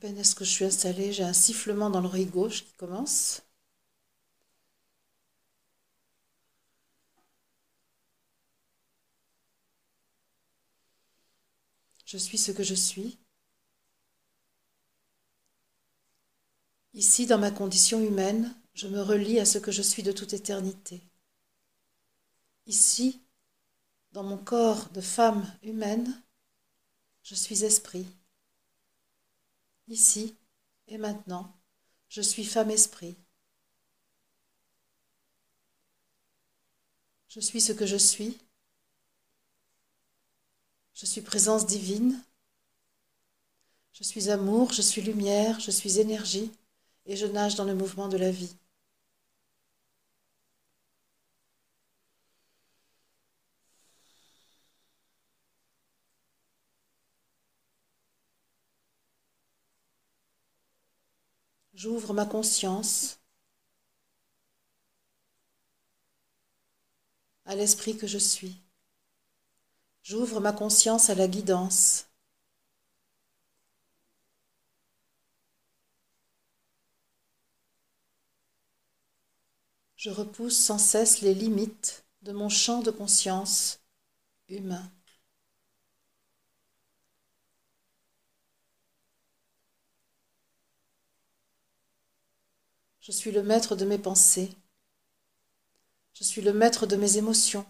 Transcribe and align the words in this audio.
peine 0.00 0.18
est-ce 0.18 0.34
que 0.34 0.44
je 0.44 0.50
suis 0.50 0.64
installée, 0.64 1.12
j'ai 1.12 1.24
un 1.24 1.32
sifflement 1.32 1.90
dans 1.90 2.00
l'oreille 2.00 2.26
gauche 2.26 2.64
qui 2.64 2.72
commence. 2.74 3.42
Je 12.06 12.16
suis 12.16 12.38
ce 12.38 12.52
que 12.52 12.62
je 12.62 12.74
suis. 12.74 13.18
Ici, 16.94 17.26
dans 17.26 17.38
ma 17.38 17.50
condition 17.50 18.00
humaine, 18.00 18.54
je 18.74 18.86
me 18.88 19.00
relie 19.02 19.40
à 19.40 19.44
ce 19.44 19.58
que 19.58 19.72
je 19.72 19.82
suis 19.82 20.02
de 20.02 20.12
toute 20.12 20.32
éternité. 20.32 21.02
Ici, 22.66 23.20
dans 24.12 24.22
mon 24.22 24.38
corps 24.38 24.88
de 24.90 25.00
femme 25.00 25.44
humaine, 25.62 26.22
je 27.22 27.34
suis 27.34 27.64
esprit. 27.64 28.06
Ici 29.88 30.36
et 30.88 30.98
maintenant, 30.98 31.54
je 32.08 32.22
suis 32.22 32.44
femme-esprit. 32.44 33.16
Je 37.28 37.40
suis 37.40 37.60
ce 37.60 37.72
que 37.72 37.86
je 37.86 37.96
suis. 37.96 38.38
Je 40.94 41.06
suis 41.06 41.20
présence 41.20 41.66
divine. 41.66 42.22
Je 43.92 44.02
suis 44.02 44.30
amour, 44.30 44.72
je 44.72 44.82
suis 44.82 45.02
lumière, 45.02 45.58
je 45.60 45.70
suis 45.70 45.98
énergie 45.98 46.50
et 47.06 47.16
je 47.16 47.26
nage 47.26 47.56
dans 47.56 47.64
le 47.64 47.74
mouvement 47.74 48.08
de 48.08 48.16
la 48.16 48.30
vie. 48.30 48.54
J'ouvre 61.78 62.12
ma 62.12 62.26
conscience 62.26 63.20
à 67.44 67.54
l'esprit 67.54 67.96
que 67.96 68.08
je 68.08 68.18
suis. 68.18 68.60
J'ouvre 70.02 70.40
ma 70.40 70.52
conscience 70.52 71.08
à 71.08 71.14
la 71.14 71.28
guidance. 71.28 72.08
Je 79.94 80.10
repousse 80.10 80.58
sans 80.58 80.78
cesse 80.78 81.20
les 81.20 81.32
limites 81.32 82.04
de 82.22 82.32
mon 82.32 82.48
champ 82.48 82.82
de 82.82 82.90
conscience 82.90 83.78
humain. 84.48 84.90
Je 93.08 93.12
suis 93.14 93.32
le 93.32 93.42
maître 93.42 93.74
de 93.74 93.86
mes 93.86 93.96
pensées. 93.96 94.54
Je 96.12 96.24
suis 96.24 96.42
le 96.42 96.52
maître 96.52 96.86
de 96.86 96.94
mes 96.94 97.16
émotions. 97.16 97.64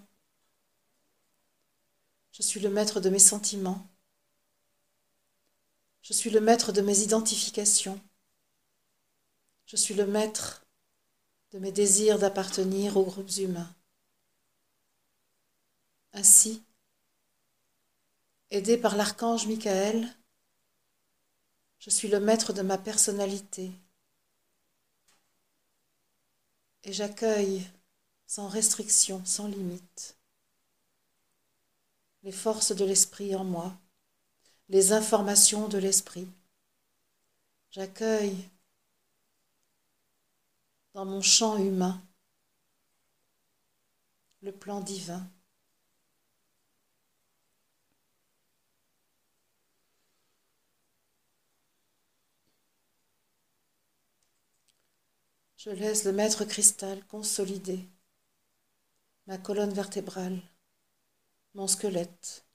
Je 2.32 2.42
suis 2.42 2.58
le 2.58 2.68
maître 2.70 2.98
de 2.98 3.08
mes 3.08 3.20
sentiments. 3.20 3.86
Je 6.02 6.12
suis 6.12 6.30
le 6.30 6.40
maître 6.40 6.72
de 6.72 6.80
mes 6.80 7.02
identifications. 7.02 8.00
Je 9.66 9.76
suis 9.76 9.94
le 9.94 10.08
maître 10.08 10.66
de 11.52 11.60
mes 11.60 11.70
désirs 11.70 12.18
d'appartenir 12.18 12.96
aux 12.96 13.04
groupes 13.04 13.36
humains. 13.36 13.72
Ainsi, 16.14 16.64
aidé 18.50 18.76
par 18.76 18.96
l'archange 18.96 19.46
Michael, 19.46 20.12
je 21.78 21.90
suis 21.90 22.08
le 22.08 22.18
maître 22.18 22.52
de 22.52 22.62
ma 22.62 22.76
personnalité, 22.76 23.70
et 26.84 26.92
j'accueille 26.92 27.66
sans 28.26 28.48
restriction, 28.48 29.24
sans 29.24 29.48
limite, 29.48 30.16
les 32.22 32.32
forces 32.32 32.72
de 32.74 32.84
l'esprit 32.84 33.34
en 33.34 33.44
moi, 33.44 33.76
les 34.68 34.92
informations 34.92 35.68
de 35.68 35.78
l'esprit. 35.78 36.28
J'accueille 37.70 38.48
dans 40.94 41.04
mon 41.04 41.22
champ 41.22 41.56
humain 41.56 42.02
le 44.42 44.52
plan 44.52 44.80
divin. 44.80 45.26
Je 55.58 55.70
laisse 55.70 56.04
le 56.04 56.12
maître 56.12 56.44
cristal 56.44 57.04
consolider 57.06 57.84
ma 59.26 59.38
colonne 59.38 59.72
vertébrale, 59.72 60.40
mon 61.54 61.66
squelette, 61.66 62.46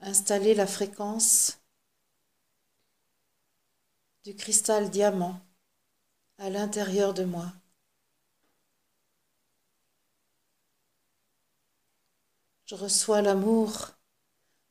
installer 0.00 0.56
la 0.56 0.66
fréquence 0.66 1.60
du 4.24 4.34
cristal 4.34 4.90
diamant 4.90 5.40
à 6.38 6.50
l'intérieur 6.50 7.14
de 7.14 7.22
moi. 7.22 7.52
Je 12.64 12.74
reçois 12.74 13.22
l'amour 13.22 13.92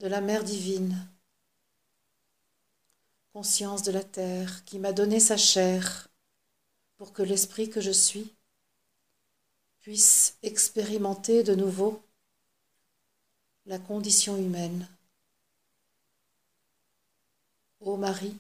de 0.02 0.08
la 0.08 0.20
Mère 0.20 0.44
divine, 0.44 1.10
conscience 3.32 3.84
de 3.84 3.94
la 3.94 4.04
terre 4.04 4.66
qui 4.66 4.80
m'a 4.80 4.92
donné 4.92 5.22
sa 5.22 5.38
chair 5.38 6.10
pour 7.04 7.12
que 7.12 7.22
l'esprit 7.22 7.70
que 7.70 7.82
je 7.82 7.92
suis 7.92 8.34
puisse 9.82 10.38
expérimenter 10.42 11.44
de 11.44 11.54
nouveau 11.54 12.02
la 13.66 13.78
condition 13.78 14.38
humaine. 14.38 14.88
Ô 17.82 17.98
Marie, 17.98 18.38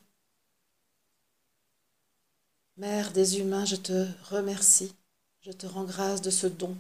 Mère 2.77 3.11
des 3.11 3.37
humains, 3.37 3.65
je 3.65 3.75
te 3.75 4.07
remercie, 4.29 4.95
je 5.41 5.51
te 5.51 5.65
rends 5.65 5.83
grâce 5.83 6.21
de 6.21 6.29
ce 6.29 6.47
don 6.47 6.77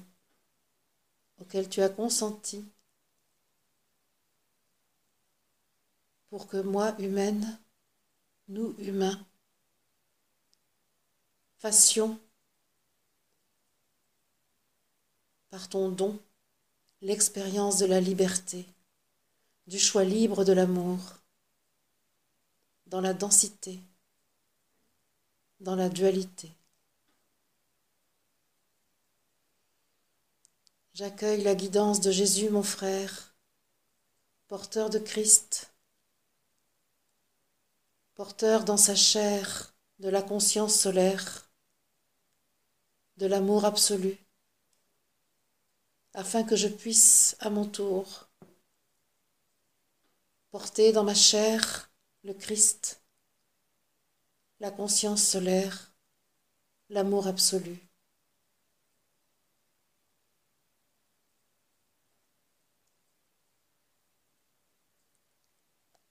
auquel 1.41 1.67
tu 1.67 1.81
as 1.81 1.89
consenti 1.89 2.63
pour 6.29 6.47
que 6.47 6.55
moi, 6.55 6.95
humaine, 6.97 7.59
nous, 8.47 8.73
humains, 8.79 9.19
fassions 11.63 12.19
par 15.49 15.69
ton 15.69 15.87
don 15.87 16.19
l'expérience 17.01 17.77
de 17.77 17.85
la 17.85 18.01
liberté, 18.01 18.65
du 19.67 19.79
choix 19.79 20.03
libre 20.03 20.43
de 20.43 20.51
l'amour, 20.51 20.99
dans 22.87 22.99
la 22.99 23.13
densité, 23.13 23.79
dans 25.61 25.77
la 25.77 25.87
dualité. 25.87 26.51
J'accueille 30.93 31.43
la 31.43 31.55
guidance 31.55 32.01
de 32.01 32.11
Jésus, 32.11 32.49
mon 32.49 32.63
frère, 32.63 33.33
porteur 34.49 34.89
de 34.89 34.99
Christ, 34.99 35.71
porteur 38.15 38.65
dans 38.65 38.75
sa 38.75 38.95
chair 38.95 39.73
de 39.99 40.09
la 40.09 40.21
conscience 40.21 40.75
solaire, 40.75 41.42
de 43.17 43.25
l'amour 43.27 43.65
absolu, 43.65 44.17
afin 46.13 46.43
que 46.43 46.55
je 46.55 46.67
puisse 46.67 47.35
à 47.39 47.49
mon 47.49 47.65
tour 47.65 48.29
porter 50.51 50.91
dans 50.91 51.03
ma 51.03 51.15
chair 51.15 51.91
le 52.23 52.33
Christ, 52.33 53.01
la 54.59 54.71
conscience 54.71 55.23
solaire, 55.23 55.93
l'amour 56.89 57.27
absolu. 57.27 57.77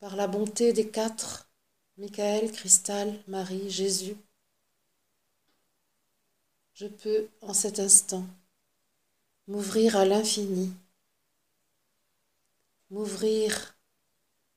Par 0.01 0.17
la 0.17 0.27
bonté 0.27 0.73
des 0.73 0.91
quatre, 0.91 1.49
Michael, 1.97 2.51
Cristal, 2.53 3.23
Marie, 3.29 3.71
Jésus, 3.71 4.17
je 6.83 6.89
peux 6.89 7.29
en 7.43 7.55
cet 7.55 7.79
instant 7.79 8.27
m'ouvrir 9.47 9.95
à 9.97 10.05
l'infini, 10.05 10.75
m'ouvrir 12.91 13.77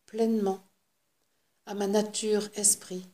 pleinement 0.08 0.60
à 1.68 1.76
ma 1.76 1.86
nature 1.86 2.50
esprit, 2.56 3.06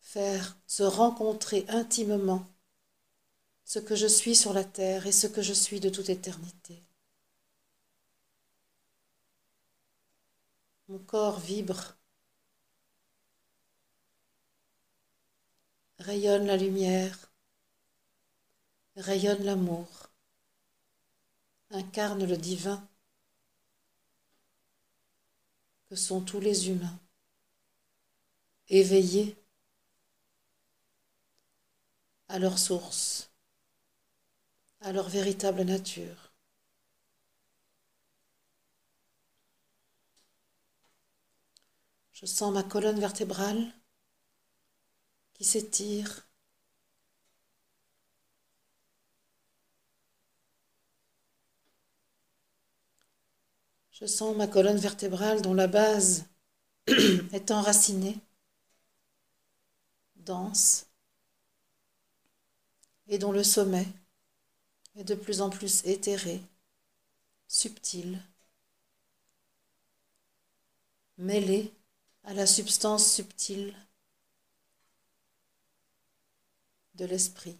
faire 0.00 0.56
se 0.66 0.84
rencontrer 0.84 1.66
intimement 1.68 2.46
ce 3.66 3.78
que 3.78 3.94
je 3.94 4.06
suis 4.06 4.34
sur 4.34 4.54
la 4.54 4.64
terre 4.64 5.06
et 5.06 5.12
ce 5.12 5.26
que 5.26 5.42
je 5.42 5.52
suis 5.52 5.80
de 5.80 5.90
toute 5.90 6.08
éternité. 6.08 6.82
Mon 10.88 10.98
corps 10.98 11.40
vibre, 11.40 11.97
rayonne 15.98 16.46
la 16.46 16.56
lumière, 16.56 17.30
rayonne 18.96 19.44
l'amour, 19.44 20.10
incarne 21.70 22.24
le 22.24 22.36
divin 22.36 22.86
que 25.88 25.96
sont 25.96 26.20
tous 26.20 26.40
les 26.40 26.68
humains, 26.68 26.98
éveillés 28.68 29.36
à 32.28 32.38
leur 32.38 32.58
source, 32.58 33.30
à 34.80 34.92
leur 34.92 35.08
véritable 35.08 35.62
nature. 35.62 36.32
Je 42.12 42.26
sens 42.26 42.52
ma 42.52 42.64
colonne 42.64 42.98
vertébrale 42.98 43.72
qui 45.38 45.44
s'étire. 45.44 46.26
Je 53.92 54.04
sens 54.06 54.36
ma 54.36 54.48
colonne 54.48 54.78
vertébrale 54.78 55.42
dont 55.42 55.54
la 55.54 55.68
base 55.68 56.24
est 56.88 57.50
enracinée, 57.52 58.18
dense, 60.16 60.86
et 63.06 63.18
dont 63.18 63.32
le 63.32 63.44
sommet 63.44 63.86
est 64.96 65.04
de 65.04 65.14
plus 65.14 65.40
en 65.40 65.50
plus 65.50 65.84
éthéré, 65.84 66.40
subtil, 67.46 68.20
mêlé 71.16 71.72
à 72.24 72.34
la 72.34 72.46
substance 72.46 73.12
subtile 73.12 73.74
de 76.98 77.06
l'esprit. 77.06 77.56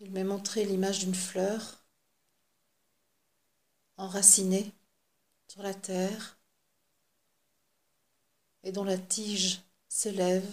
Il 0.00 0.10
m'est 0.10 0.22
montré 0.22 0.66
l'image 0.66 0.98
d'une 0.98 1.14
fleur 1.14 1.82
enracinée 3.96 4.70
sur 5.48 5.62
la 5.62 5.72
terre 5.72 6.36
et 8.64 8.70
dont 8.70 8.84
la 8.84 8.98
tige 8.98 9.62
s'élève 9.88 10.46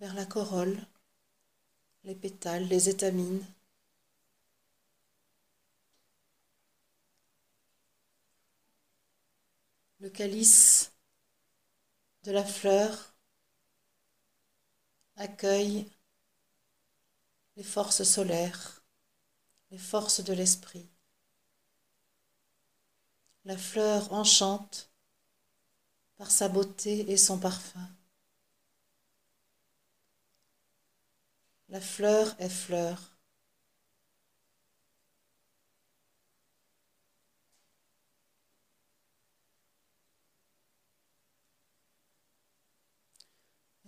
vers 0.00 0.14
la 0.14 0.24
corolle, 0.24 0.78
les 2.04 2.14
pétales, 2.14 2.66
les 2.68 2.88
étamines. 2.88 3.44
Le 10.04 10.10
calice 10.10 10.92
de 12.24 12.30
la 12.30 12.44
fleur 12.44 13.14
accueille 15.16 15.90
les 17.56 17.62
forces 17.62 18.02
solaires, 18.02 18.82
les 19.70 19.78
forces 19.78 20.22
de 20.22 20.34
l'esprit. 20.34 20.86
La 23.46 23.56
fleur 23.56 24.12
enchante 24.12 24.90
par 26.18 26.30
sa 26.30 26.50
beauté 26.50 27.10
et 27.10 27.16
son 27.16 27.38
parfum. 27.38 27.88
La 31.70 31.80
fleur 31.80 32.36
est 32.40 32.50
fleur. 32.50 33.13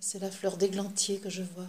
C'est 0.08 0.20
la 0.20 0.30
fleur 0.30 0.56
d'églantier 0.56 1.18
que 1.18 1.28
je 1.28 1.42
vois. 1.42 1.66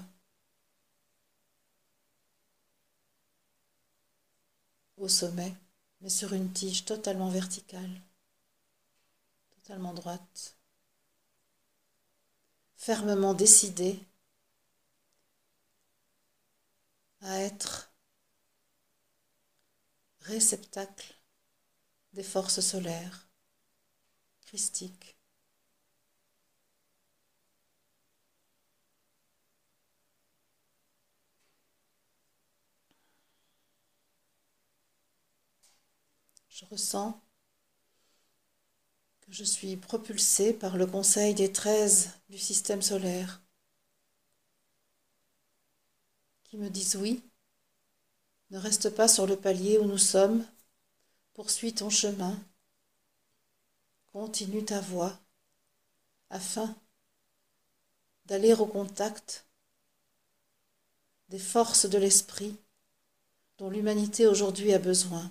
Au 4.97 5.07
sommet, 5.07 5.55
mais 6.01 6.09
sur 6.09 6.33
une 6.33 6.53
tige 6.53 6.85
totalement 6.85 7.29
verticale, 7.29 7.99
totalement 9.55 9.91
droite, 9.91 10.55
fermement 12.75 13.33
décidée 13.33 13.99
à 17.21 17.39
être 17.39 17.91
réceptacle 20.21 21.15
des 22.13 22.21
forces 22.21 22.59
solaires, 22.59 23.27
christiques. 24.41 25.16
Je 36.59 36.65
ressens 36.65 37.21
que 39.21 39.31
je 39.31 39.43
suis 39.43 39.77
propulsée 39.77 40.53
par 40.53 40.75
le 40.75 40.87
conseil 40.87 41.35
des 41.35 41.51
treize 41.51 42.09
du 42.29 42.39
système 42.39 42.81
solaire 42.81 43.43
qui 46.45 46.57
me 46.57 46.71
disent 46.71 46.95
oui, 46.95 47.21
ne 48.49 48.57
reste 48.57 48.89
pas 48.89 49.07
sur 49.07 49.27
le 49.27 49.35
palier 49.37 49.77
où 49.77 49.85
nous 49.85 49.99
sommes, 49.99 50.43
poursuis 51.35 51.75
ton 51.75 51.91
chemin, 51.91 52.35
continue 54.11 54.65
ta 54.65 54.81
voie, 54.81 55.15
afin 56.31 56.75
d'aller 58.25 58.55
au 58.55 58.65
contact 58.65 59.45
des 61.29 61.37
forces 61.37 61.87
de 61.87 61.99
l'esprit 61.99 62.57
dont 63.59 63.69
l'humanité 63.69 64.25
aujourd'hui 64.25 64.73
a 64.73 64.79
besoin. 64.79 65.29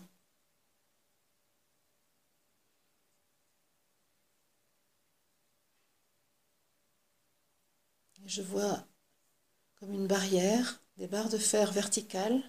Je 8.27 8.43
vois 8.43 8.87
comme 9.77 9.93
une 9.93 10.07
barrière 10.07 10.83
des 10.97 11.07
barres 11.07 11.29
de 11.29 11.39
fer 11.39 11.73
verticales 11.73 12.43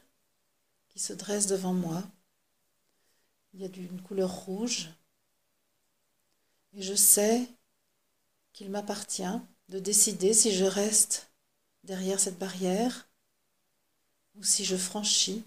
qui 0.89 0.99
se 0.99 1.13
dressent 1.13 1.47
devant 1.47 1.73
moi. 1.73 2.03
Il 3.53 3.61
y 3.61 3.65
a 3.65 3.69
d'une 3.69 4.01
couleur 4.01 4.31
rouge. 4.31 4.89
Et 6.73 6.81
je 6.81 6.93
sais 6.93 7.47
qu'il 8.53 8.69
m'appartient 8.69 9.23
de 9.69 9.79
décider 9.79 10.33
si 10.33 10.51
je 10.51 10.65
reste 10.65 11.29
derrière 11.83 12.19
cette 12.19 12.39
barrière 12.39 13.07
ou 14.35 14.43
si 14.43 14.65
je 14.65 14.75
franchis 14.75 15.43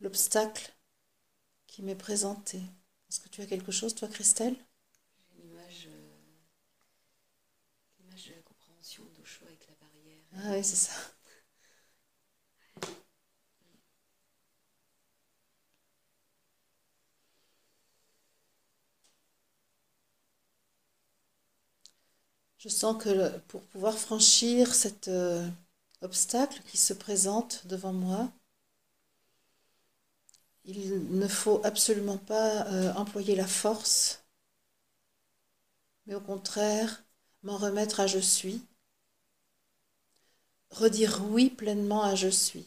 l'obstacle 0.00 0.72
qui 1.66 1.82
m'est 1.82 1.94
présenté. 1.94 2.58
Est-ce 3.08 3.20
que 3.20 3.28
tu 3.28 3.40
as 3.40 3.46
quelque 3.46 3.72
chose, 3.72 3.94
toi, 3.94 4.08
Christelle? 4.08 4.56
Ah 10.36 10.50
oui, 10.52 10.62
c'est 10.64 10.76
ça. 10.76 10.92
Je 22.58 22.68
sens 22.68 23.00
que 23.00 23.38
pour 23.46 23.62
pouvoir 23.62 23.96
franchir 23.96 24.74
cet 24.74 25.06
euh, 25.06 25.48
obstacle 26.02 26.60
qui 26.66 26.76
se 26.78 26.92
présente 26.92 27.64
devant 27.68 27.92
moi, 27.92 28.28
il 30.64 31.16
ne 31.16 31.28
faut 31.28 31.60
absolument 31.62 32.18
pas 32.18 32.66
euh, 32.66 32.92
employer 32.94 33.36
la 33.36 33.46
force, 33.46 34.24
mais 36.06 36.14
au 36.14 36.20
contraire 36.22 37.04
m'en 37.42 37.58
remettre 37.58 38.00
à 38.00 38.06
je 38.06 38.18
suis 38.18 38.62
redire 40.74 41.22
oui 41.30 41.50
pleinement 41.50 42.02
à 42.02 42.14
je 42.14 42.28
suis. 42.28 42.66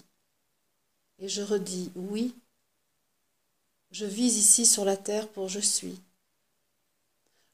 Et 1.19 1.27
je 1.27 1.41
redis 1.41 1.91
oui, 1.95 2.35
je 3.91 4.05
vis 4.05 4.37
ici 4.37 4.65
sur 4.65 4.85
la 4.85 4.97
terre 4.97 5.27
pour 5.29 5.49
je 5.49 5.59
suis. 5.59 5.99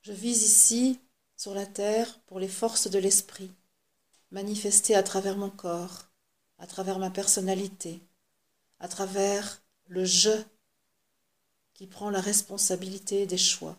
Je 0.01 0.11
vis 0.11 0.43
ici 0.43 0.99
sur 1.37 1.53
la 1.53 1.65
terre 1.65 2.19
pour 2.27 2.39
les 2.39 2.47
forces 2.47 2.89
de 2.89 2.99
l'esprit, 2.99 3.51
manifestées 4.31 4.95
à 4.95 5.03
travers 5.03 5.37
mon 5.37 5.49
corps, 5.49 6.05
à 6.59 6.67
travers 6.67 6.99
ma 6.99 7.09
personnalité, 7.09 8.01
à 8.79 8.87
travers 8.87 9.61
le 9.87 10.05
je 10.05 10.43
qui 11.73 11.87
prend 11.87 12.09
la 12.09 12.21
responsabilité 12.21 13.25
des 13.25 13.37
choix. 13.37 13.77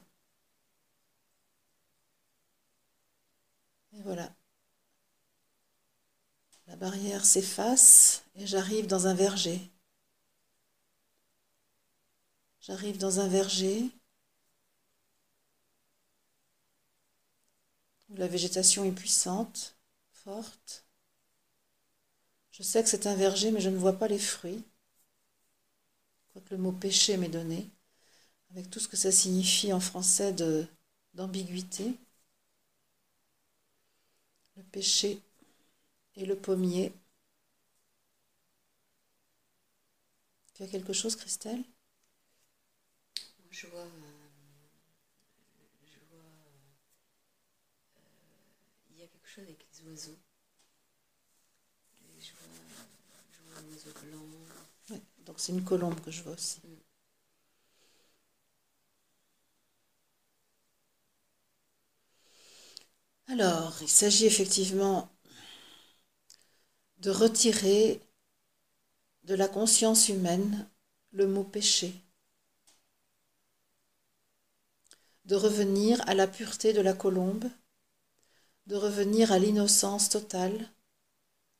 Et 3.93 4.03
voilà. 4.03 4.35
La 6.67 6.77
barrière 6.77 7.25
s'efface 7.25 8.25
et 8.37 8.47
j'arrive 8.47 8.87
dans 8.87 9.07
un 9.07 9.15
verger. 9.15 9.61
J'arrive 12.61 12.97
dans 12.97 13.21
un 13.21 13.29
verger 13.29 13.91
où 18.09 18.17
la 18.17 18.29
végétation 18.29 18.85
est 18.85 18.93
puissante, 18.93 19.77
forte. 20.13 20.85
Je 22.53 22.63
sais 22.63 22.83
que 22.83 22.89
c'est 22.89 23.07
un 23.07 23.17
verger, 23.17 23.51
mais 23.51 23.61
je 23.61 23.69
ne 23.69 23.77
vois 23.77 23.99
pas 23.99 24.09
les 24.09 24.19
fruits. 24.19 24.65
Quoique 26.33 26.55
le 26.55 26.61
mot 26.61 26.73
péché 26.73 27.17
m'est 27.17 27.29
donné, 27.29 27.69
avec 28.51 28.71
tout 28.71 28.81
ce 28.81 28.89
que 28.89 28.97
ça 28.97 29.13
signifie 29.13 29.73
en 29.73 29.81
français 29.81 30.35
d'ambiguïté. 31.13 31.99
Le 34.57 34.63
péché 34.63 35.21
et 36.17 36.27
le 36.27 36.37
pommier. 36.37 36.93
Tu 40.55 40.63
as 40.63 40.67
quelque 40.67 40.93
chose, 40.93 41.17
Christelle? 41.17 41.63
Je 43.51 43.67
vois 43.69 43.87
chose 49.35 49.45
avec 49.45 49.67
les 49.73 49.91
oiseaux. 49.91 50.19
je, 52.21 52.31
vois, 52.33 53.59
un 53.59 53.73
oiseau 53.73 53.91
blanc. 54.03 54.99
donc 55.27 55.41
c'est 55.41 55.53
une 55.53 55.65
colombe 55.65 56.01
que 56.01 56.11
je 56.11 56.23
vois 56.23 56.35
aussi. 56.35 56.61
Mm. 56.65 56.75
Alors, 63.29 63.77
il 63.83 63.89
s'agit 63.89 64.25
effectivement 64.27 65.14
de 67.05 67.11
retirer 67.11 68.01
de 69.23 69.35
la 69.35 69.47
conscience 69.47 70.09
humaine 70.09 70.69
le 71.13 71.27
mot 71.27 71.45
péché, 71.45 71.95
de 75.27 75.37
revenir 75.37 76.07
à 76.09 76.15
la 76.15 76.27
pureté 76.27 76.73
de 76.73 76.81
la 76.81 76.95
colombe 76.95 77.49
de 78.67 78.77
revenir 78.77 79.33
à 79.33 79.39
l'innocence 79.39 80.09
totale 80.09 80.71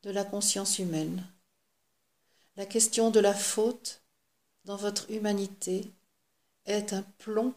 de 0.01 0.09
la 0.09 0.23
conscience 0.23 0.79
humaine. 0.79 1.23
La 2.55 2.65
question 2.65 3.11
de 3.11 3.19
la 3.19 3.33
faute 3.33 4.01
dans 4.63 4.77
votre 4.77 5.09
humanité 5.11 5.91
est 6.65 6.93
un 6.93 7.03
plomb 7.19 7.53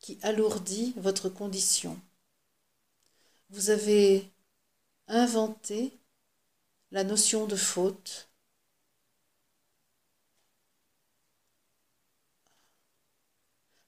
qui 0.00 0.18
alourdit 0.22 0.94
votre 0.96 1.28
condition. 1.28 1.96
Vous 3.50 3.70
avez 3.70 4.28
inventé 5.06 5.99
la 6.90 7.04
notion 7.04 7.46
de 7.46 7.56
faute 7.56 8.30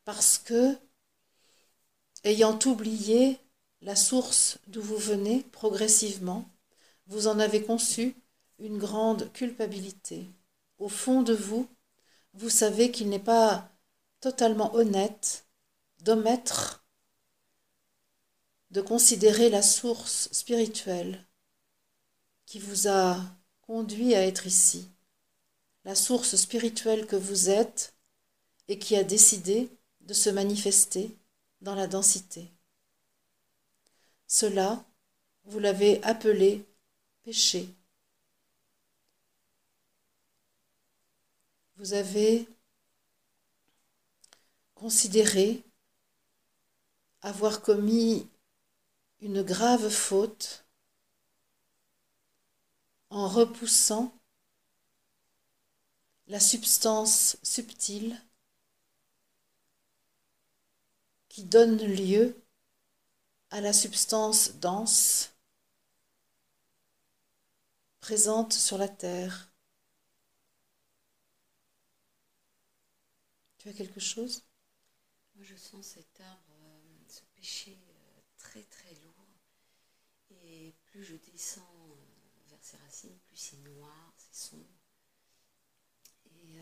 parce 0.04 0.38
que, 0.38 0.76
ayant 2.24 2.58
oublié 2.66 3.38
la 3.80 3.96
source 3.96 4.58
d'où 4.68 4.82
vous 4.82 4.96
venez 4.96 5.42
progressivement, 5.52 6.48
vous 7.06 7.26
en 7.26 7.38
avez 7.38 7.62
conçu 7.62 8.16
une 8.58 8.78
grande 8.78 9.32
culpabilité. 9.32 10.30
Au 10.78 10.88
fond 10.88 11.22
de 11.22 11.34
vous, 11.34 11.68
vous 12.34 12.50
savez 12.50 12.90
qu'il 12.90 13.08
n'est 13.08 13.18
pas 13.18 13.68
totalement 14.20 14.74
honnête 14.74 15.46
d'omettre 16.00 16.84
de 18.70 18.80
considérer 18.80 19.50
la 19.50 19.62
source 19.62 20.28
spirituelle 20.32 21.26
qui 22.52 22.58
vous 22.58 22.86
a 22.86 23.18
conduit 23.62 24.14
à 24.14 24.26
être 24.26 24.46
ici, 24.46 24.86
la 25.86 25.94
source 25.94 26.36
spirituelle 26.36 27.06
que 27.06 27.16
vous 27.16 27.48
êtes 27.48 27.94
et 28.68 28.78
qui 28.78 28.94
a 28.94 29.04
décidé 29.04 29.70
de 30.02 30.12
se 30.12 30.28
manifester 30.28 31.16
dans 31.62 31.74
la 31.74 31.86
densité. 31.86 32.52
Cela, 34.26 34.84
vous 35.44 35.60
l'avez 35.60 36.04
appelé 36.04 36.62
péché. 37.22 37.70
Vous 41.76 41.94
avez 41.94 42.46
considéré 44.74 45.62
avoir 47.22 47.62
commis 47.62 48.28
une 49.22 49.40
grave 49.40 49.88
faute 49.88 50.61
en 53.12 53.28
repoussant 53.28 54.18
la 56.28 56.40
substance 56.40 57.36
subtile 57.42 58.18
qui 61.28 61.44
donne 61.44 61.76
lieu 61.76 62.42
à 63.50 63.60
la 63.60 63.74
substance 63.74 64.54
dense 64.54 65.34
présente 68.00 68.54
sur 68.54 68.78
la 68.78 68.88
terre. 68.88 69.52
Tu 73.58 73.68
as 73.68 73.74
quelque 73.74 74.00
chose? 74.00 74.42
Moi, 75.34 75.44
je 75.44 75.56
sens 75.56 75.84
cet 75.84 76.18
arbre, 76.22 76.56
euh, 76.62 76.80
ce 77.08 77.20
péché 77.36 77.78
euh, 77.78 78.20
très 78.38 78.62
très 78.62 78.94
lourd. 79.04 79.28
Et 80.30 80.74
plus 80.86 81.04
je 81.04 81.16
descends 81.30 81.71
ses 82.64 82.76
racines, 82.78 83.18
plus 83.26 83.36
c'est 83.36 83.58
noir, 83.58 84.14
c'est 84.16 84.34
sombre. 84.34 84.64
Et, 86.26 86.58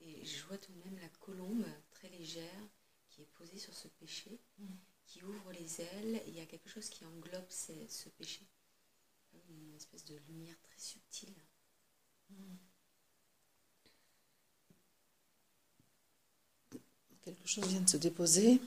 et, 0.00 0.24
je 0.24 0.44
vois 0.46 0.58
tout 0.58 0.72
de 0.72 0.78
même 0.78 0.98
la 0.98 1.08
colombe 1.08 1.66
très 1.90 2.08
légère 2.08 2.68
qui 3.08 3.22
est 3.22 3.32
posée 3.36 3.58
sur 3.58 3.74
ce 3.74 3.88
péché. 3.88 4.40
Mm 4.58 4.66
qui 5.08 5.24
ouvre 5.24 5.52
les 5.52 5.80
ailes 5.80 6.16
et 6.16 6.28
il 6.28 6.34
y 6.34 6.40
a 6.40 6.46
quelque 6.46 6.68
chose 6.68 6.88
qui 6.90 7.04
englobe 7.04 7.48
ce 7.48 8.08
péché. 8.10 8.46
Une 9.48 9.74
espèce 9.74 10.04
de 10.04 10.16
lumière 10.28 10.56
très 10.62 10.78
subtile. 10.78 11.34
Quelque 17.22 17.46
chose 17.48 17.66
vient 17.66 17.80
de 17.80 17.88
se 17.88 17.96
déposer. 17.96 18.60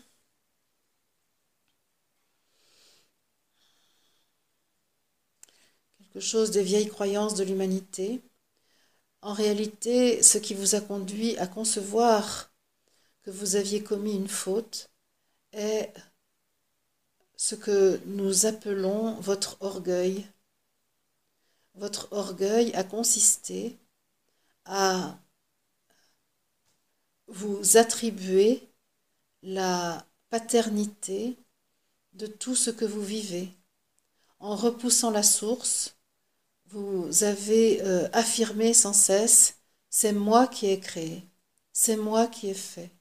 Quelque 6.12 6.26
chose 6.26 6.52
des 6.52 6.64
vieilles 6.64 6.90
croyances 6.90 7.36
de 7.36 7.46
l'humanité. 7.46 8.22
En 9.22 9.32
réalité, 9.32 10.22
ce 10.22 10.38
qui 10.38 10.54
vous 10.54 10.76
a 10.76 10.82
conduit 10.82 11.38
à 11.38 11.48
concevoir 11.48 12.52
que 13.24 13.32
vous 13.32 13.56
aviez 13.56 13.82
commis 13.82 14.16
une 14.16 14.28
faute 14.28 14.90
est 15.54 15.94
ce 17.38 17.56
que 17.56 18.02
nous 18.08 18.46
appelons 18.46 19.14
votre 19.22 19.56
orgueil. 19.62 20.28
Votre 21.76 22.12
orgueil 22.12 22.74
a 22.74 22.84
consisté 22.84 23.78
à 24.66 25.18
vous 27.28 27.78
attribuer 27.78 28.68
la 29.44 30.06
paternité 30.30 31.38
de 32.12 32.28
tout 32.28 32.58
ce 32.58 32.70
que 32.70 32.84
vous 32.84 33.02
vivez. 33.02 33.50
En 34.40 34.58
repoussant 34.58 35.12
la 35.12 35.24
source, 35.24 35.96
vous 36.72 37.24
avez 37.24 37.82
euh, 37.84 38.08
affirmé 38.14 38.74
sans 38.74 38.94
cesse, 38.94 39.60
c'est 39.90 40.14
moi 40.14 40.48
qui 40.48 40.68
ai 40.68 40.80
créé, 40.80 41.24
c'est 41.74 41.98
moi 41.98 42.28
qui 42.28 42.48
ai 42.50 42.54
fait, 42.54 42.92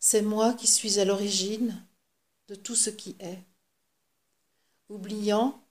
c'est 0.00 0.22
moi 0.22 0.54
qui 0.54 0.66
suis 0.66 1.00
à 1.00 1.04
l'origine 1.04 1.84
de 2.48 2.54
tout 2.56 2.74
ce 2.76 2.90
qui 2.90 3.16
est 3.20 3.38
oubliant 4.88 5.62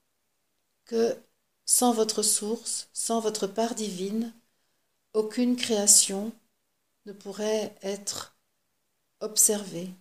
que 0.86 1.18
sans 1.66 1.94
votre 1.94 2.24
source, 2.24 2.90
sans 2.94 3.20
votre 3.20 3.48
part 3.48 3.76
divine, 3.76 4.34
aucune 5.14 5.56
création 5.56 6.32
ne 7.06 7.14
pourrait 7.14 7.76
être 7.84 8.38
observée. 9.22 9.92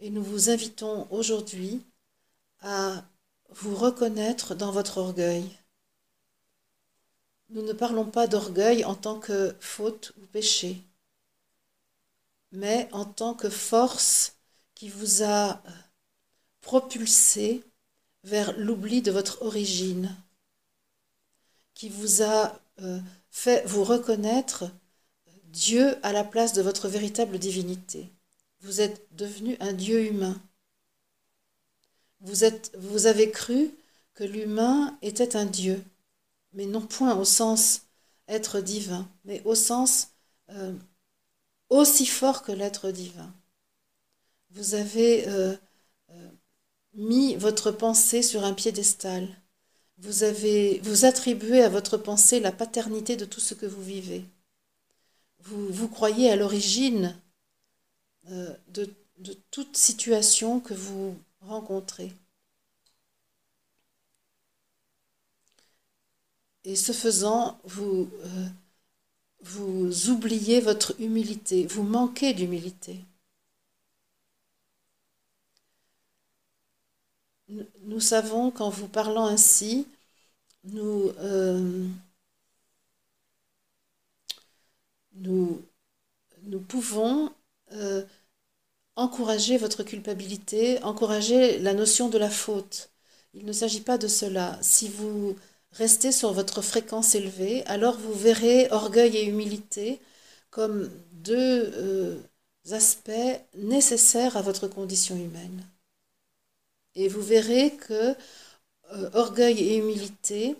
Et 0.00 0.10
nous 0.10 0.22
vous 0.22 0.50
invitons 0.50 1.06
aujourd'hui 1.10 1.82
à 2.60 3.04
vous 3.50 3.74
reconnaître 3.74 4.54
dans 4.54 4.72
votre 4.72 4.98
orgueil. 4.98 5.44
Nous 7.50 7.62
ne 7.62 7.72
parlons 7.72 8.06
pas 8.06 8.26
d'orgueil 8.26 8.84
en 8.84 8.94
tant 8.94 9.18
que 9.18 9.54
faute 9.60 10.12
ou 10.20 10.26
péché 10.26 10.84
mais 12.54 12.88
en 12.92 13.04
tant 13.04 13.34
que 13.34 13.50
force 13.50 14.36
qui 14.74 14.88
vous 14.88 15.22
a 15.24 15.60
propulsé 16.60 17.64
vers 18.22 18.56
l'oubli 18.56 19.02
de 19.02 19.10
votre 19.10 19.42
origine, 19.42 20.16
qui 21.74 21.88
vous 21.88 22.22
a 22.22 22.58
euh, 22.80 23.00
fait 23.30 23.66
vous 23.66 23.84
reconnaître 23.84 24.70
Dieu 25.46 25.96
à 26.02 26.12
la 26.12 26.24
place 26.24 26.52
de 26.52 26.62
votre 26.62 26.88
véritable 26.88 27.38
divinité. 27.38 28.13
Vous 28.64 28.80
êtes 28.80 29.06
devenu 29.14 29.58
un 29.60 29.74
Dieu 29.74 30.06
humain. 30.06 30.40
Vous, 32.20 33.06
avez 33.06 33.30
cru 33.30 33.70
que 34.14 34.24
l'humain 34.24 34.98
était 35.02 35.36
un 35.36 35.44
Dieu, 35.44 35.84
mais 36.54 36.64
non 36.64 36.80
point 36.80 37.14
au 37.14 37.26
sens 37.26 37.82
être 38.26 38.62
divin, 38.62 39.06
mais 39.26 39.42
au 39.44 39.54
sens 39.54 40.08
euh, 40.48 40.72
aussi 41.68 42.06
fort 42.06 42.42
que 42.42 42.52
l'être 42.52 42.90
divin. 42.90 43.30
Vous 44.52 44.74
avez 44.74 45.28
euh, 45.28 45.54
euh, 46.12 46.30
mis 46.94 47.34
votre 47.36 47.70
pensée 47.70 48.22
sur 48.22 48.44
un 48.44 48.54
piédestal. 48.54 49.28
Vous 49.98 50.22
avez 50.22 50.80
vous 50.84 51.04
attribuez 51.04 51.62
à 51.62 51.68
votre 51.68 51.98
pensée 51.98 52.40
la 52.40 52.50
paternité 52.50 53.16
de 53.16 53.26
tout 53.26 53.40
ce 53.40 53.52
que 53.52 53.66
vous 53.66 53.82
vivez. 53.82 54.24
Vous, 55.40 55.68
vous 55.68 55.88
croyez 55.88 56.30
à 56.30 56.36
l'origine 56.36 57.14
de, 58.68 58.88
de 59.18 59.34
toute 59.50 59.76
situation 59.76 60.60
que 60.60 60.74
vous 60.74 61.16
rencontrez. 61.40 62.12
Et 66.64 66.74
ce 66.74 66.90
faisant, 66.90 67.60
vous, 67.64 68.10
euh, 68.24 68.48
oubliez 70.10 70.60
votre 70.60 71.00
humilité, 71.00 71.66
vous 71.66 71.84
manquez 71.84 72.34
d'humilité. 72.34 72.98
Nous 77.82 78.00
savons 78.00 78.50
qu'en 78.50 78.70
vous 78.70 78.88
parlant 78.88 79.26
ainsi, 79.26 79.86
nous, 80.64 81.12
euh, 81.20 81.86
pouvons 86.60 87.32
euh, 87.74 88.04
encourager 88.96 89.58
votre 89.58 89.82
culpabilité, 89.84 90.82
encourager 90.82 91.58
la 91.60 91.74
notion 91.74 92.08
de 92.08 92.18
la 92.18 92.30
faute. 92.30 92.90
Il 93.34 93.44
ne 93.46 93.52
s'agit 93.52 93.80
pas 93.82 93.98
de 93.98 94.08
cela. 94.08 94.58
Si 94.62 94.88
vous 94.88 95.36
Restez 95.74 96.12
sur 96.12 96.32
votre 96.32 96.62
fréquence 96.62 97.16
élevée, 97.16 97.64
alors 97.66 97.98
vous 97.98 98.14
verrez 98.14 98.68
orgueil 98.70 99.16
et 99.16 99.24
humilité 99.26 100.00
comme 100.50 100.88
deux 101.10 101.72
euh, 101.74 102.20
aspects 102.70 103.10
nécessaires 103.56 104.36
à 104.36 104.42
votre 104.42 104.68
condition 104.68 105.16
humaine. 105.16 105.66
Et 106.94 107.08
vous 107.08 107.22
verrez 107.22 107.72
que 107.74 108.14
euh, 108.92 109.10
orgueil 109.14 109.58
et 109.58 109.78
humilité 109.78 110.54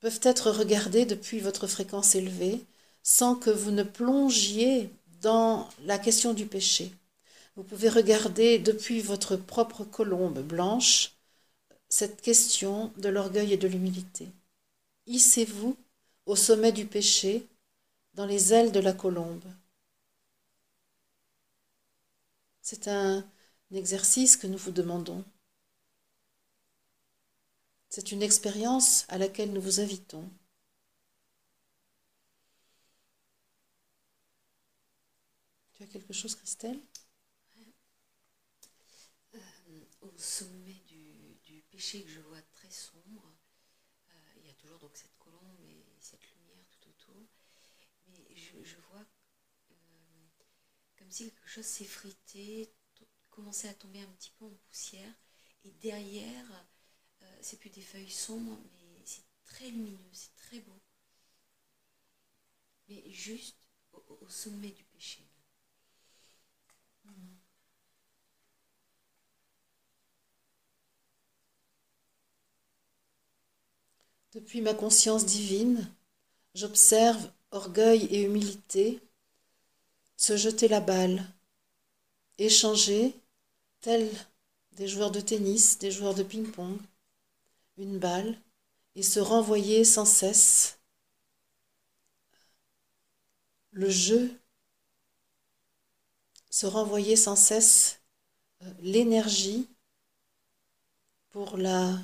peuvent 0.00 0.20
être 0.24 0.50
regardés 0.50 1.06
depuis 1.06 1.38
votre 1.38 1.68
fréquence 1.68 2.16
élevée 2.16 2.60
sans 3.04 3.36
que 3.36 3.50
vous 3.50 3.70
ne 3.70 3.84
plongiez 3.84 4.90
dans 5.24 5.70
la 5.84 5.98
question 5.98 6.34
du 6.34 6.44
péché. 6.44 6.92
Vous 7.56 7.62
pouvez 7.62 7.88
regarder 7.88 8.58
depuis 8.58 9.00
votre 9.00 9.36
propre 9.36 9.82
colombe 9.82 10.40
blanche 10.40 11.14
cette 11.88 12.20
question 12.20 12.92
de 12.98 13.08
l'orgueil 13.08 13.54
et 13.54 13.56
de 13.56 13.66
l'humilité. 13.66 14.28
Hissez-vous 15.06 15.78
au 16.26 16.36
sommet 16.36 16.72
du 16.72 16.84
péché, 16.84 17.46
dans 18.12 18.26
les 18.26 18.52
ailes 18.52 18.70
de 18.70 18.80
la 18.80 18.92
colombe. 18.92 19.44
C'est 22.60 22.88
un 22.88 23.24
exercice 23.72 24.36
que 24.36 24.46
nous 24.46 24.58
vous 24.58 24.72
demandons. 24.72 25.24
C'est 27.88 28.12
une 28.12 28.22
expérience 28.22 29.06
à 29.08 29.16
laquelle 29.16 29.52
nous 29.52 29.62
vous 29.62 29.80
invitons. 29.80 30.28
Tu 35.74 35.82
as 35.82 35.86
quelque 35.86 36.12
chose, 36.12 36.34
Christelle? 36.36 36.80
Euh, 39.34 39.84
Au 40.02 40.16
sommet 40.16 40.80
péché 41.74 42.04
que 42.04 42.10
je 42.10 42.20
vois 42.20 42.40
très 42.52 42.70
sombre. 42.70 43.36
Euh, 44.08 44.32
il 44.36 44.46
y 44.46 44.50
a 44.50 44.54
toujours 44.54 44.78
donc 44.78 44.96
cette 44.96 45.18
colombe 45.18 45.60
et 45.68 45.84
cette 45.98 46.22
lumière 46.30 46.64
tout 46.70 46.88
autour. 46.88 47.26
Mais 48.06 48.36
je, 48.36 48.76
vois 48.90 49.04
euh, 49.72 50.28
comme 50.96 51.10
si 51.10 51.24
quelque 51.24 51.48
chose 51.48 51.64
s'effritait, 51.64 52.72
commençait 53.28 53.68
à 53.68 53.74
tomber 53.74 54.00
un 54.02 54.12
petit 54.12 54.30
peu 54.38 54.44
en 54.44 54.54
poussière. 54.68 55.12
Et 55.64 55.72
derrière, 55.72 56.66
c'est 57.40 57.58
plus 57.58 57.70
des 57.70 57.80
feuilles 57.82 58.10
sombres, 58.10 58.60
mais 58.74 59.02
c'est 59.04 59.24
très 59.44 59.70
lumineux, 59.70 60.12
c'est 60.12 60.34
très 60.36 60.60
beau. 60.60 60.80
Mais 62.88 63.10
juste 63.10 63.66
au, 63.92 64.28
sommet 64.28 64.70
du 64.70 64.84
péché. 64.84 65.26
Depuis 74.32 74.60
ma 74.60 74.74
conscience 74.74 75.24
divine, 75.24 75.88
j'observe 76.54 77.30
orgueil 77.52 78.06
et 78.06 78.22
humilité 78.22 79.00
se 80.16 80.36
jeter 80.36 80.66
la 80.66 80.80
balle, 80.80 81.24
échanger, 82.38 83.14
tels 83.80 84.10
des 84.72 84.88
joueurs 84.88 85.12
de 85.12 85.20
tennis, 85.20 85.78
des 85.78 85.92
joueurs 85.92 86.14
de 86.14 86.24
ping-pong, 86.24 86.78
une 87.78 87.98
balle, 87.98 88.36
et 88.96 89.02
se 89.02 89.20
renvoyer 89.20 89.84
sans 89.84 90.04
cesse. 90.04 90.78
Le 93.70 93.90
jeu, 93.90 94.36
se 96.54 96.66
renvoyer 96.66 97.16
sans 97.16 97.34
cesse 97.34 98.00
euh, 98.62 98.72
l'énergie 98.78 99.68
pour 101.30 101.56
la 101.56 101.98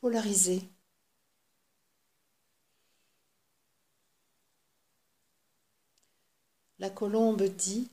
polarisé. 0.00 0.68
La 6.80 6.90
colombe 6.90 7.44
dit 7.44 7.88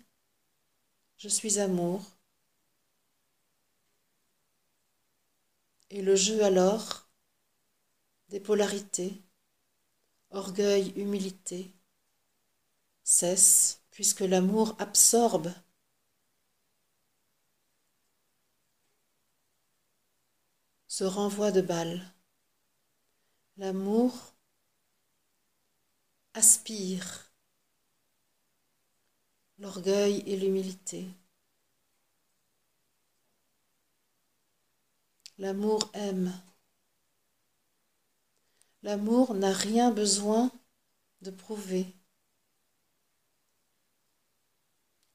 Je 1.20 1.28
suis 1.28 1.60
amour. 1.60 2.04
Et 5.92 6.02
le 6.02 6.16
jeu 6.16 6.44
alors 6.44 7.08
des 8.30 8.40
polarités, 8.40 9.22
orgueil, 10.32 10.92
humilité, 10.96 11.77
cesse 13.08 13.80
puisque 13.90 14.20
l'amour 14.20 14.76
absorbe 14.80 15.54
ce 20.90 21.06
renvoi 21.06 21.54
de 21.54 21.62
balles. 21.62 22.06
L'amour 23.56 24.36
aspire 26.34 27.32
l'orgueil 29.58 30.22
et 30.28 30.36
l'humilité. 30.36 31.08
L'amour 35.38 35.90
aime. 35.94 36.34
L'amour 38.84 39.34
n'a 39.34 39.54
rien 39.54 39.92
besoin 39.92 40.52
de 41.22 41.32
prouver. 41.32 41.97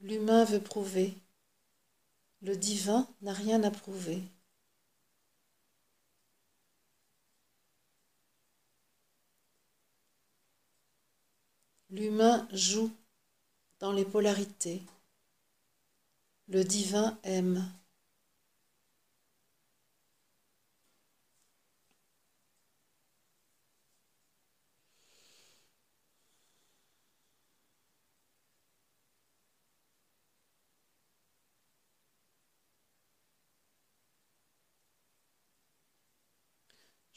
L'humain 0.03 0.45
veut 0.45 0.61
prouver. 0.61 1.15
Le 2.43 2.57
divin 2.57 3.09
n'a 3.21 3.33
rien 3.33 3.63
à 3.63 3.71
prouver. 3.71 4.21
L'humain 11.91 12.49
joue 12.53 12.91
dans 13.79 13.93
les 13.93 14.05
polarités. 14.05 14.83
Le 16.49 16.65
divin 16.65 17.17
aime. 17.23 17.73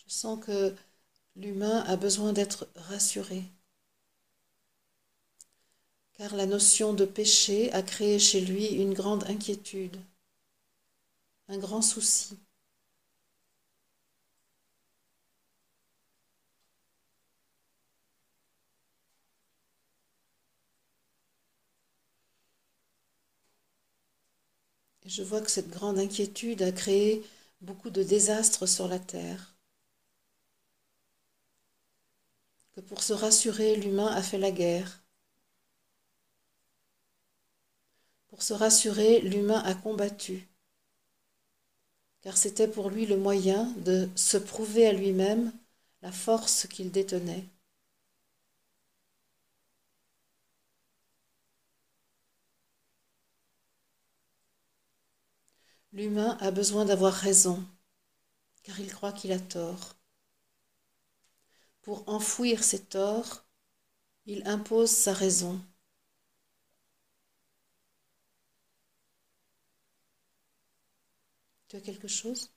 Je 0.08 0.14
sens 0.14 0.44
que 0.44 0.74
l'humain 1.36 1.82
a 1.88 1.96
besoin 1.98 2.34
d'être 2.34 2.68
rassuré. 2.76 3.44
Car 6.18 6.36
la 6.36 6.48
notion 6.48 6.94
de 6.94 7.06
péché 7.06 7.72
a 7.72 7.84
créé 7.84 8.18
chez 8.18 8.42
lui 8.42 8.66
une 8.70 8.96
grande 8.96 9.24
inquiétude, 9.30 9.98
un 11.48 11.58
grand 11.58 11.82
souci. 11.82 12.38
Et 25.06 25.10
je 25.10 25.24
vois 25.24 25.40
que 25.40 25.50
cette 25.50 25.70
grande 25.70 25.98
inquiétude 26.00 26.62
a 26.62 26.74
créé 26.74 27.24
beaucoup 27.62 27.90
de 27.90 28.04
désastres 28.04 28.68
sur 28.68 28.90
la 28.90 29.00
terre. 29.00 29.55
Que 32.76 32.82
pour 32.82 33.02
se 33.02 33.14
rassurer, 33.14 33.78
l'humain 33.78 34.08
a 34.08 34.22
fait 34.22 34.38
la 34.38 34.52
guerre. 34.52 35.02
Pour 38.28 38.44
se 38.44 38.54
rassurer, 38.54 39.22
l'humain 39.22 39.60
a 39.64 39.74
combattu, 39.74 40.48
car 42.22 42.36
c'était 42.36 42.68
pour 42.68 42.90
lui 42.90 43.06
le 43.06 43.16
moyen 43.16 43.72
de 43.78 44.10
se 44.18 44.36
prouver 44.36 44.86
à 44.88 44.92
lui-même 44.92 45.54
la 46.02 46.12
force 46.12 46.68
qu'il 46.68 46.92
détenait. 46.92 47.46
L'humain 55.94 56.38
a 56.42 56.52
besoin 56.52 56.86
d'avoir 56.86 57.14
raison, 57.14 57.66
car 58.64 58.80
il 58.80 58.94
croit 58.94 59.14
qu'il 59.14 59.32
a 59.32 59.40
tort. 59.40 59.96
Pour 61.86 62.10
enfouir 62.10 62.64
ses 62.64 62.84
torts, 62.84 63.46
il 64.26 64.42
impose 64.48 64.90
sa 64.90 65.14
raison. 65.14 65.62
Tu 71.68 71.76
as 71.76 71.82
quelque 71.82 72.08
chose? 72.08 72.52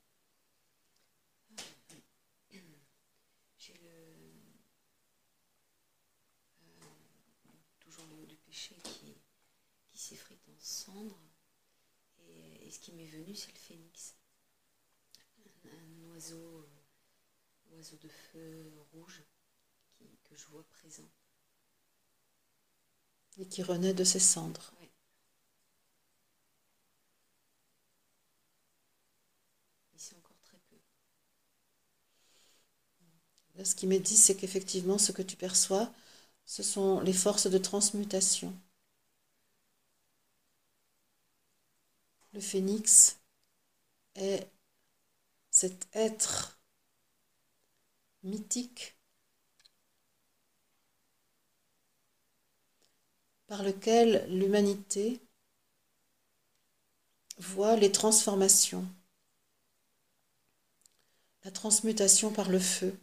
J'ai 3.59 3.75
le, 3.75 3.89
euh, 6.63 6.79
toujours 7.81 8.07
le, 8.07 8.25
le 8.25 8.37
péché 8.47 8.77
qui, 8.83 9.15
s'effrite 9.93 10.49
en 10.49 10.59
cendres. 10.59 11.21
Et, 12.31 12.71
ce 12.71 12.79
qui 12.79 12.93
m'est 12.93 13.05
venu, 13.05 13.35
c'est 13.35 13.53
le 13.53 13.59
phénix. 13.59 14.15
Un 15.65 16.11
oiseau, 16.11 16.68
oiseau 17.79 17.97
de 17.97 18.09
feu 18.09 18.73
rouge 18.93 19.23
qui, 19.97 20.05
que 20.25 20.37
je 20.37 20.47
vois 20.49 20.65
présent. 20.65 21.09
et 23.39 23.47
qui 23.47 23.63
renaît 23.63 23.95
de 23.95 24.05
ses 24.05 24.19
cendres. 24.19 24.71
Ouais. 24.83 24.91
Mais 29.93 29.99
c'est 29.99 30.17
encore 30.17 30.39
très 30.41 30.59
peu. 30.71 30.77
Là, 33.57 33.65
ce 33.67 33.75
qui 33.75 33.87
m'est 33.87 33.99
dit, 33.99 34.17
c'est 34.17 34.35
qu'effectivement, 34.37 34.97
ce 34.97 35.13
que 35.13 35.21
tu 35.21 35.37
perçois, 35.37 35.93
ce 36.47 36.63
sont 36.63 37.01
les 37.01 37.13
forces 37.13 37.47
de 37.51 37.59
transmutation. 37.59 38.55
Le 42.33 42.41
phénix 42.41 43.19
est 44.17 44.49
cet 45.51 45.89
être 45.93 46.58
mythique 48.29 48.95
par 53.47 53.63
lequel 53.63 54.27
l'humanité 54.29 55.21
voit 57.39 57.77
les 57.77 57.91
transformations, 57.91 58.87
la 61.45 61.51
transmutation 61.51 62.31
par 62.31 62.51
le 62.51 62.59
feu, 62.59 62.99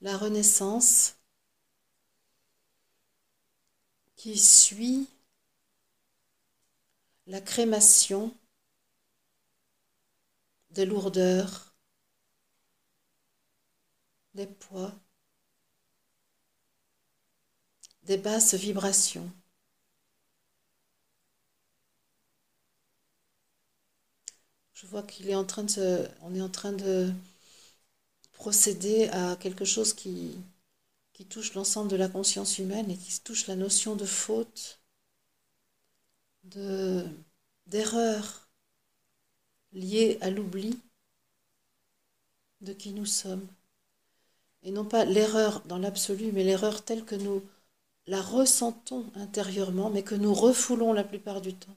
la 0.00 0.16
renaissance 0.16 1.16
qui 4.14 4.38
suit 4.38 5.08
la 7.26 7.40
crémation 7.40 8.32
des 10.70 10.84
lourdeurs, 10.84 11.65
des 14.36 14.46
poids, 14.46 14.92
des 18.04 18.18
basses 18.18 18.54
vibrations. 18.54 19.30
Je 24.74 24.86
vois 24.86 25.02
qu'il 25.02 25.28
est 25.30 25.34
en 25.34 25.44
train 25.44 25.64
de 25.64 26.08
on 26.22 26.34
est 26.34 26.40
en 26.42 26.48
train 26.50 26.72
de 26.72 27.10
procéder 28.32 29.08
à 29.08 29.36
quelque 29.36 29.64
chose 29.64 29.92
qui, 29.94 30.36
touche 31.30 31.54
l'ensemble 31.54 31.90
de 31.90 31.96
la 31.96 32.08
conscience 32.08 32.58
humaine 32.58 32.90
et 32.90 32.96
qui 32.96 33.20
touche 33.20 33.46
la 33.46 33.56
notion 33.56 33.96
de 33.96 34.04
faute, 34.04 34.80
de, 36.44 37.06
d'erreur 37.66 38.48
liée 39.72 40.18
à 40.20 40.30
l'oubli 40.30 40.78
de 42.60 42.74
qui 42.74 42.92
nous 42.92 43.06
sommes. 43.06 43.48
Et 44.66 44.72
non 44.72 44.84
pas 44.84 45.04
l'erreur 45.04 45.62
dans 45.66 45.78
l'absolu, 45.78 46.32
mais 46.32 46.42
l'erreur 46.42 46.84
telle 46.84 47.04
que 47.04 47.14
nous 47.14 47.40
la 48.08 48.20
ressentons 48.20 49.06
intérieurement, 49.14 49.90
mais 49.90 50.02
que 50.02 50.16
nous 50.16 50.34
refoulons 50.34 50.92
la 50.92 51.04
plupart 51.04 51.40
du 51.40 51.54
temps. 51.54 51.76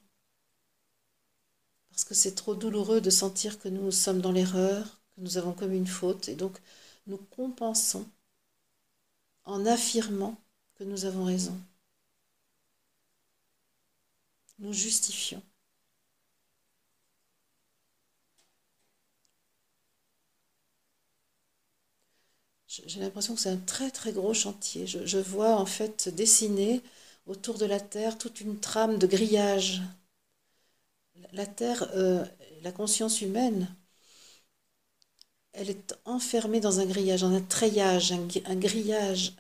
Parce 1.92 2.04
que 2.04 2.16
c'est 2.16 2.34
trop 2.34 2.56
douloureux 2.56 3.00
de 3.00 3.12
sentir 3.12 3.60
que 3.60 3.70
nous 3.70 3.92
sommes 3.92 4.22
dans 4.22 4.32
l'erreur, 4.32 5.00
que 5.16 5.22
nous 5.22 5.38
avons 5.38 5.54
commis 5.54 5.78
une 5.78 5.86
faute, 5.86 6.30
et 6.30 6.36
donc 6.36 6.58
nous 7.06 7.18
compensons 7.18 8.08
en 9.46 9.68
affirmant 9.68 10.36
que 10.74 10.84
nous 10.84 11.06
avons 11.06 11.26
raison. 11.26 11.56
Nous 14.58 14.74
justifions. 14.74 15.44
J'ai 22.70 23.02
l'impression 23.02 23.36
que 23.36 23.42
c'est 23.42 23.50
un 23.50 23.58
très 23.58 23.92
très 23.92 24.14
gros 24.14 24.34
chantier. 24.34 24.88
Je, 24.88 25.06
je 25.06 25.18
vois 25.18 25.58
en 25.58 25.66
fait 25.66 26.08
dessiner 26.08 26.82
autour 27.28 27.58
de 27.58 27.66
la 27.66 27.82
Terre 27.82 28.18
toute 28.18 28.40
une 28.40 28.58
trame 28.62 28.98
de 28.98 29.08
grillage. 29.08 29.82
La 31.34 31.46
Terre, 31.46 31.90
euh, 31.96 32.26
la 32.62 32.72
conscience 32.72 33.22
humaine, 33.22 33.68
elle 35.54 35.70
est 35.70 35.94
enfermée 36.06 36.60
dans 36.60 36.80
un 36.80 36.88
grillage, 36.88 37.22
dans 37.22 37.34
un 37.36 37.42
treillage, 37.42 38.12
un, 38.12 38.28
un 38.46 38.56
grillage 38.56 39.34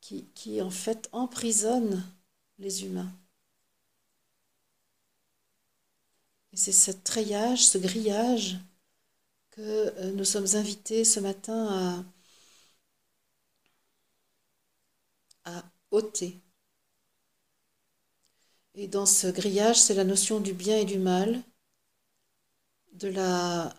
qui, 0.00 0.24
qui 0.34 0.60
en 0.60 0.70
fait 0.70 1.08
emprisonne 1.12 2.02
les 2.58 2.84
humains. 2.84 3.12
Et 6.52 6.56
c'est 6.58 6.72
ce 6.72 6.90
treillage, 6.90 7.66
ce 7.66 7.78
grillage 7.78 8.58
que 9.50 9.60
euh, 9.62 10.12
nous 10.12 10.24
sommes 10.24 10.46
invités 10.56 11.04
ce 11.04 11.20
matin 11.20 11.68
à, 11.70 12.04
ôter. 15.90 16.40
Et 18.74 18.88
dans 18.88 19.04
ce 19.04 19.26
grillage, 19.26 19.78
c'est 19.78 19.92
la 19.92 20.04
notion 20.04 20.40
du 20.40 20.54
bien 20.54 20.78
et 20.78 20.86
du 20.86 20.98
mal, 20.98 21.42
de 22.92 23.08
la 23.08 23.72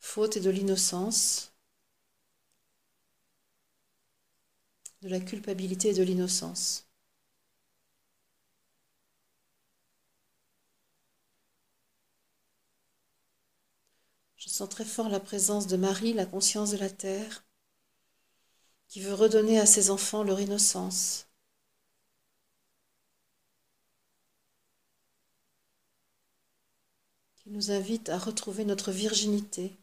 faute 0.00 0.38
et 0.38 0.40
de 0.40 0.48
l'innocence, 0.48 1.52
de 5.02 5.08
la 5.10 5.20
culpabilité 5.20 5.90
et 5.90 5.92
de 5.92 6.02
l'innocence. 6.02 6.88
Je 14.36 14.50
sens 14.50 14.68
très 14.68 14.84
fort 14.84 15.08
la 15.08 15.20
présence 15.20 15.66
de 15.68 15.78
Marie, 15.78 16.12
la 16.12 16.26
conscience 16.26 16.72
de 16.72 16.76
la 16.76 16.90
terre, 16.90 17.46
qui 18.92 19.00
veut 19.00 19.14
redonner 19.14 19.58
à 19.58 19.64
ses 19.64 19.88
enfants 19.88 20.22
leur 20.22 20.38
innocence. 20.38 21.26
qui 27.36 27.50
nous 27.50 27.70
invite 27.70 28.10
à 28.10 28.18
retrouver 28.18 28.64
notre 28.66 28.92
virginité, 28.92 29.76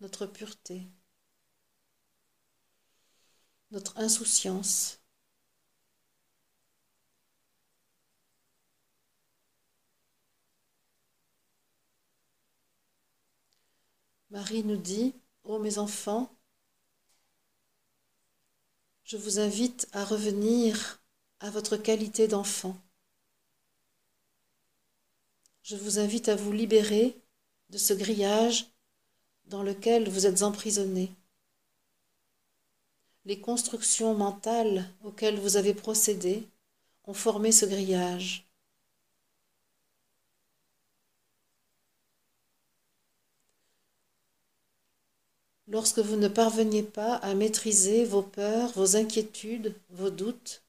notre 0.00 0.24
pureté, 0.24 0.86
notre 3.72 3.98
insouciance. 3.98 5.00
Marie 14.30 14.62
nous 14.62 14.76
dit, 14.76 15.12
Ô 15.42 15.58
mes 15.58 15.78
enfants, 15.78 16.35
je 19.06 19.16
vous 19.16 19.38
invite 19.38 19.88
à 19.92 20.04
revenir 20.04 21.00
à 21.38 21.48
votre 21.50 21.76
qualité 21.76 22.26
d'enfant. 22.26 22.76
Je 25.62 25.76
vous 25.76 26.00
invite 26.00 26.28
à 26.28 26.34
vous 26.34 26.50
libérer 26.50 27.16
de 27.70 27.78
ce 27.78 27.94
grillage 27.94 28.66
dans 29.44 29.62
lequel 29.62 30.08
vous 30.08 30.26
êtes 30.26 30.42
emprisonnés. 30.42 31.12
Les 33.26 33.40
constructions 33.40 34.14
mentales 34.14 34.92
auxquelles 35.04 35.38
vous 35.38 35.56
avez 35.56 35.72
procédé 35.72 36.44
ont 37.04 37.14
formé 37.14 37.52
ce 37.52 37.64
grillage. 37.64 38.45
Lorsque 45.66 45.98
vous 45.98 46.16
ne 46.16 46.28
parveniez 46.28 46.82
pas 46.82 47.16
à 47.16 47.34
maîtriser 47.34 48.04
vos 48.04 48.22
peurs, 48.22 48.72
vos 48.72 48.96
inquiétudes, 48.96 49.74
vos 49.90 50.10
doutes, 50.10 50.62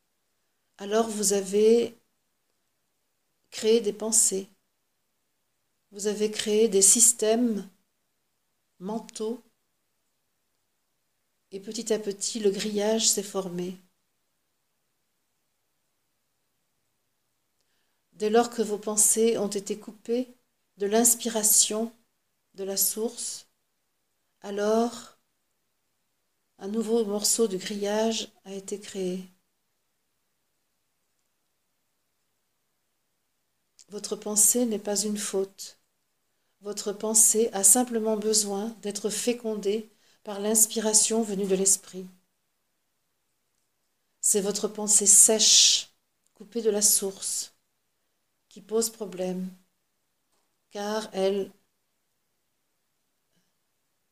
alors 0.78 1.08
vous 1.08 1.34
avez 1.34 1.96
créé 3.52 3.82
des 3.82 3.94
pensées, 3.94 4.48
vous 5.92 6.08
avez 6.08 6.30
créé 6.32 6.68
des 6.68 6.82
systèmes 6.82 7.68
mentaux 8.80 9.42
et 11.52 11.60
petit 11.60 11.94
à 11.94 12.00
petit 12.00 12.40
le 12.40 12.52
grillage 12.52 13.10
s'est 13.10 13.24
formé. 13.24 13.78
Dès 18.14 18.30
lors 18.30 18.50
que 18.50 18.62
vos 18.62 18.80
pensées 18.80 19.38
ont 19.38 19.48
été 19.48 19.78
coupées 19.78 20.28
de 20.78 20.88
l'inspiration, 20.88 21.92
de 22.56 22.64
la 22.64 22.78
source, 22.78 23.47
alors 24.42 25.18
un 26.60 26.68
nouveau 26.68 27.04
morceau 27.06 27.48
de 27.48 27.58
grillage 27.58 28.32
a 28.46 28.54
été 28.54 28.80
créé. 28.80 29.28
Votre 33.90 34.16
pensée 34.16 34.66
n'est 34.66 34.80
pas 34.80 35.00
une 35.00 35.18
faute. 35.18 35.80
Votre 36.62 36.92
pensée 36.94 37.50
a 37.54 37.64
simplement 37.64 38.18
besoin 38.18 38.76
d'être 38.82 39.10
fécondée 39.10 39.90
par 40.24 40.40
l'inspiration 40.40 41.24
venue 41.24 41.48
de 41.48 41.56
l'esprit. 41.56 42.06
C'est 44.22 44.42
votre 44.42 44.68
pensée 44.68 45.08
sèche, 45.08 45.90
coupée 46.36 46.62
de 46.62 46.70
la 46.70 46.84
source, 46.84 47.56
qui 48.50 48.62
pose 48.62 48.90
problème, 48.90 49.50
car 50.72 51.10
elle, 51.14 51.52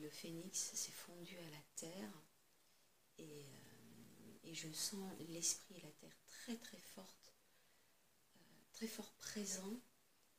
le 0.00 0.10
phénix 0.10 0.72
s'est 0.74 0.92
fondu 0.92 1.36
à 1.38 1.50
la 1.50 1.62
terre 1.76 2.12
et, 3.18 3.44
euh, 3.44 4.38
et 4.44 4.54
je 4.54 4.70
sens 4.72 5.12
l'esprit 5.28 5.76
et 5.76 5.80
la 5.80 5.92
terre 5.92 6.16
très 6.24 6.56
très 6.56 6.78
forte, 6.78 7.32
euh, 8.36 8.38
très 8.72 8.86
fort 8.86 9.12
présent 9.14 9.80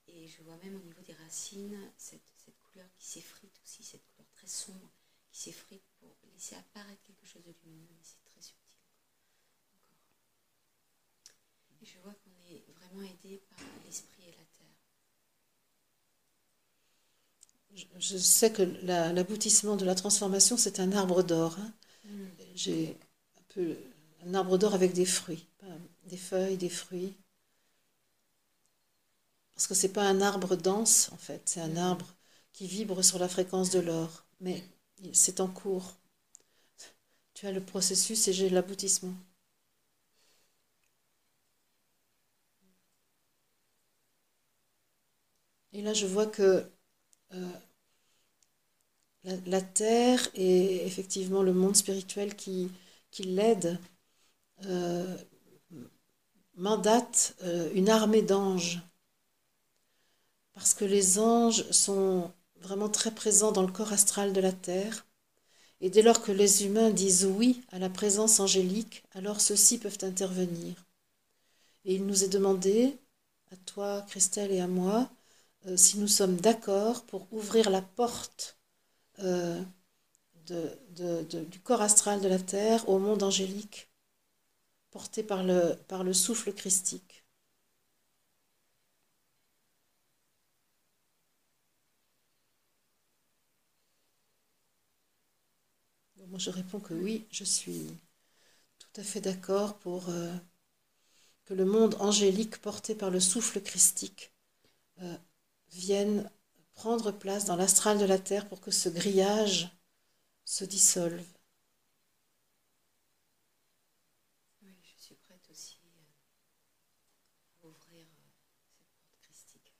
et 0.07 0.27
je 0.27 0.41
vois 0.43 0.57
même 0.57 0.75
au 0.75 0.83
niveau 0.83 1.01
des 1.01 1.13
racines 1.13 1.91
cette, 1.97 2.21
couleur 2.63 2.89
qui 2.95 3.05
s'effrite 3.05 3.59
aussi, 3.63 3.83
cette 3.83 4.05
couleur 4.07 4.29
très 4.31 4.47
sombre 4.47 4.91
qui 5.29 5.39
s'effrite 5.39 5.83
pour 5.99 6.17
laisser 6.33 6.55
apparaître 6.55 7.01
quelque 7.03 7.25
chose 7.25 7.43
de 7.43 7.53
lumineux, 7.63 7.87
mais 7.91 8.03
c'est 8.03 8.23
très 8.23 8.41
subtil 8.41 8.71
je 11.83 11.99
vois 11.99 12.13
qu'on 12.13 12.53
est 12.53 12.63
vraiment 12.73 13.01
aidé 13.01 13.41
par 13.49 13.59
l'esprit 13.85 14.23
et 14.23 14.31
la 14.31 14.37
terre. 14.37 14.50
Je 17.75 18.17
sais 18.17 18.51
que 18.51 18.63
l'aboutissement 18.83 19.75
de 19.75 19.85
la 19.85 19.95
transformation, 19.95 20.57
c'est 20.57 20.79
un 20.79 20.91
arbre 20.91 21.23
d'or. 21.23 21.57
Hein. 21.59 21.73
Mm. 22.05 22.25
J'ai 22.55 22.97
un 23.37 23.43
peu 23.49 23.77
un 24.25 24.33
arbre 24.33 24.57
d'or 24.57 24.73
avec 24.73 24.93
des 24.93 25.05
fruits, 25.05 25.47
des 26.05 26.17
feuilles, 26.17 26.57
des 26.57 26.69
fruits. 26.69 27.15
Parce 29.53 29.67
que 29.67 29.73
ce 29.73 29.87
n'est 29.87 29.93
pas 29.93 30.07
un 30.07 30.21
arbre 30.21 30.55
dense, 30.55 31.09
en 31.13 31.17
fait, 31.17 31.41
c'est 31.45 31.61
un 31.61 31.69
mm. 31.69 31.77
arbre 31.77 32.15
qui 32.53 32.67
vibre 32.67 33.03
sur 33.03 33.19
la 33.19 33.29
fréquence 33.29 33.69
de 33.71 33.79
l'or. 33.79 34.25
Mais 34.39 34.63
c'est 35.13 35.39
en 35.39 35.47
cours. 35.47 35.93
Tu 37.33 37.47
as 37.47 37.51
le 37.51 37.61
processus 37.63 38.27
et 38.27 38.33
j'ai 38.33 38.49
l'aboutissement. 38.49 39.15
Et 45.73 45.81
là, 45.81 45.93
je 45.93 46.05
vois 46.05 46.27
que 46.27 46.69
euh, 47.33 47.51
la, 49.45 49.61
terre 49.61 50.27
et 50.33 50.85
effectivement 50.85 51.43
le 51.43 51.53
monde 51.53 51.75
spirituel 51.75 52.35
qui, 52.35 52.69
qui 53.11 53.23
l'aide 53.23 53.77
euh, 54.65 55.17
mandate 56.55 57.35
euh, 57.43 57.69
une 57.73 57.89
armée 57.89 58.21
d'anges. 58.21 58.81
Parce 60.53 60.73
que 60.73 60.85
les 60.85 61.19
anges 61.19 61.69
sont 61.71 62.31
vraiment 62.61 62.89
très 62.89 63.11
présents 63.11 63.51
dans 63.51 63.63
le 63.63 63.71
corps 63.71 63.93
astral 63.93 64.33
de 64.33 64.41
la 64.41 64.51
terre. 64.51 65.05
Et 65.81 65.89
dès 65.89 66.03
lors 66.03 66.21
que 66.21 66.31
les 66.31 66.65
humains 66.65 66.91
disent 66.91 67.25
oui 67.25 67.61
à 67.71 67.79
la 67.79 67.89
présence 67.89 68.39
angélique, 68.39 69.03
alors 69.13 69.41
ceux-ci 69.41 69.79
peuvent 69.79 69.97
intervenir. 70.03 70.75
Et 71.85 71.95
il 71.95 72.05
nous 72.05 72.23
est 72.23 72.27
demandé, 72.29 72.97
à 73.51 73.55
toi, 73.57 74.05
Christelle, 74.07 74.51
et 74.51 74.61
à 74.61 74.67
moi, 74.67 75.09
euh, 75.67 75.77
si 75.77 75.97
nous 75.99 76.07
sommes 76.07 76.37
d'accord 76.37 77.05
pour 77.05 77.27
ouvrir 77.33 77.69
la 77.69 77.81
porte 77.81 78.57
euh, 79.19 79.61
du 80.47 81.59
corps 81.61 81.81
astral 81.81 82.21
de 82.21 82.27
la 82.27 82.39
terre 82.39 82.87
au 82.89 82.99
monde 82.99 83.23
angélique, 83.23 83.89
porté 84.91 85.23
par 85.23 85.43
le, 85.43 86.13
souffle 86.13 86.53
christique. 86.53 87.23
Moi, 96.27 96.39
je 96.39 96.49
réponds 96.49 96.79
que 96.79 96.93
oui, 96.93 97.27
je 97.29 97.43
suis 97.43 97.87
tout 98.79 99.01
à 99.01 99.03
fait 99.03 99.21
d'accord 99.21 99.77
pour 99.79 100.09
euh, 100.09 100.33
que 101.45 101.53
le 101.53 101.65
monde 101.65 101.95
angélique 101.99 102.57
porté 102.61 102.95
par 102.95 103.09
le 103.09 103.19
souffle 103.19 103.61
christique 103.61 104.31
viennent 105.71 106.29
prendre 106.73 107.11
place 107.11 107.45
dans 107.45 107.55
l'astral 107.55 107.97
de 107.97 108.05
la 108.05 108.19
Terre 108.19 108.47
pour 108.47 108.61
que 108.61 108.71
ce 108.71 108.89
grillage 108.89 109.69
se 110.45 110.65
dissolve. 110.65 111.25
Oui, 114.61 114.73
je 114.81 115.03
suis 115.03 115.15
prête 115.15 115.45
aussi 115.51 115.77
euh, 115.85 116.01
à 117.63 117.67
ouvrir 117.67 118.05
euh, 118.05 118.29
cette 118.53 118.91
porte 119.07 119.21
christique. 119.21 119.73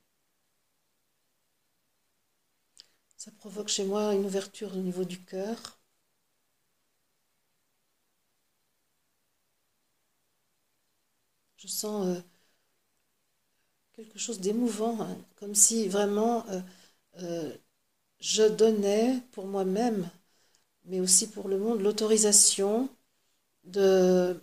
Ça 3.16 3.32
provoque 3.32 3.70
chez 3.70 3.86
moi 3.86 4.14
une 4.14 4.26
ouverture 4.26 4.74
au 4.76 4.82
niveau 4.82 5.06
du 5.06 5.24
cœur. 5.24 5.80
Je 11.56 11.68
sens 11.68 12.08
euh, 12.08 12.22
quelque 14.04 14.20
chose 14.20 14.40
d'émouvant, 14.40 15.02
hein, 15.02 15.18
comme 15.38 15.54
si 15.56 15.88
vraiment 15.88 16.46
euh, 16.50 16.62
euh, 17.20 17.54
je 18.20 18.44
donnais 18.44 19.22
pour 19.34 19.48
moi-même, 19.48 20.10
mais 20.86 21.00
aussi 21.02 21.30
pour 21.30 21.48
le 21.50 21.60
monde, 21.60 21.82
l'autorisation 21.82 22.90
de, 23.66 24.40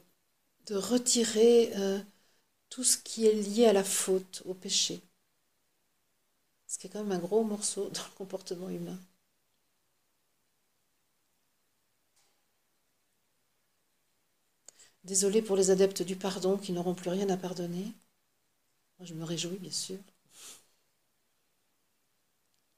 retirer 0.71 1.73
euh, 1.77 1.99
tout 2.71 2.85
ce 2.85 2.99
qui 2.99 3.27
est 3.27 3.35
lié 3.35 3.67
à 3.67 3.73
la 3.75 3.85
faute, 3.85 4.43
au 4.47 4.55
péché. 4.55 5.01
Ce 6.69 6.79
qui 6.79 6.87
est 6.87 6.91
quand 6.91 7.03
même 7.03 7.11
un 7.11 7.19
gros 7.19 7.43
morceau 7.43 7.91
dans 7.91 8.05
le 8.05 8.15
comportement 8.17 8.69
humain. 8.69 8.97
Désolé 15.03 15.43
pour 15.43 15.57
les 15.57 15.73
adeptes 15.73 16.03
du 16.03 16.15
pardon 16.15 16.57
qui 16.57 16.71
n'auront 16.71 16.95
plus 16.95 17.11
rien 17.11 17.29
à 17.31 17.37
pardonner. 17.37 17.93
Moi, 18.99 19.07
je 19.07 19.15
me 19.15 19.25
réjouis, 19.25 19.59
bien 19.59 19.71
sûr. 19.73 19.99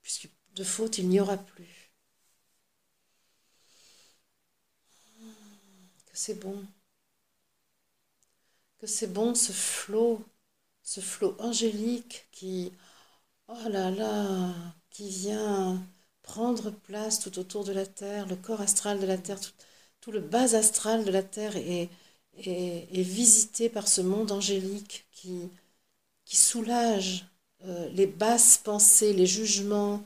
Puisque 0.02 0.28
de 0.56 0.62
faute, 0.62 0.98
il 0.98 1.09
n'y 1.09 1.20
aura 1.20 1.38
plus. 1.38 1.90
Que 6.06 6.16
c'est 6.16 6.35
bon. 6.38 6.66
Que 8.78 8.87
c'est 8.88 9.12
bon 9.12 9.35
ce 9.37 9.52
flot, 9.52 10.24
ce 10.83 11.00
flot 11.00 11.37
angélique 11.40 12.26
qui, 12.33 12.72
oh 13.48 13.68
là 13.70 13.90
là, 13.90 14.54
qui 14.90 15.09
vient 15.11 15.83
prendre 16.22 16.70
place 16.70 17.20
tout 17.20 17.38
autour 17.38 17.64
de 17.64 17.72
la 17.72 17.87
Terre, 17.87 18.26
le 18.28 18.37
corps 18.37 18.61
astral 18.62 19.00
de 19.00 19.06
la 19.06 19.18
Terre, 19.18 19.40
tout, 20.00 20.12
le 20.12 20.20
bas 20.20 20.54
astral 20.56 21.04
de 21.04 21.11
la 21.12 21.22
Terre 21.22 21.56
est, 21.56 21.90
est 22.35 23.02
visité 23.02 23.68
par 23.70 23.88
ce 23.88 24.00
monde 24.02 24.33
angélique 24.33 25.06
qui, 25.12 25.50
qui 26.30 26.36
soulage 26.38 27.26
euh, 27.66 27.90
les 27.90 28.06
basses 28.06 28.56
pensées, 28.56 29.12
les 29.12 29.26
jugements, 29.26 30.04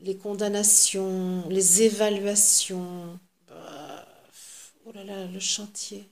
les 0.00 0.16
condamnations, 0.16 1.46
les 1.50 1.82
évaluations. 1.82 3.20
Oh 4.86 4.92
là 4.92 5.04
là, 5.04 5.26
le 5.26 5.38
chantier. 5.40 6.08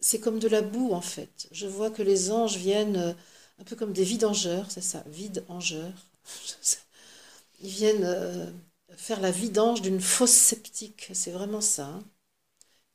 C'est 0.00 0.20
comme 0.20 0.38
de 0.38 0.48
la 0.48 0.62
boue 0.62 0.92
en 0.92 1.00
fait. 1.02 1.48
Je 1.52 1.66
vois 1.66 1.90
que 1.90 2.02
les 2.02 2.30
anges 2.30 2.56
viennent 2.56 2.96
euh, 2.96 3.12
un 3.58 3.64
peu 3.64 3.76
comme 3.76 3.92
des 3.92 4.04
vidangeurs, 4.04 4.70
c'est 4.70 4.80
ça, 4.82 5.02
vide-angeurs. 5.06 5.92
Ils 7.60 7.70
viennent 7.70 8.04
euh, 8.04 8.50
faire 8.96 9.20
la 9.20 9.30
vidange 9.30 9.82
d'une 9.82 10.00
fosse 10.00 10.32
sceptique, 10.32 11.10
c'est 11.14 11.30
vraiment 11.32 11.60
ça, 11.60 11.86
hein, 11.86 12.04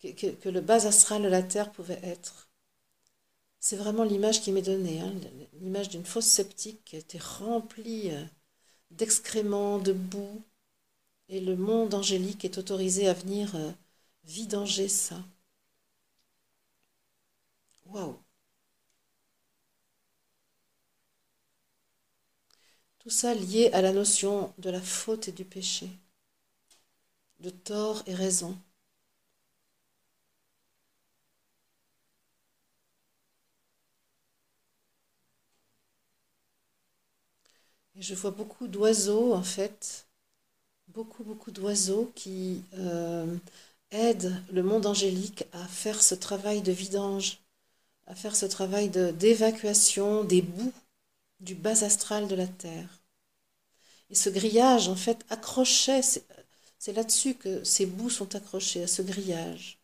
que, 0.03 0.49
le 0.49 0.61
bas 0.61 0.85
astral 0.87 1.23
de 1.23 1.27
la 1.27 1.43
Terre 1.43 1.71
pouvait 1.71 1.99
être. 2.03 2.50
C'est 3.62 3.78
vraiment 3.78 4.04
l'image 4.04 4.41
qui 4.41 4.52
m'est 4.52 4.62
donnée, 4.62 5.00
hein, 5.00 5.13
l'image 5.62 5.88
d'une 5.88 6.04
fosse 6.06 6.26
sceptique 6.26 6.84
qui 6.84 6.97
était 6.97 7.17
remplie 7.17 8.12
euh, 8.12 8.26
d'excréments, 8.91 9.80
de 9.80 9.93
boue, 9.93 10.43
et 11.30 11.41
le 11.41 11.56
monde 11.58 11.93
angélique 11.95 12.45
est 12.45 12.58
autorisé 12.60 13.08
à 13.10 13.13
venir 13.13 13.56
euh, 13.56 13.71
vidanger 14.26 14.88
ça. 14.89 15.17
Waouh! 17.91 18.15
Tout 23.00 23.10
ça 23.10 23.34
lié 23.34 23.69
à 23.74 23.82
la 23.82 23.91
notion 23.91 24.54
de 24.58 24.69
la 24.69 24.80
faute 24.80 25.28
et 25.28 25.34
du 25.34 25.43
péché, 25.43 25.89
de 27.41 27.50
tort 27.50 28.04
et 28.08 28.15
raison. 28.15 28.58
Je 38.01 38.15
vois 38.15 38.31
beaucoup 38.31 38.67
d'oiseaux, 38.67 39.33
en 39.33 39.43
fait, 39.43 40.07
beaucoup, 40.89 41.23
beaucoup 41.23 41.51
d'oiseaux 41.51 42.11
qui 42.15 42.63
euh, 42.75 43.37
aident 43.91 44.33
le 44.51 44.63
monde 44.63 44.85
angélique 44.87 45.45
à 45.53 45.65
faire 45.67 46.01
ce 46.01 46.15
travail 46.15 46.61
de 46.61 46.71
vidange, 46.71 47.39
à 48.07 48.15
faire 48.15 48.35
ce 48.35 48.45
travail 48.47 48.89
d'évacuation 48.89 50.23
des 50.23 50.41
bouts 50.41 50.73
du 51.41 51.55
bas 51.55 51.83
astral 51.83 52.27
de 52.27 52.35
la 52.35 52.47
Terre. 52.47 53.01
Et 54.11 54.15
ce 54.15 54.29
grillage, 54.29 54.89
en 54.89 54.95
fait, 54.95 55.25
accrochait, 55.31 56.01
c'est 56.77 56.93
là-dessus 56.93 57.33
que 57.33 57.63
ces 57.63 57.87
bouts 57.87 58.11
sont 58.11 58.35
accrochés, 58.35 58.83
à 58.83 58.87
ce 58.87 59.01
grillage. 59.01 59.79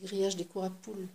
Le 0.00 0.08
grillage 0.08 0.34
des 0.34 0.44
cours 0.46 0.64
à 0.64 0.70
poules. 0.70 1.06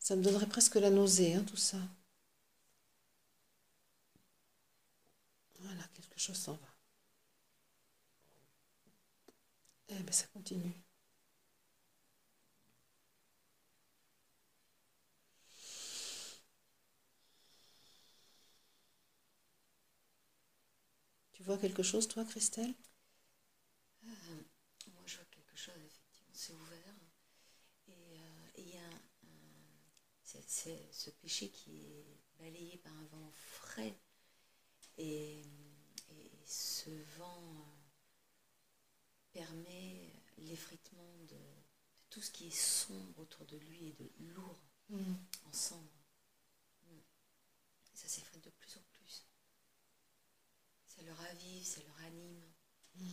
Ça 0.00 0.16
me 0.16 0.22
donnerait 0.24 0.48
presque 0.48 0.74
la 0.74 0.90
nausée, 0.90 1.34
hein, 1.36 1.44
tout 1.48 1.56
ça. 1.56 1.78
Voilà, 5.60 5.82
quelque 5.94 6.18
chose 6.18 6.36
s'en 6.38 6.54
va. 6.54 6.68
Eh 9.88 10.02
bien, 10.02 10.12
ça 10.12 10.26
continue. 10.32 10.72
Tu 21.32 21.42
vois 21.42 21.56
quelque 21.56 21.82
chose, 21.82 22.06
toi, 22.06 22.26
Christelle? 22.26 22.74
C'est 30.62 30.88
ce 30.90 31.10
péché 31.10 31.50
qui 31.50 31.84
est 31.84 32.18
balayé 32.40 32.78
par 32.78 32.92
un 32.92 33.04
vent 33.04 33.30
frais. 33.32 33.96
Et, 34.96 35.44
ce 36.50 36.88
vent 37.18 37.44
euh, 37.44 37.66
permet 39.32 40.10
l'effritement 40.38 41.18
de, 41.28 41.36
tout 42.08 42.22
ce 42.22 42.30
qui 42.30 42.46
est 42.46 42.56
sombre 42.56 43.18
autour 43.18 43.44
de 43.44 43.58
lui 43.58 43.88
et 43.88 43.92
de 43.92 44.10
lourd 44.34 44.58
mm. 44.88 45.14
en 45.44 45.52
cendre. 45.52 46.06
Mm. 46.84 46.96
Ça 47.92 48.08
s'effrite 48.08 48.42
de 48.42 48.50
plus 48.50 48.78
en 48.78 48.82
plus. 48.92 49.26
Ça 50.86 51.02
le 51.02 51.12
ravive, 51.12 51.64
ça 51.66 51.82
le 51.82 51.92
ranime. 52.02 52.42
Mm. 52.94 53.10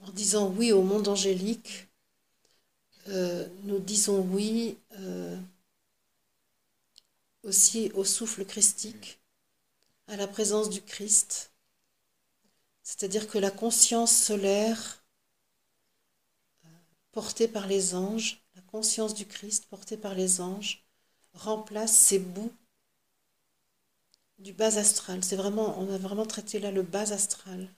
En 0.00 0.10
disant 0.10 0.50
oui 0.50 0.72
au 0.72 0.82
monde 0.82 1.06
angélique, 1.06 1.86
euh, 3.08 3.46
nous 3.64 3.78
disons 3.78 4.20
oui 4.20 4.78
euh, 4.98 5.38
aussi 7.42 7.90
au 7.94 8.04
souffle 8.04 8.44
christique, 8.44 9.20
à 10.08 10.16
la 10.16 10.26
présence 10.26 10.70
du 10.70 10.80
Christ. 10.82 11.52
C'est-à-dire 12.82 13.28
que 13.28 13.38
la 13.38 13.50
conscience 13.50 14.14
solaire 14.16 15.04
euh, 16.64 16.68
portée 17.12 17.48
par 17.48 17.66
les 17.66 17.94
anges, 17.94 18.42
la 18.54 18.62
conscience 18.62 19.14
du 19.14 19.26
Christ 19.26 19.66
portée 19.66 19.96
par 19.96 20.14
les 20.14 20.40
anges, 20.40 20.84
remplace 21.34 21.96
ces 21.96 22.18
bouts 22.18 22.52
du 24.38 24.52
bas 24.52 24.78
astral. 24.78 25.22
C'est 25.22 25.36
vraiment, 25.36 25.78
on 25.78 25.92
a 25.92 25.98
vraiment 25.98 26.26
traité 26.26 26.58
là 26.58 26.70
le 26.70 26.82
bas 26.82 27.12
astral. 27.12 27.68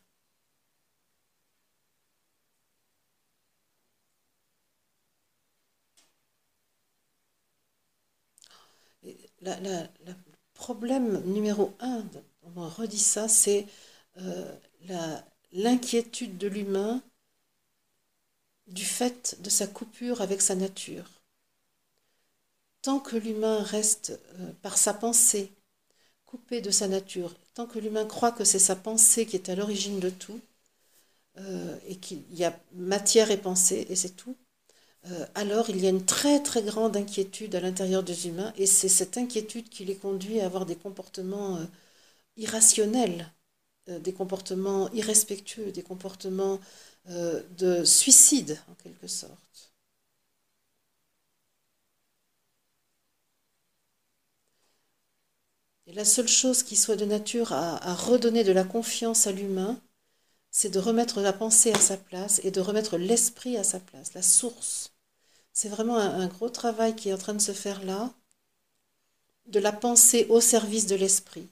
Le 9.47 10.13
problème 10.55 11.23
numéro 11.25 11.73
un, 11.81 12.05
on 12.57 12.69
redit 12.69 12.99
ça, 12.99 13.29
c'est 13.29 13.67
euh, 14.19 14.57
l'inquiétude 15.53 16.39
de 16.39 16.49
l'humain 16.49 17.03
du 18.67 18.85
fait 18.85 19.37
de 19.41 19.51
sa 19.51 19.67
coupure 19.67 20.21
avec 20.21 20.41
sa 20.41 20.55
nature. 20.55 21.11
Tant 22.83 23.01
que 23.01 23.17
l'humain 23.17 23.63
reste 23.63 24.19
euh, 24.39 24.53
par 24.63 24.79
sa 24.79 24.95
pensée 24.95 25.53
coupé 26.25 26.61
de 26.61 26.71
sa 26.71 26.89
nature, 26.89 27.35
tant 27.55 27.67
que 27.67 27.79
l'humain 27.79 28.07
croit 28.07 28.33
que 28.33 28.45
c'est 28.45 28.59
sa 28.59 28.77
pensée 28.77 29.27
qui 29.27 29.37
est 29.37 29.49
à 29.49 29.55
l'origine 29.55 30.01
de 30.01 30.11
tout, 30.11 30.41
euh, 31.39 31.79
et 31.87 31.97
qu'il 31.97 32.23
y 32.35 32.45
a 32.45 32.59
matière 32.75 33.31
et 33.31 33.37
pensée, 33.37 33.87
et 33.91 33.97
c'est 33.97 34.17
tout, 34.17 34.37
alors 35.35 35.71
il 35.71 35.81
y 35.81 35.87
a 35.87 35.91
une 35.91 36.05
très 36.05 36.43
très 36.43 36.63
grande 36.63 36.97
inquiétude 36.97 37.55
à 37.55 37.61
l'intérieur 37.61 38.03
des 38.03 38.29
humains 38.29 38.53
et 38.57 38.67
c'est 38.67 38.89
cette 38.89 39.17
inquiétude 39.19 39.69
qui 39.69 39.85
les 39.85 39.97
conduit 39.97 40.41
à 40.41 40.47
avoir 40.47 40.67
des 40.67 40.77
comportements 40.77 41.57
euh, 41.57 41.65
irrationnels, 42.37 43.33
euh, 43.89 43.99
des 44.01 44.13
comportements 44.13 44.91
irrespectueux, 44.93 45.73
des 45.73 45.83
comportements 45.83 46.61
de 47.59 47.85
suicide 47.85 48.59
en 48.71 48.75
quelque 48.83 49.07
sorte. 49.07 49.73
Et 55.87 55.93
la 55.93 56.05
seule 56.05 56.29
chose 56.29 56.63
qui 56.65 56.77
soit 56.77 56.97
de 56.97 57.05
nature 57.05 57.53
à 57.53 57.95
redonner 57.95 58.43
de 58.45 58.53
la 58.53 58.65
confiance 58.65 59.27
à 59.27 59.33
l'humain, 59.33 59.81
c'est 60.51 60.71
de 60.71 60.79
remettre 60.81 61.21
la 61.21 61.33
pensée 61.33 61.73
à 61.73 61.79
sa 61.79 61.97
place 61.97 62.41
et 62.45 62.51
de 62.51 62.61
remettre 62.61 62.99
l'esprit 62.99 63.57
à 63.57 63.65
sa 63.65 63.81
place, 63.81 64.15
la 64.15 64.23
source 64.23 64.96
c'est 65.57 65.71
vraiment 65.71 65.97
un, 65.97 66.27
gros 66.27 66.51
travail 66.51 66.95
qui 66.95 67.09
est 67.09 67.15
en 67.15 67.19
train 67.19 67.33
de 67.33 67.41
se 67.41 67.53
faire 67.53 67.83
là, 67.83 68.13
de 69.47 69.59
la 69.59 69.73
pensée 69.73 70.27
au 70.29 70.39
service 70.39 70.87
de 70.87 70.97
l'esprit, 70.97 71.49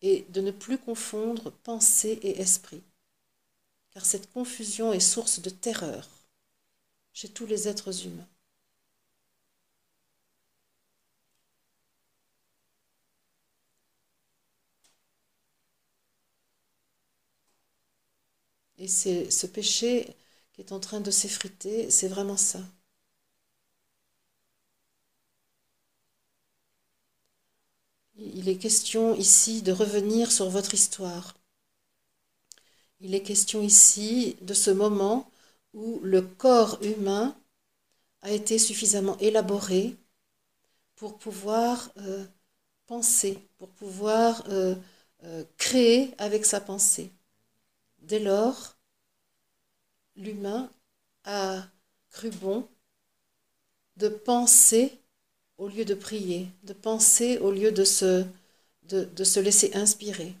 et 0.00 0.24
de 0.30 0.40
ne 0.40 0.52
plus 0.52 0.78
confondre 0.78 1.52
pensée 1.52 2.18
et 2.22 2.40
esprit, 2.40 2.82
car 3.90 4.06
cette 4.06 4.30
confusion 4.32 4.94
est 4.94 5.00
source 5.00 5.40
de 5.40 5.50
terreur 5.50 6.08
chez 7.12 7.28
tous 7.28 7.44
les 7.44 7.68
êtres 7.68 8.06
humains. 8.06 8.28
Et 18.78 18.88
c'est 18.88 19.30
ce 19.30 19.46
péché 19.46 20.16
qui 20.56 20.62
est 20.62 20.72
en 20.72 20.80
train 20.80 21.00
de 21.00 21.12
s'effriter, 21.12 21.88
c'est 21.88 22.08
vraiment 22.08 22.36
ça. 22.36 22.58
Il 28.18 28.48
est 28.48 28.56
question 28.56 29.14
ici 29.14 29.62
de 29.62 29.70
revenir 29.70 30.32
sur 30.32 30.48
votre 30.50 30.74
histoire. 30.74 31.36
Il 33.00 33.14
est 33.14 33.22
question 33.22 33.62
ici 33.62 34.36
de 34.42 34.52
ce 34.52 34.70
moment 34.70 35.30
où 35.72 36.00
le 36.02 36.20
corps 36.22 36.78
humain 36.82 37.36
a 38.22 38.32
été 38.32 38.58
suffisamment 38.58 39.18
élaboré 39.18 39.96
pour 40.96 41.18
pouvoir 41.18 41.90
euh, 41.98 42.24
penser, 42.86 43.38
pour 43.58 43.70
pouvoir 43.70 44.44
euh, 44.50 44.74
euh, 45.24 45.44
créer 45.58 46.14
avec 46.18 46.44
sa 46.46 46.60
pensée. 46.60 47.12
Dès 48.00 48.20
lors, 48.20 48.75
l'humain 50.16 50.70
a 51.24 51.66
cru 52.10 52.30
bon 52.30 52.68
de 53.96 54.08
penser 54.08 54.98
au 55.58 55.68
lieu 55.68 55.84
de 55.84 55.94
prier, 55.94 56.48
de 56.64 56.72
penser 56.72 57.38
au 57.38 57.50
lieu 57.50 57.72
de 57.72 57.84
se, 57.84 58.26
laisser 59.40 59.74
inspirer. 59.74 60.34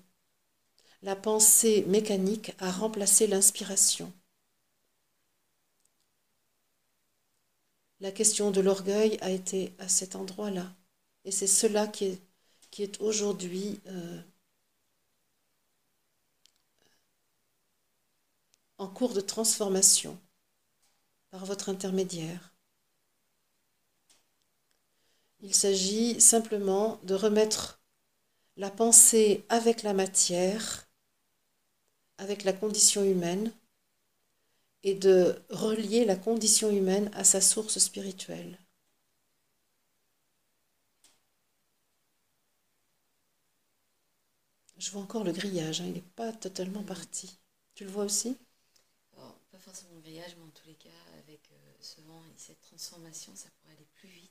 La 1.02 1.16
pensée 1.16 1.84
mécanique 1.86 2.52
a 2.58 2.70
remplacé 2.70 3.26
l'inspiration. 3.26 4.12
La 8.00 8.12
question 8.12 8.50
de 8.50 8.60
l'orgueil 8.60 9.16
a 9.22 9.30
été 9.30 9.72
à 9.78 9.88
cet 9.88 10.16
endroit-là. 10.16 10.70
Et 11.24 11.30
c'est 11.30 11.46
cela 11.46 11.86
qui 11.86 12.04
est, 12.06 12.20
qui 12.70 12.82
est 12.82 13.00
aujourd'hui 13.00 13.80
euh, 13.86 14.20
en 18.78 18.88
cours 18.88 19.12
de 19.12 19.20
transformation 19.20 20.18
par 21.30 21.44
votre 21.46 21.68
intermédiaire. 21.68 22.52
Il 25.40 25.54
s'agit 25.54 26.20
simplement 26.20 27.00
de 27.04 27.14
remettre 27.14 27.80
la 28.56 28.70
pensée 28.70 29.44
avec 29.48 29.82
la 29.82 29.94
matière, 29.94 30.88
avec 32.18 32.44
la 32.44 32.52
condition 32.52 33.02
humaine, 33.04 33.50
et 34.84 34.94
de 34.94 35.36
relier 35.50 36.06
la 36.06 36.16
condition 36.16 36.70
humaine 36.70 37.10
à 37.12 37.24
sa 37.24 37.42
source 37.42 37.78
spirituelle. 37.78 38.58
Je 44.78 44.90
vois 44.90 45.02
encore 45.02 45.22
le 45.22 45.32
grillage, 45.32 45.82
hein, 45.82 45.84
il 45.86 45.92
n'est 45.92 46.00
pas 46.00 46.32
totalement 46.32 46.82
parti. 46.82 47.38
Tu 47.74 47.84
le 47.84 47.90
vois 47.90 48.04
aussi? 48.04 48.38
Forcément 49.66 49.96
le 49.96 50.00
grillage, 50.00 50.36
mais 50.38 50.44
en 50.44 50.50
tous 50.50 50.66
les 50.68 50.74
cas, 50.74 50.88
avec 51.18 51.40
euh, 51.50 51.72
ce 51.80 52.00
vent 52.02 52.22
et 52.24 52.38
cette 52.38 52.60
transformation, 52.60 53.34
ça 53.34 53.48
pourrait 53.58 53.74
aller 53.74 53.88
plus 53.94 54.08
vite. 54.08 54.30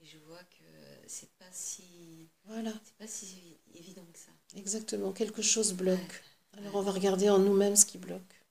Et 0.00 0.04
je 0.04 0.18
vois 0.18 0.44
que 0.44 0.64
c'est 1.06 1.30
pas 1.38 1.50
si 1.50 2.28
voilà. 2.44 2.72
c'est 2.84 2.96
pas 2.96 3.06
si 3.06 3.58
évident 3.74 4.04
que 4.12 4.18
ça. 4.18 4.32
Exactement, 4.54 5.12
quelque 5.12 5.40
chose 5.40 5.72
bloque. 5.72 6.22
Alors 6.58 6.76
on 6.76 6.82
va 6.82 6.92
regarder 6.92 7.30
en 7.30 7.38
nous-mêmes 7.38 7.76
ce 7.76 7.86
qui 7.86 7.96
bloque. 7.96 8.44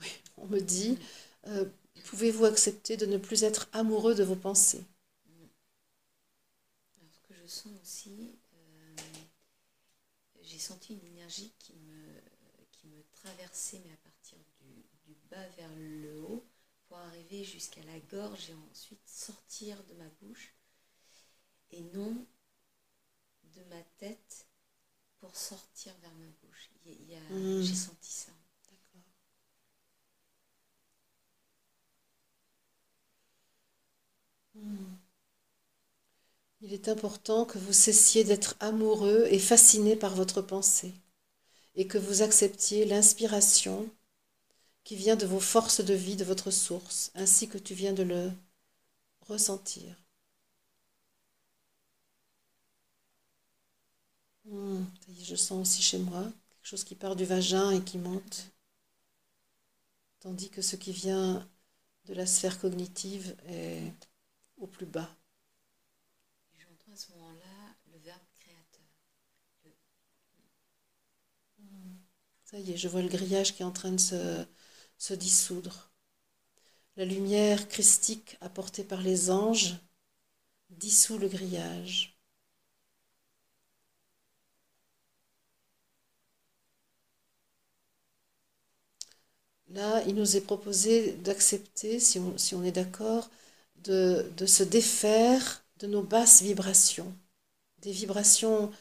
Oui, 0.00 0.08
on 0.38 0.46
me 0.46 0.60
dit, 0.60 0.98
euh, 1.48 1.66
pouvez-vous 2.06 2.46
accepter 2.46 2.96
de 2.96 3.04
ne 3.04 3.18
plus 3.18 3.42
être 3.44 3.68
amoureux 3.72 4.14
de 4.14 4.24
vos 4.24 4.36
pensées? 4.36 4.84
Alors, 6.96 7.12
ce 7.12 7.20
que 7.20 7.34
je 7.34 7.46
sens 7.46 7.72
aussi, 7.82 8.38
euh, 8.54 8.96
j'ai 10.42 10.58
senti 10.58 10.94
une 10.94 11.04
énergie 11.04 11.52
qui 11.58 11.74
me, 11.74 12.20
qui 12.72 12.86
me 12.86 13.02
traversait, 13.12 13.82
mais 13.84 13.92
à 13.92 13.96
partir 13.96 14.17
bas 15.30 15.48
vers 15.56 15.70
le 15.76 16.20
haut, 16.22 16.44
pour 16.88 16.98
arriver 16.98 17.44
jusqu'à 17.44 17.82
la 17.84 17.98
gorge 18.00 18.50
et 18.50 18.54
ensuite 18.70 19.06
sortir 19.06 19.82
de 19.84 19.94
ma 19.94 20.08
bouche, 20.22 20.54
et 21.70 21.82
non 21.94 22.26
de 23.56 23.64
ma 23.64 23.82
tête 23.96 24.46
pour 25.20 25.36
sortir 25.36 25.94
vers 26.02 26.14
ma 26.14 26.28
bouche. 26.42 26.70
Il 26.86 27.10
y 27.10 27.16
a- 27.16 27.20
Mm. 27.30 27.62
J'ai 27.62 27.74
senti 27.74 28.12
ça. 28.12 28.32
D'accord. 28.70 29.02
Hmm. 34.54 34.98
Il 36.60 36.72
est 36.72 36.86
important 36.88 37.44
que 37.44 37.58
vous 37.58 37.72
cessiez 37.72 38.22
d'être 38.22 38.54
amoureux 38.60 39.26
et 39.28 39.40
fasciné 39.40 39.96
par 39.96 40.14
votre 40.14 40.40
pensée 40.40 40.92
et 41.76 41.86
que 41.86 41.98
vous 41.98 42.22
acceptiez 42.22 42.84
l'inspiration 42.86 43.90
qui 44.88 44.96
vient 44.96 45.16
de 45.16 45.26
vos 45.26 45.38
forces 45.38 45.84
de 45.84 45.92
vie, 45.92 46.16
de 46.16 46.24
votre 46.24 46.50
source, 46.50 47.10
ainsi 47.14 47.46
que 47.46 47.58
tu 47.58 47.74
viens 47.74 47.92
de 47.92 48.04
le 48.04 48.32
ressentir. 49.28 49.94
Hmm, 54.46 54.84
je 55.22 55.36
sens 55.36 55.60
aussi 55.60 55.82
chez 55.82 55.98
moi 55.98 56.22
quelque 56.22 56.66
chose 56.66 56.84
qui 56.84 56.94
part 56.94 57.16
du 57.16 57.26
vagin 57.26 57.70
et 57.70 57.82
qui 57.84 57.98
monte, 57.98 58.50
tandis 60.20 60.48
que 60.48 60.62
ce 60.62 60.76
qui 60.76 60.92
vient 60.92 61.46
de 62.06 62.14
la 62.14 62.24
sphère 62.24 62.58
cognitive 62.58 63.36
est 63.46 63.92
au 64.56 64.66
plus 64.66 64.86
bas. 64.86 65.10
J'entends 66.56 66.92
à 66.94 66.96
ce 66.96 67.12
moment-là 67.12 67.74
le 67.92 67.98
verbe 67.98 68.24
créateur. 68.40 68.86
Ça 72.42 72.58
y 72.58 72.72
est, 72.72 72.78
je 72.78 72.88
vois 72.88 73.02
le 73.02 73.08
grillage 73.08 73.54
qui 73.54 73.60
est 73.60 73.66
en 73.66 73.70
train 73.70 73.92
de 73.92 74.00
se, 74.00 74.46
se 74.98 75.14
dissoudre. 75.14 75.90
La 76.96 77.04
lumière 77.04 77.68
christique 77.68 78.36
apportée 78.40 78.84
par 78.84 79.00
les 79.02 79.30
anges 79.30 79.76
dissout 80.70 81.18
le 81.18 81.28
grillage. 81.28 82.18
Là, 89.70 90.02
il 90.06 90.14
nous 90.14 90.36
est 90.36 90.40
proposé 90.40 91.12
d'accepter, 91.12 92.00
si 92.00 92.18
on, 92.18 92.64
est 92.64 92.72
d'accord, 92.72 93.30
de, 93.84 94.24
se 94.46 94.62
défaire 94.62 95.64
de 95.78 95.86
nos 95.86 96.02
basses 96.02 96.42
vibrations, 96.42 97.12
des 97.82 97.92
vibrations, 97.92 98.72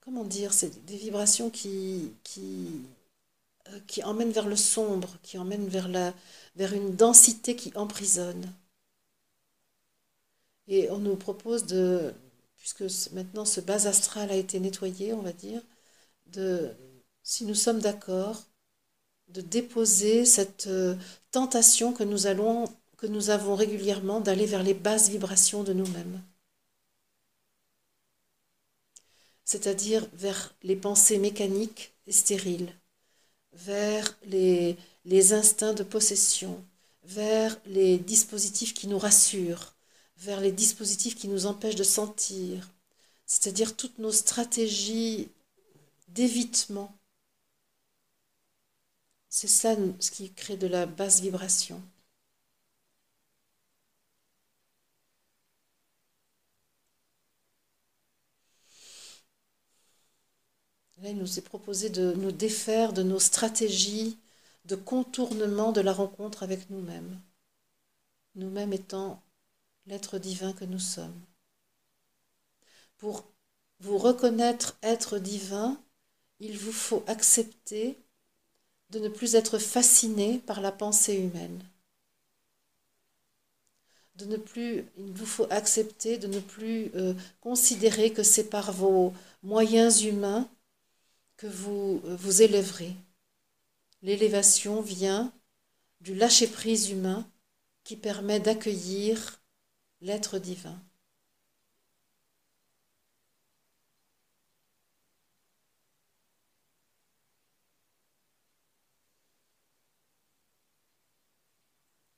comment 0.00 0.24
dire, 0.24 0.52
c'est 0.52 0.84
des 0.86 0.96
vibrations 0.96 1.50
qui, 1.50 2.12
qui 3.86 4.02
emmènent 4.04 4.32
vers 4.32 4.48
le 4.48 4.56
sombre, 4.56 5.18
qui 5.22 5.38
emmènent 5.38 5.68
vers, 5.68 5.88
la, 5.88 6.14
vers 6.56 6.72
une 6.72 6.94
densité 6.96 7.56
qui 7.56 7.72
emprisonne. 7.76 8.52
Et 10.68 10.90
on 10.90 10.98
nous 10.98 11.16
propose 11.16 11.66
de, 11.66 12.12
puisque 12.56 12.84
maintenant 13.12 13.44
ce 13.44 13.60
bas 13.60 13.86
astral 13.86 14.30
a 14.30 14.36
été 14.36 14.60
nettoyé, 14.60 15.12
on 15.12 15.22
va 15.22 15.32
dire, 15.32 15.62
de, 16.26 16.74
si 17.22 17.44
nous 17.44 17.54
sommes 17.54 17.80
d'accord, 17.80 18.42
de 19.28 19.40
déposer 19.40 20.24
cette 20.24 20.66
euh, 20.68 20.96
tentation 21.30 21.92
que 21.92 22.04
nous 22.04 22.26
allons, 22.26 22.66
que 22.96 23.06
nous 23.06 23.30
avons 23.30 23.54
régulièrement 23.54 24.20
d'aller 24.20 24.46
vers 24.46 24.62
les 24.62 24.74
basses 24.74 25.08
vibrations 25.08 25.64
de 25.64 25.72
nous-mêmes. 25.72 26.22
C'est-à-dire 29.44 30.06
vers 30.12 30.54
les 30.62 30.76
pensées 30.76 31.18
mécaniques 31.18 31.94
et 32.06 32.12
stériles, 32.12 32.72
vers 33.56 34.16
les, 34.24 34.76
instincts 35.32 35.74
de 35.74 35.82
possession, 35.82 36.62
vers 37.04 37.58
les 37.66 37.98
dispositifs 37.98 38.74
qui 38.74 38.86
nous 38.88 38.98
rassurent, 38.98 39.74
vers 40.18 40.40
les 40.40 40.52
dispositifs 40.52 41.16
qui 41.16 41.28
nous 41.28 41.46
empêchent 41.46 41.76
de 41.76 41.84
sentir, 41.84 42.70
c'est-à-dire 43.26 43.76
toutes 43.76 43.98
nos 43.98 44.12
stratégies 44.12 45.28
d'évitement. 46.08 46.94
C'est 49.28 49.48
ça 49.48 49.76
ce 50.00 50.10
qui 50.10 50.32
crée 50.32 50.56
de 50.56 50.66
la 50.66 50.86
basse 50.86 51.20
vibration. 51.20 51.80
Là, 61.02 61.10
il 61.10 61.18
nous 61.18 61.38
est 61.38 61.42
proposé 61.42 61.90
de 61.90 62.12
nous 62.14 62.32
défaire 62.32 62.92
de 62.92 63.02
nos 63.02 63.18
stratégies 63.18 64.18
de 64.64 64.76
contournement 64.76 65.72
de 65.72 65.80
la 65.80 65.92
rencontre 65.92 66.42
avec 66.42 66.70
nous-mêmes, 66.70 67.20
nous-mêmes 68.34 68.72
étant 68.72 69.22
l'être 69.86 70.18
divin 70.18 70.52
que 70.52 70.64
nous 70.64 70.78
sommes. 70.78 71.20
Pour 72.96 73.24
vous 73.80 73.98
reconnaître 73.98 74.76
être 74.82 75.18
divin, 75.18 75.78
il 76.40 76.58
vous 76.58 76.72
faut 76.72 77.04
accepter 77.06 77.98
de 78.90 78.98
ne 78.98 79.08
plus 79.08 79.34
être 79.34 79.58
fasciné 79.58 80.38
par 80.38 80.60
la 80.60 80.72
pensée 80.72 81.16
humaine. 81.16 81.62
De 84.16 84.24
ne 84.24 84.38
plus, 84.38 84.86
il 84.96 85.12
vous 85.12 85.26
faut 85.26 85.46
accepter 85.50 86.16
de 86.16 86.26
ne 86.26 86.40
plus 86.40 86.90
euh, 86.94 87.12
considérer 87.42 88.12
que 88.12 88.22
c'est 88.22 88.48
par 88.48 88.72
vos 88.72 89.12
moyens 89.42 90.02
humains 90.02 90.48
que 91.36 91.46
vous 91.46 92.02
euh, 92.04 92.16
vous 92.16 92.42
élèverez. 92.42 92.94
L'élévation 94.00 94.80
vient 94.80 95.34
du 96.00 96.14
lâcher-prise 96.14 96.90
humain 96.90 97.30
qui 97.84 97.96
permet 97.96 98.40
d'accueillir 98.40 99.42
l'être 100.00 100.38
divin. 100.38 100.82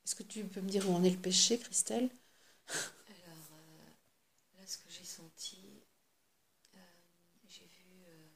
Est-ce 0.05 0.17
que 0.17 0.25
tu 0.25 0.45
peux 0.45 0.61
me 0.61 0.69
dire 0.69 0.89
où 0.91 0.95
en 0.95 1.05
est 1.05 1.11
le 1.11 1.19
péché, 1.19 1.57
Christelle? 1.59 2.11
Alors, 3.07 3.49
euh, 3.53 4.59
là, 4.59 4.67
ce 4.67 4.79
que 4.79 4.89
j'ai 4.89 5.05
senti, 5.05 5.59
euh, 6.75 6.79
j'ai 7.49 7.67
vu, 7.67 8.05
euh, 8.09 8.29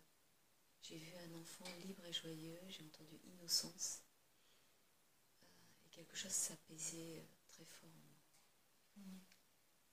j'ai 0.83 0.97
vu 0.99 1.13
un 1.27 1.37
enfant 1.63 1.77
libre 1.85 2.05
et 2.07 2.13
joyeux, 2.13 2.59
j'ai 2.69 2.83
entendu 2.83 3.21
innocence, 3.25 4.03
euh, 5.41 5.87
et 5.87 5.91
quelque 5.91 6.17
chose 6.17 6.33
s'apaisait 6.33 7.19
euh, 7.19 7.25
très 7.49 7.65
fort 7.65 7.91
en 8.97 9.01
moi. 9.01 9.21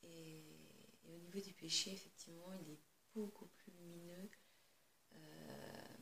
Et, 0.04 0.44
au 1.08 1.18
niveau 1.18 1.40
du 1.40 1.54
péché, 1.54 1.92
effectivement, 1.92 2.54
il 2.54 2.72
est 2.72 2.80
beaucoup 3.16 3.48
plus 3.48 3.72
lumineux. 3.72 4.30
Euh, 5.14 5.98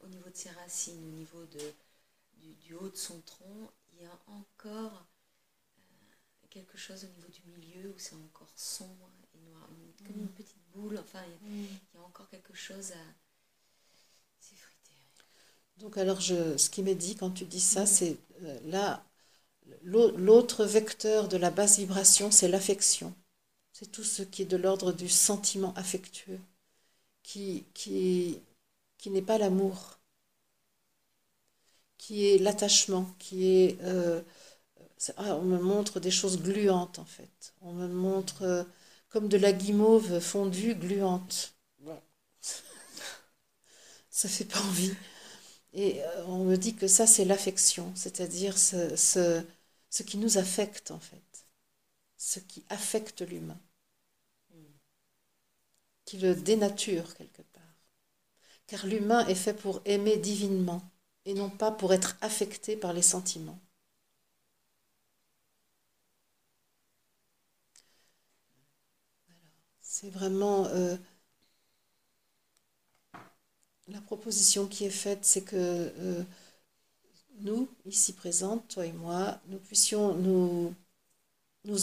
au 0.00 0.08
niveau 0.08 0.28
de 0.28 0.36
ses 0.36 0.50
racines, 0.50 1.02
au 1.02 1.12
niveau 1.12 1.46
de, 1.46 1.74
du, 2.36 2.74
haut 2.74 2.90
de 2.90 2.96
son 2.96 3.20
tronc, 3.22 3.72
il 3.92 4.02
y 4.02 4.04
a 4.04 4.20
encore 4.26 5.06
quelque 6.50 6.76
chose 6.76 7.04
au 7.04 7.08
niveau 7.08 7.28
du 7.28 7.42
milieu 7.44 7.90
où 7.90 7.98
c'est 7.98 8.16
encore 8.16 8.52
sombre 8.58 9.10
noir, 9.48 9.68
comme 10.06 10.16
une 10.16 10.24
mm. 10.24 10.28
petite 10.28 10.62
boule. 10.74 10.98
Enfin, 10.98 11.20
il 11.46 11.62
y, 11.62 11.98
a, 11.98 12.02
encore 12.04 12.28
quelque 12.28 12.54
chose 12.54 12.92
à 12.92 13.04
s'effriter. 14.40 14.94
Donc, 15.78 15.96
alors, 15.98 16.20
je, 16.20 16.56
ce 16.56 16.70
qui 16.70 16.82
m'est 16.82 16.94
dit 16.94 17.16
quand 17.16 17.30
tu 17.30 17.44
dis 17.44 17.60
ça, 17.60 17.84
mm. 17.84 17.86
c'est 17.86 18.16
là, 18.64 19.04
L'autre 19.82 20.64
vecteur 20.64 21.28
de 21.28 21.36
la 21.36 21.50
basse 21.50 21.78
vibration, 21.78 22.30
c'est 22.30 22.48
l'affection. 22.48 23.14
C'est 23.72 23.90
tout 23.90 24.04
ce 24.04 24.22
qui 24.22 24.42
est 24.42 24.46
de 24.46 24.56
l'ordre 24.56 24.92
du 24.92 25.08
sentiment 25.08 25.72
affectueux, 25.74 26.40
qui, 27.22 27.64
qui, 27.72 28.38
qui 28.98 29.10
n'est 29.10 29.22
pas 29.22 29.38
l'amour, 29.38 29.98
qui 31.98 32.26
est 32.26 32.38
l'attachement, 32.38 33.06
qui 33.18 33.46
est... 33.46 33.78
Euh, 33.82 34.20
ah, 35.16 35.36
on 35.36 35.44
me 35.44 35.58
montre 35.58 35.98
des 35.98 36.10
choses 36.10 36.42
gluantes, 36.42 36.98
en 36.98 37.04
fait. 37.06 37.54
On 37.62 37.72
me 37.72 37.88
montre 37.88 38.42
euh, 38.42 38.64
comme 39.10 39.28
de 39.28 39.36
la 39.36 39.52
guimauve 39.52 40.20
fondue, 40.20 40.74
gluante. 40.74 41.54
ça 44.10 44.28
fait 44.28 44.44
pas 44.44 44.60
envie. 44.60 44.94
Et 45.74 46.02
euh, 46.02 46.24
on 46.26 46.44
me 46.44 46.56
dit 46.56 46.74
que 46.76 46.88
ça, 46.88 47.06
c'est 47.06 47.24
l'affection, 47.24 47.92
c'est-à-dire 47.96 48.58
ce, 48.58 48.96
ce, 48.96 49.44
ce 49.90 50.02
qui 50.02 50.18
nous 50.18 50.38
affecte 50.38 50.90
en 50.92 51.00
fait, 51.00 51.46
ce 52.16 52.40
qui 52.40 52.64
affecte 52.70 53.22
l'humain, 53.22 53.58
qui 56.04 56.18
le 56.18 56.34
dénature 56.34 57.14
quelque 57.14 57.40
part. 57.40 57.62
Car 58.66 58.86
l'humain 58.86 59.26
est 59.26 59.34
fait 59.34 59.54
pour 59.54 59.82
aimer 59.84 60.16
divinement 60.16 60.82
et 61.26 61.34
non 61.34 61.50
pas 61.50 61.70
pour 61.72 61.92
être 61.94 62.16
affecté 62.22 62.76
par 62.76 62.92
les 62.94 63.02
sentiments. 63.02 63.60
C'est 70.00 70.08
vraiment 70.08 70.64
euh, 70.68 70.96
la 73.88 74.00
proposition 74.00 74.66
qui 74.66 74.86
est 74.86 74.88
faite, 74.88 75.26
c'est 75.26 75.42
que 75.42 75.54
euh, 75.54 76.22
nous, 77.40 77.68
ici 77.84 78.14
présentes, 78.14 78.66
toi 78.68 78.86
et 78.86 78.92
moi, 78.92 79.38
nous 79.48 79.58
puissions 79.58 80.14
nous, 80.14 80.74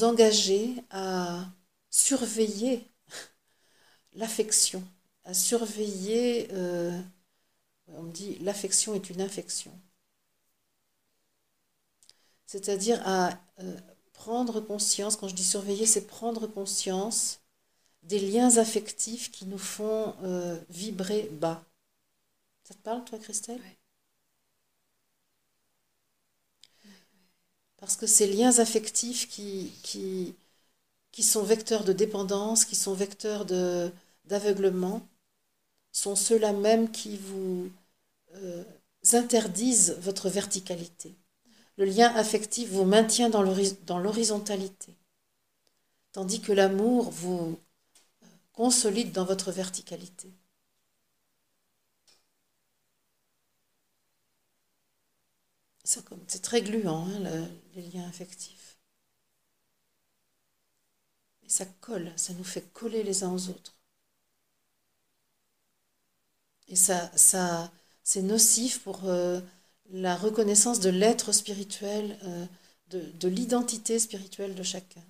engager 0.03 0.73
à 0.89 1.45
surveiller 1.91 2.87
l'affection, 4.13 4.83
à 5.23 5.35
surveiller, 5.35 6.47
euh, 6.53 6.99
on 7.89 8.01
me 8.01 8.11
dit, 8.11 8.39
l'affection 8.39 8.95
est 8.95 9.11
une 9.11 9.21
infection. 9.21 9.71
C'est-à-dire 12.47 12.99
à 13.05 13.39
prendre 14.13 14.59
conscience, 14.59 15.17
quand 15.17 15.27
je 15.27 15.35
dis 15.35 15.43
surveiller, 15.43 15.85
c'est 15.85 16.07
prendre 16.07 16.47
conscience 16.47 17.41
des 18.03 18.19
liens 18.19 18.57
affectifs 18.57 19.31
qui 19.31 19.45
nous 19.45 19.57
font 19.57 20.15
euh, 20.23 20.59
vibrer 20.69 21.29
bas. 21.33 21.63
Ça 22.63 22.73
te 22.73 22.79
parle, 22.79 23.03
toi, 23.05 23.19
Christelle? 23.19 23.61
Parce 27.77 27.95
que 27.95 28.07
ces 28.07 28.27
liens 28.27 28.57
affectifs 28.59 29.29
qui, 29.29 29.71
qui, 29.83 30.35
qui 31.11 31.23
sont 31.23 31.43
vecteurs 31.43 31.83
de 31.83 31.93
dépendance, 31.93 32.65
qui 32.65 32.75
sont 32.75 32.93
vecteurs 32.93 33.45
d'aveuglement, 34.25 35.07
sont 35.91 36.15
ceux-là 36.15 36.53
même 36.53 36.91
qui 36.91 37.17
vous 37.17 37.69
euh, 38.35 38.63
interdisent 39.13 39.97
votre 39.99 40.29
verticalité. 40.29 41.15
Le 41.77 41.85
lien 41.85 42.13
affectif 42.15 42.69
vous 42.69 42.85
maintient 42.85 43.29
dans 43.29 43.99
l'horizontalité, 43.99 44.95
tandis 46.11 46.41
que 46.41 46.51
l'amour 46.51 47.11
vous 47.11 47.59
consolide 48.57 49.11
dans 49.11 49.23
votre 49.23 49.51
verticalité. 49.51 50.33
C'est 55.83 56.41
très 56.43 56.61
gluant, 56.61 57.07
hein, 57.07 57.47
les 57.75 57.81
liens 57.81 58.07
affectifs. 58.07 58.77
Et 61.41 61.49
ça 61.49 61.65
colle, 61.65 62.13
ça 62.15 62.33
nous 62.33 62.43
fait 62.43 62.71
coller 62.73 63.01
les 63.01 63.23
uns 63.23 63.33
aux 63.33 63.49
autres. 63.49 63.73
Et 66.67 66.75
ça, 66.75 67.11
c'est 68.03 68.21
nocif 68.21 68.83
pour 68.83 69.05
euh, 69.05 69.41
la 69.89 70.15
reconnaissance 70.15 70.79
de 70.79 70.89
l'être 70.89 71.31
spirituel, 71.31 72.17
euh, 72.23 72.45
de 72.91 73.27
l'identité 73.27 73.97
spirituelle 73.99 74.53
de 74.55 74.63
chacun. 74.63 75.03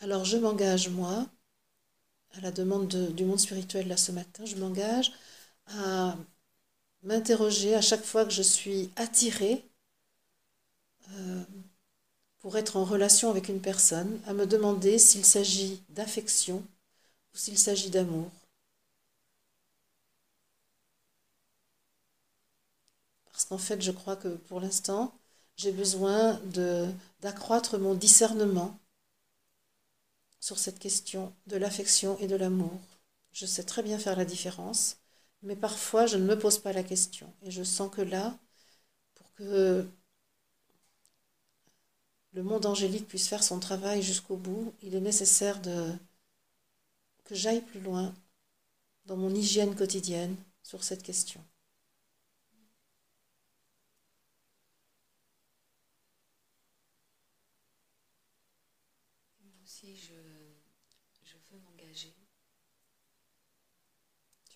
Alors 0.00 0.24
je 0.24 0.38
m'engage, 0.38 0.88
moi, 0.88 1.26
à 2.34 2.40
la 2.40 2.52
demande 2.52 2.86
du 3.16 3.24
monde 3.24 3.40
spirituel 3.40 3.88
là 3.88 3.96
ce 3.96 4.12
matin, 4.12 4.44
je 4.44 4.54
m'engage 4.56 5.12
à 5.66 6.16
m'interroger 7.04 7.74
à 7.76 7.80
chaque 7.82 8.04
fois 8.04 8.24
que 8.26 8.32
je 8.32 8.42
suis 8.42 8.90
attirée 8.96 9.64
euh, 11.12 11.44
pour 12.40 12.56
être 12.56 12.76
en 12.78 12.84
relation 12.84 13.30
avec 13.30 13.48
une 13.50 13.60
personne, 13.60 14.20
à 14.26 14.32
me 14.32 14.46
demander 14.46 14.98
s'il 14.98 15.24
s'agit 15.26 15.82
d'affection 15.90 16.64
ou 17.34 17.38
s'il 17.38 17.58
s'agit 17.58 17.90
d'amour. 17.90 18.30
Parce 23.30 23.44
qu'en 23.44 23.58
fait, 23.58 23.80
je 23.82 23.92
crois 23.92 24.16
que 24.16 24.28
pour 24.48 24.58
l'instant, 24.60 25.12
j'ai 25.56 25.70
besoin 25.70 26.40
d'accroître 27.20 27.78
mon 27.78 27.94
discernement 27.94 28.76
sur 30.40 30.58
cette 30.58 30.78
question 30.78 31.34
de 31.46 31.56
l'affection 31.56 32.18
et 32.18 32.26
de 32.26 32.36
l'amour. 32.36 32.78
Je 33.32 33.46
sais 33.46 33.64
très 33.64 33.82
bien 33.82 33.98
faire 33.98 34.16
la 34.16 34.24
différence, 34.24 34.98
mais 35.42 35.56
parfois 35.56 36.06
je 36.06 36.16
ne 36.16 36.24
me 36.24 36.38
pose 36.38 36.58
pas 36.58 36.72
la 36.72 36.82
question. 36.82 37.32
Et 37.42 37.50
je 37.50 37.62
sens 37.62 37.90
que 37.90 38.02
là, 38.02 38.38
pour 39.14 39.32
que 39.34 39.86
le 42.32 42.42
monde 42.42 42.66
angélique 42.66 43.08
puisse 43.08 43.28
faire 43.28 43.42
son 43.42 43.58
travail 43.60 44.02
jusqu'au 44.02 44.36
bout, 44.36 44.72
il 44.82 44.94
est 44.94 45.00
nécessaire 45.00 45.60
que 45.62 47.34
j'aille 47.34 47.62
plus 47.62 47.80
loin 47.80 48.14
dans 49.06 49.16
mon 49.16 49.34
hygiène 49.34 49.74
quotidienne 49.74 50.36
sur 50.62 50.84
cette 50.84 51.02
question. 51.02 51.42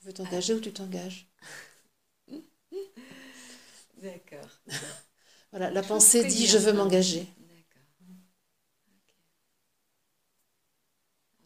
Tu 0.01 0.07
veux 0.07 0.13
t'engager 0.15 0.55
ou 0.55 0.61
tu 0.61 0.73
t'engages 0.73 1.27
D'accord. 3.99 4.49
voilà, 5.51 5.71
la 5.71 5.83
pensée 5.83 6.25
dit 6.25 6.47
je 6.47 6.57
veux 6.59 6.73
m'engager. 6.73 7.27
D'accord. 7.39 7.83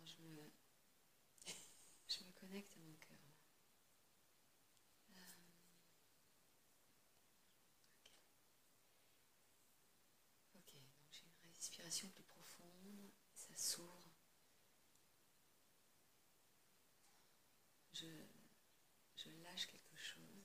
je, 0.04 0.22
me... 0.22 0.50
je 2.08 2.18
me 2.24 2.30
connecte 2.40 2.72
à 2.76 2.80
mon 2.80 2.94
cœur. 3.00 3.18
Euh, 5.10 5.14
ok, 10.54 10.72
donc 10.74 11.08
j'ai 11.12 11.24
une 11.26 11.50
respiration 11.56 12.08
plus 12.14 12.24
profonde, 12.24 13.10
ça 13.34 13.56
s'ouvre. 13.56 14.10
Je 17.92 18.06
je 19.16 19.30
lâche 19.42 19.66
quelque 19.66 19.96
chose. 19.96 20.44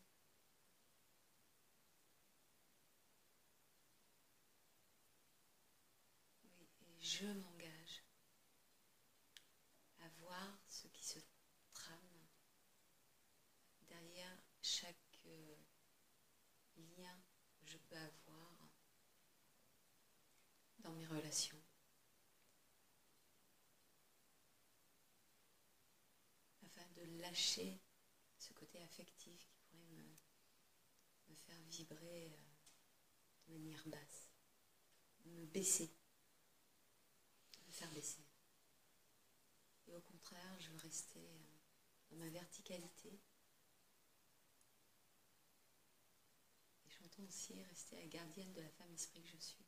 Oui, 6.44 6.70
et 6.82 7.02
je 7.02 7.26
m'engage 7.28 8.04
à 10.00 10.08
voir 10.22 10.60
ce 10.68 10.88
qui 10.88 11.04
se 11.06 11.20
trame 11.72 12.28
derrière 13.90 14.38
chaque 14.62 15.20
euh, 15.26 15.56
lien 16.78 17.18
que 17.60 17.68
je 17.68 17.78
peux 17.78 17.96
avoir 17.98 18.70
dans 20.80 20.92
mes 20.94 21.06
relations. 21.06 21.58
Afin 26.66 26.86
de 26.96 27.19
lâcher 27.30 27.80
ce 28.40 28.54
côté 28.54 28.82
affectif 28.82 29.48
qui 29.48 29.60
pourrait 29.70 29.86
me, 31.28 31.36
faire 31.36 31.62
vibrer 31.70 32.32
de 33.48 33.54
manière 33.54 33.88
basse, 33.88 34.32
me 35.26 35.46
baisser, 35.46 35.92
me 37.68 37.72
faire 37.72 37.92
baisser. 37.92 38.26
Et 39.88 39.96
au 39.96 40.02
contraire, 40.02 40.60
je 40.60 40.70
veux 40.70 40.78
rester 40.80 41.28
dans 42.10 42.18
ma 42.18 42.30
verticalité. 42.30 43.10
Et 46.86 46.90
j'entends 46.90 47.24
aussi 47.24 47.62
rester 47.64 47.96
la 47.96 48.08
gardienne 48.08 48.54
de 48.54 48.62
la 48.62 48.70
femme 48.70 48.92
esprit 48.94 49.22
que 49.22 49.30
je 49.30 49.38
suis. 49.38 49.66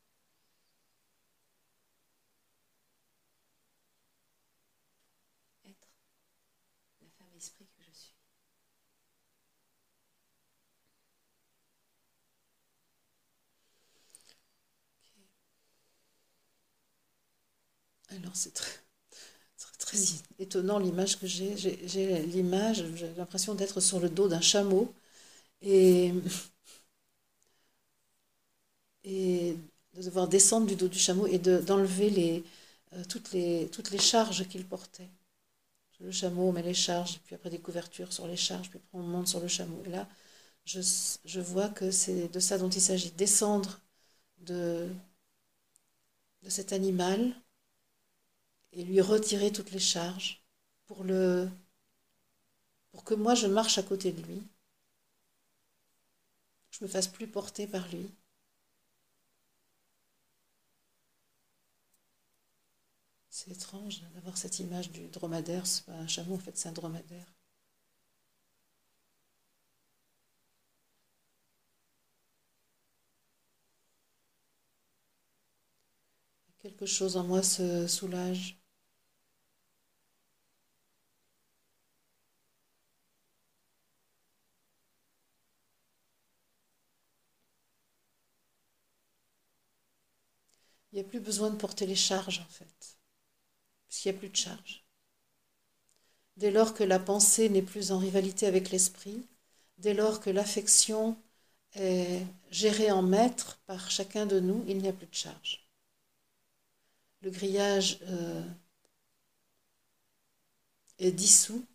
Alors 18.11 18.35
c'est 18.35 18.53
très, 18.53 18.77
étonnant 20.39 20.79
l'image 20.79 21.19
que 21.19 21.27
j'ai. 21.27 21.55
J'ai 21.57 22.21
l'image, 22.25 22.85
j'ai 22.95 23.13
l'impression 23.17 23.55
d'être 23.55 23.79
sur 23.79 23.99
le 23.99 24.09
dos 24.09 24.27
d'un 24.27 24.41
chameau. 24.41 24.93
Et, 25.61 26.13
et 29.03 29.55
de 29.95 30.01
devoir 30.03 30.27
descendre 30.27 30.65
du 30.67 30.75
dos 30.75 30.87
du 30.87 30.97
chameau 30.99 31.27
et 31.27 31.37
d'enlever 31.39 32.09
les, 32.09 32.43
euh, 32.93 33.03
toutes, 33.09 33.31
les, 33.33 33.67
toutes 33.71 33.91
les 33.91 33.99
charges 33.99 34.47
qu'il 34.47 34.65
portait 34.65 35.09
le 36.01 36.11
chameau, 36.11 36.49
on 36.49 36.51
met 36.51 36.63
les 36.63 36.73
charges, 36.73 37.19
puis 37.25 37.35
après 37.35 37.49
des 37.49 37.59
couvertures 37.59 38.13
sur 38.13 38.27
les 38.27 38.37
charges, 38.37 38.69
puis 38.69 38.79
après 38.79 38.97
on 38.97 39.03
monte 39.03 39.27
sur 39.27 39.39
le 39.39 39.47
chameau. 39.47 39.81
Et 39.85 39.89
là, 39.89 40.07
je, 40.65 41.39
vois 41.39 41.69
que 41.69 41.91
c'est 41.91 42.27
de 42.29 42.39
ça 42.39 42.57
dont 42.57 42.69
il 42.69 42.81
s'agit, 42.81 43.11
descendre 43.11 43.79
de, 44.39 44.89
cet 46.49 46.73
animal 46.73 47.33
et 48.73 48.83
lui 48.83 49.01
retirer 49.01 49.51
toutes 49.51 49.71
les 49.71 49.79
charges 49.79 50.43
pour, 50.85 51.05
pour 52.91 53.03
que 53.03 53.13
moi 53.13 53.35
je 53.35 53.47
marche 53.47 53.77
à 53.77 53.83
côté 53.83 54.11
de 54.11 54.21
lui, 54.23 54.41
je 56.71 56.83
me 56.83 56.89
fasse 56.89 57.07
plus 57.07 57.27
porter 57.27 57.67
par 57.67 57.87
lui. 57.89 58.09
C'est 63.43 63.49
étrange 63.53 64.01
d'avoir 64.13 64.37
cette 64.37 64.59
image 64.59 64.91
du 64.91 65.07
dromadaire. 65.07 65.65
C'est 65.65 65.85
pas 65.85 65.93
un 65.93 66.05
chameau, 66.05 66.35
en 66.35 66.37
fait, 66.37 66.55
c'est 66.59 66.69
un 66.69 66.73
dromadaire. 66.73 67.25
Quelque 76.61 76.85
chose 76.85 77.17
en 77.17 77.25
moi 77.25 77.43
se 77.43 77.87
soulage. 77.87 78.57
Il 90.93 90.95
n'y 90.95 91.01
a 91.01 91.03
plus 91.03 91.19
besoin 91.19 91.49
de 91.49 91.57
porter 91.57 91.85
les 91.85 91.95
charges 91.95 92.39
en 92.39 92.49
fait 92.49 93.00
puisqu'il 93.91 94.11
n'y 94.11 94.17
a 94.17 94.19
plus 94.19 94.29
de 94.29 94.35
charge. 94.37 94.85
Dès 96.37 96.49
lors 96.49 96.73
que 96.73 96.85
la 96.85 96.97
pensée 96.97 97.49
n'est 97.49 97.61
plus 97.61 97.91
en 97.91 97.97
rivalité 97.99 98.47
avec 98.47 98.71
l'esprit, 98.71 99.27
dès 99.79 99.93
lors 99.93 100.21
que 100.21 100.29
l'affection 100.29 101.17
est 101.75 102.25
gérée 102.49 102.89
en 102.89 103.01
maître 103.01 103.59
par 103.67 103.91
chacun 103.91 104.25
de 104.25 104.39
nous, 104.39 104.63
il 104.65 104.77
n'y 104.77 104.87
a 104.87 104.93
plus 104.93 105.07
de 105.07 105.13
charge. 105.13 105.67
Le 107.21 107.31
grillage 107.31 107.99
euh, 108.03 108.41
est 110.99 111.11
dissous. 111.11 111.65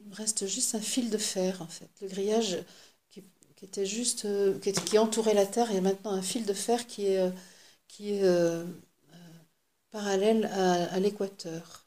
Il 0.00 0.08
me 0.08 0.14
reste 0.14 0.46
juste 0.46 0.74
un 0.74 0.80
fil 0.80 1.10
de 1.10 1.18
fer, 1.18 1.60
en 1.62 1.66
fait. 1.66 1.90
Le 2.00 2.08
grillage 2.08 2.64
qui, 3.10 3.22
était 3.62 3.84
juste, 3.86 4.24
euh, 4.24 4.58
qui, 4.58 4.98
entourait 4.98 5.34
la 5.34 5.46
Terre, 5.46 5.70
il 5.70 5.74
y 5.74 5.78
a 5.78 5.82
maintenant 5.82 6.12
un 6.12 6.22
fil 6.22 6.46
de 6.46 6.54
fer 6.54 6.86
qui 6.86 7.06
est, 7.06 7.18
euh, 7.18 7.30
qui 7.88 8.14
est 8.14 8.24
euh, 8.24 8.64
parallèle 9.90 10.46
à, 10.46 10.98
l'équateur. 10.98 11.86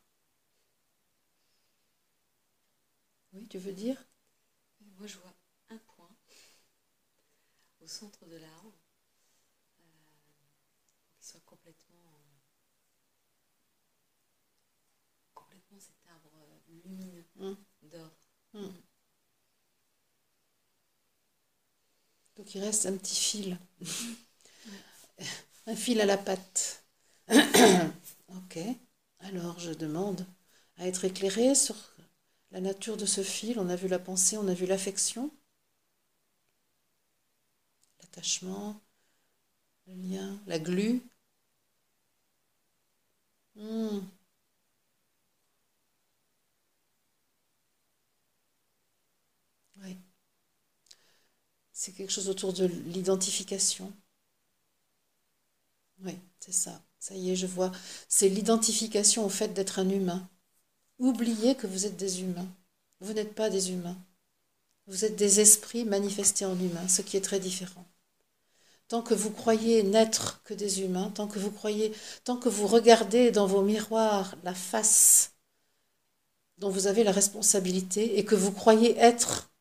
Oui, 3.34 3.47
tu 3.47 3.57
veux 3.57 3.74
dire? 3.74 3.97
Moi, 4.97 5.07
je 5.07 5.18
vois 5.18 5.34
un 5.70 5.78
point 5.78 6.16
au 7.82 7.88
centre 7.88 8.26
de 8.28 8.38
l'arbre 8.38 8.74
qui 11.16 11.26
soit 11.26 11.41
complètement, 11.45 12.22
complètement 15.34 15.80
cet 15.80 15.95
arbre 16.11 16.30
lumineux. 16.68 17.26
Hmm. 18.54 18.70
Donc 22.38 22.54
il 22.56 22.62
reste 22.62 22.86
un 22.86 22.97
petit 22.97 23.16
fil. 23.16 23.58
un 25.68 25.76
fil 25.76 26.01
à 26.01 26.06
la 26.06 26.18
patte. 26.18 26.84
ok. 27.30 28.60
Alors 29.20 29.60
je 29.60 29.72
demande 29.72 30.26
à 30.78 30.88
être 30.88 31.06
éclairé 31.06 31.56
sur 31.56 31.76
la 32.51 32.62
nature 32.62 32.97
de 32.97 33.06
ce 33.06 33.24
fil. 33.24 33.60
On 33.60 33.70
a 33.70 33.76
vu 33.76 33.88
la 33.88 33.99
pensée, 33.99 34.38
on 34.38 34.47
a 34.47 34.54
vu 34.54 34.66
l'affection, 34.66 35.32
l'attachement, 38.01 38.80
le 39.88 39.93
lien, 39.95 40.39
la 40.47 40.60
glu. 40.60 41.01
Hmm. 43.56 44.01
C'est 51.84 51.92
quelque 51.92 52.14
chose 52.14 52.30
autour 52.30 52.54
de 52.54 52.64
l'identification. 52.64 53.92
Oui, 56.02 56.18
c'est 56.40 56.54
ça. 56.54 56.82
Ça 56.98 57.14
y 57.14 57.32
est, 57.32 57.36
je 57.36 57.46
vois. 57.46 57.74
C'est 58.08 58.30
l'identification 58.30 59.26
au 59.26 59.28
fait 59.28 59.50
d'être 59.50 59.80
un 59.80 59.90
humain. 59.90 60.30
Oubliez 60.98 61.56
que 61.56 61.68
vous 61.68 61.86
êtes 61.86 61.98
des 61.98 62.22
humains. 62.22 62.48
Vous 63.02 63.12
n'êtes 63.12 63.36
pas 63.36 63.50
des 63.50 63.72
humains. 63.72 63.98
Vous 64.88 65.04
êtes 65.04 65.18
des 65.18 65.42
esprits 65.42 65.84
manifestés 65.84 66.46
en 66.46 66.58
humains, 66.58 66.88
ce 66.88 67.02
qui 67.02 67.18
est 67.18 67.22
très 67.22 67.42
différent. 67.42 67.86
Tant 68.88 69.02
que 69.02 69.14
vous 69.14 69.32
croyez 69.32 69.84
n'être 69.84 70.42
que 70.46 70.54
des 70.54 70.84
humains, 70.84 71.10
tant 71.10 71.28
que 71.28 71.40
vous 71.40 71.52
croyez, 71.52 71.92
tant 72.24 72.38
que 72.38 72.48
vous 72.48 72.68
regardez 72.68 73.30
dans 73.30 73.46
vos 73.46 73.62
miroirs 73.62 74.38
la 74.46 74.54
face 74.54 75.34
dont 76.60 76.70
vous 76.70 76.88
avez 76.88 77.04
la 77.04 77.12
responsabilité 77.12 78.18
et 78.18 78.24
que 78.24 78.36
vous 78.36 78.54
croyez 78.54 78.98
être 78.98 79.53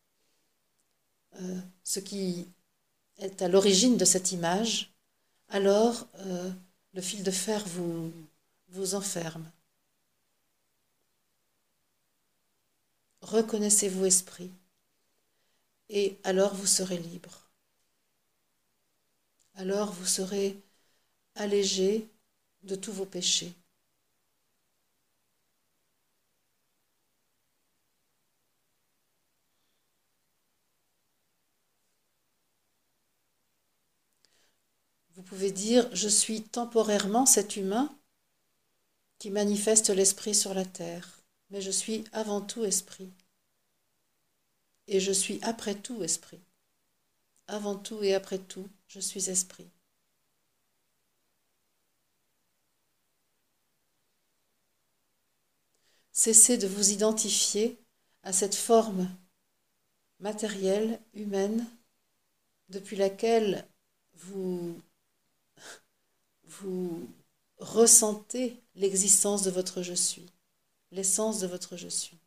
euh, 1.41 1.61
ce 1.85 2.01
qui 2.01 2.47
est 3.19 3.43
à 3.43 3.49
l'origine 3.49 3.97
de 3.97 4.05
cette 4.05 4.33
image, 4.33 4.93
alors 5.49 6.07
euh, 6.19 6.51
le 6.95 7.01
fil 7.01 7.23
de 7.23 7.31
fer 7.31 7.65
vous, 7.67 8.13
vous 8.69 8.95
enferme. 8.95 9.51
Reconnaissez-vous 13.23 14.05
esprit, 14.07 14.51
et 15.89 16.19
alors 16.25 16.55
vous 16.55 16.67
serez 16.67 16.99
libre. 16.99 17.51
Alors 19.55 19.93
vous 19.93 20.07
serez 20.07 20.59
allégé 21.35 22.09
de 22.63 22.75
tous 22.75 22.93
vos 22.93 23.07
péchés. 23.07 23.53
Vous 35.15 35.23
pouvez 35.23 35.42
dire, 35.53 35.89
je 35.95 36.09
suis 36.09 36.43
temporairement 36.43 37.27
cet 37.27 37.57
humain 37.57 37.95
qui 39.19 39.31
manifeste 39.31 39.91
l'esprit 39.91 40.35
sur 40.35 40.55
la 40.55 40.65
terre, 40.65 41.23
mais 41.51 41.61
je 41.61 41.71
suis 41.71 42.05
avant 42.13 42.41
tout 42.41 42.65
esprit. 42.65 43.11
Et 44.89 44.99
je 44.99 45.13
suis 45.13 45.39
après 45.43 45.77
tout 45.77 46.03
esprit. 46.03 46.41
Avant 47.47 47.77
tout 47.77 48.03
et 48.03 48.15
après 48.15 48.39
tout, 48.39 48.69
je 48.89 48.99
suis 48.99 49.31
esprit. 49.31 49.69
Cessez 56.13 56.59
de 56.59 56.67
vous 56.67 56.91
identifier 56.91 57.79
à 58.23 58.33
cette 58.33 58.55
forme 58.55 59.09
matérielle, 60.21 61.01
humaine, 61.15 61.67
depuis 62.69 62.97
laquelle 62.97 63.67
vous 64.15 64.81
vous 66.61 67.09
ressentez 67.59 68.61
l'existence 68.75 69.43
de 69.43 69.51
votre 69.51 69.83
je 69.83 69.95
suis, 69.95 70.27
l'essence 70.91 71.41
de 71.41 71.47
votre 71.47 71.77
je 71.77 71.89
suis. 71.89 72.19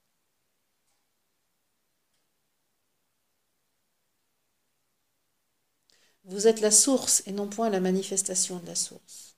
Vous 6.26 6.47
êtes 6.47 6.59
la 6.59 6.71
source 6.71 7.23
et 7.28 7.32
non 7.32 7.47
point 7.47 7.69
la 7.69 7.80
manifestation 7.80 8.59
de 8.59 8.65
la 8.65 8.76
source. 8.76 9.36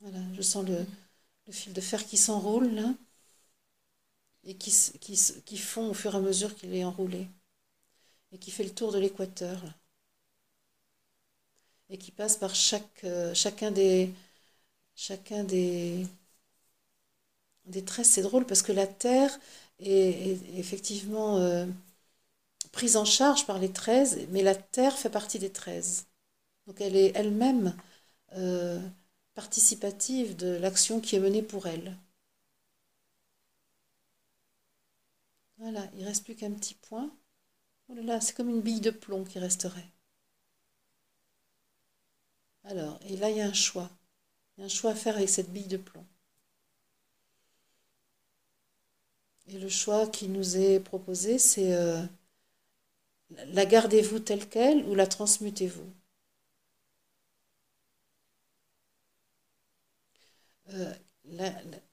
Voilà, 0.00 0.20
je 0.34 0.42
sens 0.42 0.66
le, 0.66 0.86
fil 1.52 1.72
de 1.72 1.80
fer 1.80 2.06
qui 2.06 2.16
s'enroule 2.16 2.68
là 2.74 2.94
et 4.44 4.54
qui, 4.56 4.70
qui, 5.00 5.18
qui 5.44 5.58
fond 5.58 5.90
au 5.90 5.94
fur 5.94 6.14
et 6.14 6.18
à 6.18 6.20
mesure 6.20 6.54
qu'il 6.54 6.74
est 6.74 6.84
enroulé 6.84 7.26
et 8.32 8.38
qui 8.38 8.50
fait 8.50 8.64
le 8.64 8.74
tour 8.74 8.92
de 8.92 8.98
l'équateur 8.98 9.60
et 11.90 11.98
qui 11.98 12.12
passe 12.12 12.36
par 12.36 12.54
chaque, 12.54 13.04
euh, 13.04 13.34
chacun 13.34 13.70
des 13.70 14.10
chacun 14.96 15.44
des, 15.44 16.06
des 17.66 17.82
tresses. 17.84 18.10
C'est 18.10 18.22
drôle 18.22 18.44
parce 18.46 18.60
que 18.62 18.72
la 18.72 18.86
Terre 18.86 19.38
est, 19.78 20.36
effectivement 20.58 21.38
euh, 21.38 21.64
prise 22.72 22.96
en 22.96 23.04
charge 23.04 23.46
par 23.46 23.58
les 23.60 23.70
13, 23.72 24.26
mais 24.30 24.42
la 24.42 24.54
Terre 24.56 24.96
fait 24.98 25.08
partie 25.10 25.38
des 25.38 25.50
13. 25.50 26.06
Donc 26.66 26.80
elle 26.80 26.96
est 26.96 27.12
elle-même 27.16 27.74
euh, 28.36 28.80
participative 29.34 30.36
de 30.36 30.48
l'action 30.56 31.00
qui 31.00 31.16
est 31.16 31.20
menée 31.20 31.42
pour 31.42 31.66
elle. 31.68 31.96
Voilà, 35.58 35.88
il 35.94 36.00
ne 36.00 36.06
reste 36.06 36.24
plus 36.24 36.34
qu'un 36.34 36.50
petit 36.50 36.74
point. 36.74 37.08
Oh 37.88 37.94
là 37.94 38.02
là, 38.02 38.20
c'est 38.20 38.36
comme 38.36 38.50
une 38.50 38.62
bille 38.62 38.80
de 38.80 38.90
plomb 38.90 39.24
qui 39.24 39.38
resterait. 39.38 39.88
Alors, 42.70 42.98
et 43.06 43.18
là, 43.18 43.28
il 43.28 43.36
y 43.36 43.42
a 43.42 43.46
un 43.46 43.52
choix. 43.52 43.90
Il 44.56 44.60
y 44.60 44.64
a 44.64 44.66
un 44.66 44.70
choix 44.70 44.92
à 44.92 44.94
faire 44.94 45.16
avec 45.16 45.28
cette 45.28 45.52
bille 45.52 45.66
de 45.68 45.76
plomb. 45.76 46.06
Et 49.48 49.58
le 49.58 49.68
choix 49.68 50.06
qui 50.06 50.28
nous 50.28 50.56
est 50.56 50.80
proposé, 50.80 51.38
c'est 51.38 51.74
euh, 51.74 52.00
la 53.54 53.66
gardez-vous 53.66 54.20
telle 54.20 54.48
qu'elle 54.48 54.84
ou 54.84 54.94
la 54.94 55.08
transmutez-vous? 55.08 55.92
Euh, 60.72 60.94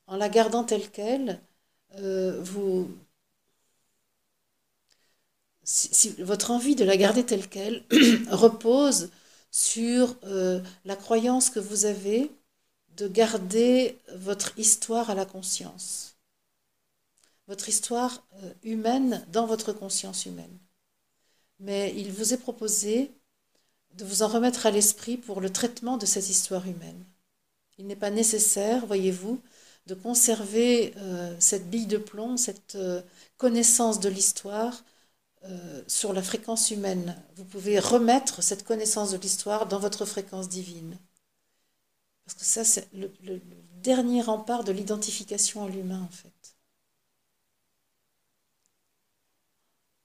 En 0.07 0.17
la 0.17 0.27
gardant 0.29 0.63
telle 0.63 0.89
qu'elle, 0.89 1.39
euh, 1.99 2.41
vous, 2.41 2.89
si, 5.63 6.09
votre 6.19 6.49
envie 6.51 6.75
de 6.75 6.83
la 6.83 6.97
garder 6.97 7.23
telle 7.25 7.47
qu'elle 7.47 7.83
repose 8.31 9.11
sur 9.51 10.15
euh, 10.23 10.61
la 10.85 10.95
croyance 10.95 11.49
que 11.49 11.59
vous 11.59 11.85
avez 11.85 12.31
de 12.97 13.07
garder 13.07 13.97
votre 14.15 14.57
histoire 14.57 15.09
à 15.09 15.15
la 15.15 15.25
conscience, 15.25 16.15
votre 17.47 17.69
histoire 17.69 18.23
euh, 18.43 18.53
humaine 18.63 19.25
dans 19.31 19.45
votre 19.45 19.73
conscience 19.73 20.25
humaine. 20.25 20.57
Mais 21.59 21.93
il 21.95 22.11
vous 22.11 22.33
est 22.33 22.37
proposé 22.37 23.11
de 23.95 24.05
vous 24.05 24.21
en 24.21 24.27
remettre 24.27 24.65
à 24.65 24.71
l'esprit 24.71 25.17
pour 25.17 25.41
le 25.41 25.51
traitement 25.51 25.97
de 25.97 26.05
cette 26.05 26.29
histoire 26.29 26.67
humaine. 26.67 27.03
Il 27.77 27.87
n'est 27.87 27.95
pas 27.95 28.11
nécessaire, 28.11 28.85
voyez-vous, 28.85 29.39
de 29.87 29.93
conserver 29.93 30.93
euh, 30.97 31.35
cette 31.39 31.69
bille 31.69 31.87
de 31.87 31.97
plomb, 31.97 32.37
cette 32.37 32.77
connaissance 33.37 33.99
de 33.99 34.09
l'histoire 34.09 34.83
euh, 35.43 35.83
sur 35.87 36.13
la 36.13 36.23
fréquence 36.23 36.71
humaine. 36.71 37.15
Vous 37.35 37.45
pouvez 37.45 37.79
remettre 37.79 38.41
cette 38.41 38.63
connaissance 38.63 39.11
de 39.11 39.17
l'histoire 39.17 39.67
dans 39.67 39.79
votre 39.79 40.05
fréquence 40.05 40.49
divine. 40.49 40.97
Parce 42.25 42.35
que 42.35 42.45
ça, 42.45 42.63
c'est 42.63 42.87
le, 42.93 43.11
dernier 43.81 44.21
rempart 44.21 44.63
de 44.63 44.71
l'identification 44.71 45.63
à 45.65 45.69
l'humain, 45.69 46.01
en 46.01 46.09
fait. 46.09 46.55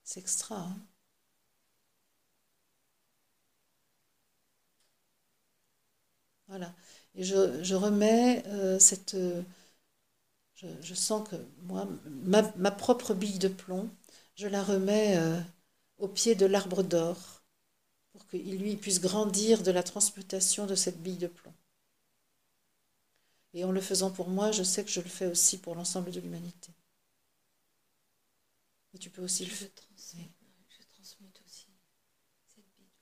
C'est 0.03 0.19
extra. 0.19 0.55
Hein 0.57 0.77
voilà. 6.47 6.73
Et 7.15 7.23
je, 7.23 7.75
remets 7.75 8.43
euh, 8.47 8.79
cette... 8.79 9.15
je, 10.55 10.93
sens 10.93 11.27
que 11.27 11.35
moi, 11.63 11.87
ma 12.55 12.71
propre 12.71 13.13
bille 13.13 13.39
de 13.39 13.47
plomb, 13.47 13.89
je 14.35 14.47
la 14.47 14.63
remets 14.63 15.17
euh, 15.17 15.39
au 15.97 16.07
pied 16.07 16.35
de 16.35 16.45
l'arbre 16.45 16.83
d'or 16.83 17.43
pour 18.11 18.27
qu'il 18.27 18.57
lui 18.59 18.75
puisse 18.77 19.01
grandir 19.01 19.63
de 19.63 19.71
la 19.71 19.83
transmutation 19.83 20.65
de 20.65 20.75
cette 20.75 21.01
bille 21.01 21.17
de 21.17 21.27
plomb. 21.27 21.53
Et 23.53 23.63
en 23.63 23.71
le 23.71 23.81
faisant 23.81 24.11
pour 24.11 24.29
moi, 24.29 24.51
je 24.51 24.63
sais 24.63 24.83
que 24.83 24.89
je 24.89 25.01
le 25.01 25.09
fais 25.09 25.27
aussi 25.27 25.57
pour 25.59 25.75
l'ensemble 25.75 26.11
de 26.11 26.19
l'humanité. 26.19 26.71
Et 28.93 28.97
tu 28.97 29.09
peux 29.09 29.23
aussi 29.23 29.45
je 29.45 29.49
le 29.49 29.55
faire. 29.55 29.69
Je 29.97 30.87
transmute 30.87 31.41
aussi 31.45 31.67
cette 32.47 32.65
bille 32.75 32.85
de 32.85 32.99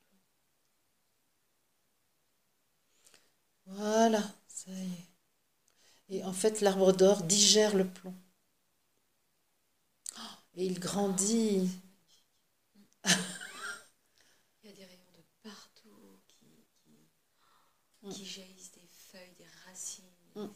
plomb. 3.66 3.76
Voilà, 3.78 4.24
ça 4.48 4.72
y 4.72 4.94
est. 4.94 6.18
Et 6.18 6.24
en 6.24 6.34
fait, 6.34 6.62
l'arbre 6.62 6.94
d'or 6.94 7.24
digère 7.24 7.76
le 7.76 7.88
plomb. 7.88 8.14
Et 10.56 10.66
il 10.66 10.80
grandit. 10.80 11.70
il 13.06 13.12
y 14.64 14.70
a 14.70 14.74
des 14.74 14.86
rayons 14.86 15.12
de 15.14 15.24
partout 15.44 16.20
qui, 16.28 16.66
qui, 18.10 18.24
mm. 18.24 18.26
jaillissent 18.26 18.72
des 18.74 18.88
feuilles, 18.90 19.36
des 19.38 19.48
racines. 19.66 20.04
Mm. 20.36 20.48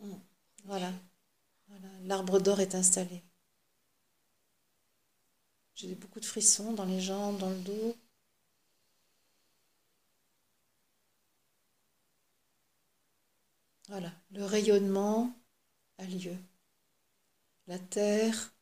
Mm. 0.00 0.20
Voilà. 0.64 0.92
voilà. 1.68 1.88
L'arbre 2.02 2.40
d'or 2.40 2.60
est 2.60 2.74
installé. 2.74 3.22
J'ai 5.74 5.94
beaucoup 5.94 6.20
de 6.20 6.24
frissons 6.24 6.72
dans 6.72 6.84
les 6.84 7.00
jambes, 7.00 7.38
dans 7.38 7.50
le 7.50 7.60
dos. 7.60 7.96
Voilà, 13.88 14.12
le 14.30 14.44
rayonnement 14.44 15.34
a 15.98 16.04
lieu. 16.04 16.36
La 17.66 17.78
terre 17.78 18.54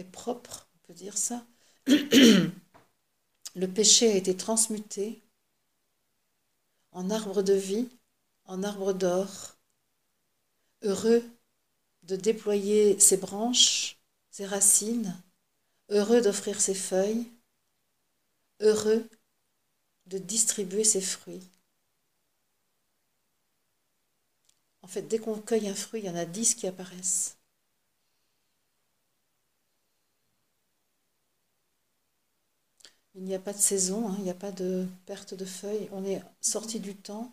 est 0.00 0.04
propre, 0.04 0.68
on 0.74 0.86
peut 0.86 0.94
dire 0.94 1.16
ça. 1.16 1.46
le 1.86 3.66
péché 3.66 4.10
a 4.10 4.16
été 4.16 4.36
transmuté 4.36 5.22
en 6.92 7.10
arbre 7.10 7.42
de 7.42 7.54
vie, 7.54 7.88
en 8.44 8.62
arbre 8.62 8.92
d'or, 8.92 9.56
heureux 10.82 11.22
de 12.02 12.16
déployer 12.16 12.98
ses 12.98 13.16
branches, 13.16 13.98
ses 14.30 14.46
racines, 14.46 15.22
heureux 15.88 16.20
d'offrir 16.20 16.60
ses 16.60 16.74
feuilles, 16.74 17.30
heureux 18.60 19.08
de 20.06 20.18
distribuer 20.18 20.84
ses 20.84 21.00
fruits. 21.00 21.46
En 24.82 24.88
fait, 24.88 25.02
dès 25.02 25.18
qu'on 25.18 25.40
cueille 25.40 25.68
un 25.68 25.74
fruit, 25.74 26.00
il 26.00 26.06
y 26.06 26.10
en 26.10 26.16
a 26.16 26.24
dix 26.24 26.54
qui 26.54 26.66
apparaissent. 26.66 27.39
Il 33.14 33.22
n'y 33.22 33.36
a 33.36 33.38
pas 33.38 33.52
de 33.52 33.58
saison, 33.58 34.08
hein, 34.08 34.16
il 34.18 34.24
n'y 34.24 34.30
a 34.30 34.34
pas 34.34 34.50
de 34.50 34.84
perte 35.06 35.34
de 35.34 35.44
feuilles. 35.44 35.88
On 35.92 36.04
est 36.04 36.20
sorti 36.40 36.80
du 36.80 36.96
temps. 36.96 37.32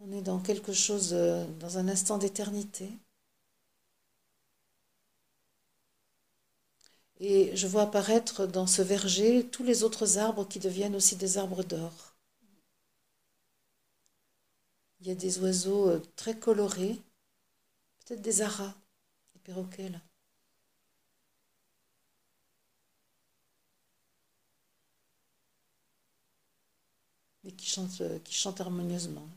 On 0.00 0.12
est 0.12 0.22
dans 0.22 0.40
quelque 0.40 0.72
chose, 0.72 1.12
dans 1.60 1.78
un 1.78 1.88
instant 1.88 2.18
d'éternité. 2.18 2.88
Et 7.18 7.56
je 7.56 7.66
vois 7.66 7.82
apparaître 7.82 8.46
dans 8.46 8.68
ce 8.68 8.80
verger 8.80 9.48
tous 9.48 9.64
les 9.64 9.82
autres 9.82 10.18
arbres 10.18 10.46
qui 10.46 10.60
deviennent 10.60 10.94
aussi 10.94 11.16
des 11.16 11.38
arbres 11.38 11.64
d'or. 11.64 12.14
Il 14.98 15.06
y 15.06 15.10
a 15.12 15.14
des 15.14 15.38
oiseaux 15.38 15.88
euh, 15.88 16.02
très 16.16 16.36
colorés, 16.36 17.00
peut-être 18.06 18.22
des 18.22 18.42
aras, 18.42 18.74
des 19.34 19.40
perroquets 19.40 19.88
là. 19.90 20.00
Mais 27.44 27.52
qui 27.52 27.70
euh, 28.00 28.18
qui 28.24 28.34
chante 28.34 28.60
harmonieusement. 28.60 29.28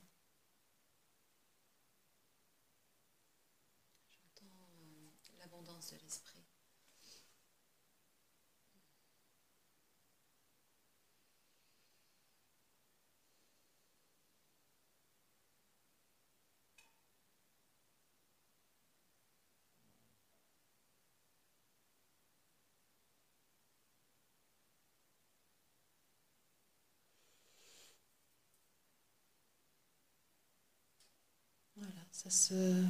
Ça 32.17 32.31
se, 32.31 32.83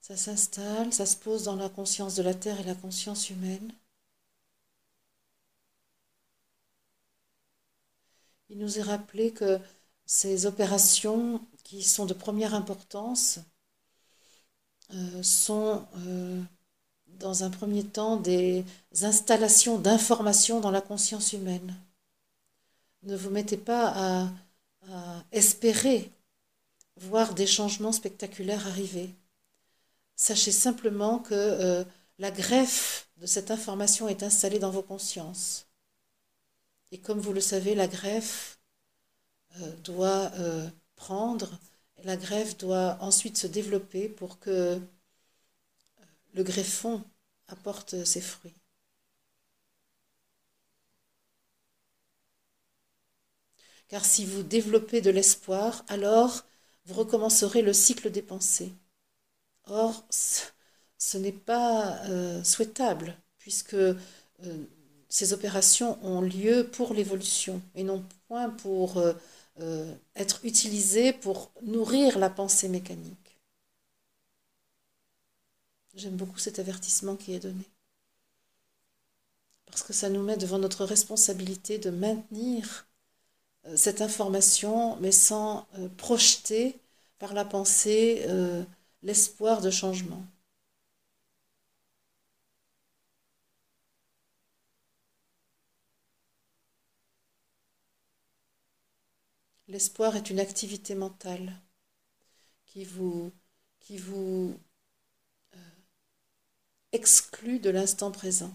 ça 0.00 0.16
s'installe, 0.16 0.90
ça 0.90 1.04
se 1.04 1.16
pose 1.16 1.44
dans 1.44 1.56
la 1.56 1.68
conscience 1.68 2.16
de 2.16 2.22
la 2.22 2.32
Terre 2.32 2.58
et 2.60 2.64
la 2.64 2.74
conscience 2.74 3.28
humaine. 3.28 3.72
Il 8.48 8.58
nous 8.58 8.78
est 8.78 8.82
rappelé 8.82 9.32
que 9.32 9.58
ces 10.06 10.46
opérations 10.46 11.46
qui 11.62 11.82
sont 11.82 12.06
de 12.06 12.14
première 12.14 12.54
importance 12.54 13.40
euh, 14.94 15.22
sont 15.22 15.86
euh, 15.96 16.42
dans 17.18 17.44
un 17.44 17.50
premier 17.50 17.84
temps 17.84 18.16
des 18.16 18.64
installations 19.02 19.78
d'informations 19.78 20.60
dans 20.60 20.70
la 20.70 20.80
conscience 20.80 21.34
humaine. 21.34 21.76
Ne 23.02 23.14
vous 23.14 23.30
mettez 23.30 23.58
pas 23.58 24.24
à, 24.24 24.28
espérer 25.32 26.12
voir 26.96 27.34
des 27.34 27.46
changements 27.46 27.92
spectaculaires 27.92 28.66
arriver. 28.66 29.14
Sachez 30.16 30.52
simplement 30.52 31.18
que 31.18 31.34
euh, 31.34 31.84
la 32.18 32.30
greffe 32.30 33.08
de 33.18 33.26
cette 33.26 33.50
information 33.50 34.08
est 34.08 34.22
installée 34.22 34.58
dans 34.58 34.70
vos 34.70 34.82
consciences. 34.82 35.66
Et 36.92 36.98
comme 36.98 37.20
vous 37.20 37.32
le 37.32 37.40
savez, 37.40 37.74
la 37.74 37.88
greffe 37.88 38.58
euh, 39.60 39.76
doit 39.84 40.30
euh, 40.38 40.68
prendre, 40.96 41.58
la 42.04 42.16
greffe 42.16 42.56
doit 42.56 42.96
ensuite 43.00 43.36
se 43.38 43.46
développer 43.46 44.08
pour 44.08 44.38
que 44.38 44.80
le 46.34 46.42
greffon 46.42 47.02
apporte 47.48 48.04
ses 48.04 48.20
fruits. 48.20 48.54
Car 53.88 54.04
si 54.04 54.24
vous 54.24 54.42
développez 54.42 55.00
de 55.00 55.10
l'espoir, 55.10 55.84
alors 55.88 56.44
vous 56.86 56.94
recommencerez 56.94 57.62
le 57.62 57.72
cycle 57.72 58.10
des 58.10 58.22
pensées. 58.22 58.72
Or, 59.66 60.04
ce 60.10 61.18
n'est 61.18 61.32
pas 61.32 61.98
euh, 62.04 62.42
souhaitable, 62.44 63.16
puisque 63.38 63.74
euh, 63.74 63.94
ces 65.08 65.32
opérations 65.32 65.98
ont 66.04 66.20
lieu 66.20 66.68
pour 66.68 66.94
l'évolution 66.94 67.60
et 67.74 67.82
non 67.82 68.04
point 68.28 68.50
pour 68.50 69.02
euh, 69.60 69.94
être 70.14 70.44
utilisées 70.44 71.12
pour 71.12 71.50
nourrir 71.62 72.18
la 72.18 72.30
pensée 72.30 72.68
mécanique. 72.68 73.38
J'aime 75.94 76.16
beaucoup 76.16 76.38
cet 76.38 76.58
avertissement 76.58 77.16
qui 77.16 77.32
est 77.34 77.40
donné. 77.40 77.64
Parce 79.64 79.82
que 79.82 79.92
ça 79.92 80.10
nous 80.10 80.22
met 80.22 80.36
devant 80.36 80.58
notre 80.58 80.84
responsabilité 80.84 81.78
de 81.78 81.90
maintenir 81.90 82.85
cette 83.74 84.00
information, 84.00 84.96
mais 85.00 85.12
sans 85.12 85.66
euh, 85.78 85.88
projeter 85.96 86.78
par 87.18 87.34
la 87.34 87.44
pensée 87.44 88.24
euh, 88.28 88.64
l'espoir 89.02 89.60
de 89.62 89.70
changement. 89.70 90.22
L'espoir 99.68 100.16
est 100.16 100.28
une 100.30 100.40
activité 100.40 100.96
mentale 100.96 101.52
qui 102.66 102.84
vous, 102.84 103.32
qui 103.80 103.96
vous 103.98 104.58
exclu 106.92 107.60
de 107.60 107.70
l'instant 107.70 108.10
présent. 108.10 108.52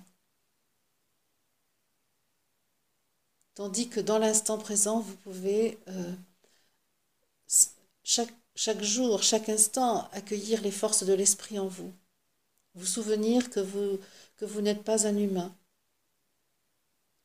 Tandis 3.62 3.90
que 3.90 4.00
dans 4.00 4.18
l'instant 4.18 4.58
présent, 4.58 5.02
vous 5.02 5.16
pouvez 5.18 5.78
euh, 5.88 6.16
chaque, 8.04 8.82
jour, 8.82 9.22
chaque 9.22 9.50
instant, 9.50 10.10
accueillir 10.14 10.64
les 10.64 10.72
forces 10.72 11.04
de 11.04 11.14
l'esprit 11.14 11.60
en 11.60 11.68
vous. 11.68 11.94
Vous 12.74 12.88
souvenir 12.88 13.52
que 13.52 13.60
vous 13.60 14.62
n'êtes 14.62 14.84
pas 14.84 15.06
un 15.06 15.16
humain. 15.16 15.56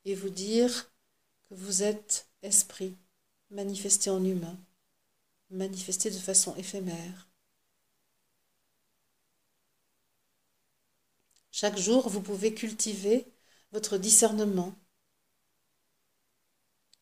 Et 0.05 0.13
vous 0.13 0.29
dire 0.29 0.91
que 1.49 1.55
vous 1.55 1.81
êtes 1.81 2.27
esprit, 2.43 2.95
manifesté 3.49 4.11
en 4.11 4.23
humain, 4.23 4.59
manifesté 5.49 6.11
de 6.11 6.19
façon 6.19 6.55
éphémère. 6.55 7.27
Chaque 11.49 11.79
jour, 11.79 12.07
vous 12.07 12.21
pouvez 12.21 12.53
cultiver 12.53 13.25
votre 13.71 13.97
discernement 13.97 14.75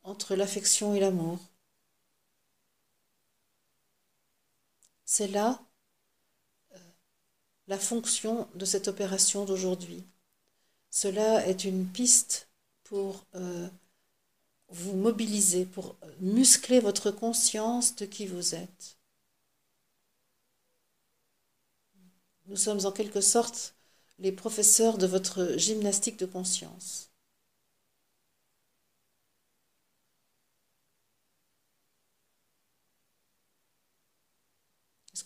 entre 0.06 0.36
l'affection 0.36 0.96
et 0.96 1.00
l'amour. 1.00 1.40
C'est 5.06 5.28
là 5.28 5.60
euh, 6.74 6.78
la 7.68 7.80
fonction 7.80 8.48
de 8.56 8.66
cette 8.66 8.88
opération 8.88 9.46
d'aujourd'hui. 9.46 10.04
Cela 10.92 11.46
est 11.48 11.66
une 11.66 11.88
piste 11.88 12.50
pour 12.84 13.26
euh, 13.36 13.68
vous 14.70 14.96
mobiliser, 14.96 15.66
pour 15.66 15.96
muscler 16.20 16.80
votre 16.80 17.12
conscience 17.12 17.96
de 17.96 18.06
qui 18.06 18.28
vous 18.28 18.56
êtes. 18.56 18.98
Nous 22.48 22.56
sommes 22.58 22.86
en 22.86 22.92
quelque 22.92 23.22
sorte 23.22 23.76
les 24.20 24.32
professeurs 24.32 24.98
de 24.98 25.08
votre 25.08 25.58
gymnastique 25.58 26.18
de 26.18 26.26
conscience. 26.26 27.10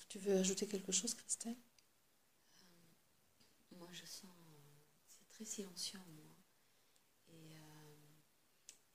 Tu 0.10 0.20
veux 0.20 0.38
ajouter 0.38 0.68
quelque 0.68 0.91
chose, 0.91 1.14
Christelle? 1.16 1.55
Euh, 2.64 3.78
Moi, 3.78 3.88
je 3.91 4.05
sens, 4.05 4.30
c'est 5.07 5.28
très 5.30 5.45
silencieux 5.45 5.99
en 5.99 6.12
moi, 6.12 6.36
et, 7.30 7.55
euh, 7.57 7.95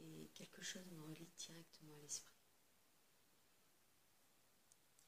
et 0.01 0.31
quelque 0.35 0.63
chose 0.63 0.87
me 0.93 1.03
relie 1.03 1.29
directement 1.39 1.95
à 1.95 2.03
l'esprit. 2.03 2.35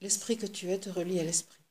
L'esprit 0.01 0.39
que 0.39 0.47
tu 0.47 0.71
es 0.71 0.79
te 0.81 0.89
relie 0.89 1.21
à 1.21 1.25
l'esprit. 1.25 1.63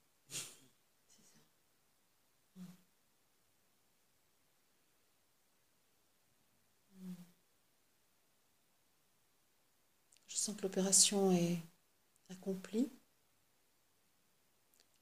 que 10.53 10.61
l'opération 10.61 11.31
est 11.31 11.57
accomplie. 12.31 12.91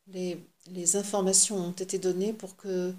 Les, 0.08 0.96
informations 0.96 1.58
ont 1.58 1.72
été 1.72 2.00
données 2.00 2.34
pour 2.34 2.56
que 2.56 2.94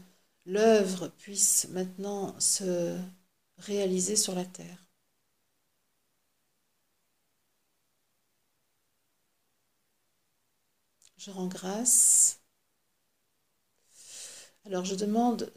l'œuvre 0.46 1.08
puisse 1.08 1.66
maintenant 1.70 2.38
se 2.40 2.98
réaliser 3.58 4.16
sur 4.16 4.34
la 4.34 4.44
terre. 4.44 4.78
Je 11.16 11.30
rends 11.30 11.46
grâce. 11.48 12.40
Alors 14.66 14.84
je 14.84 14.94
demande, 14.94 15.52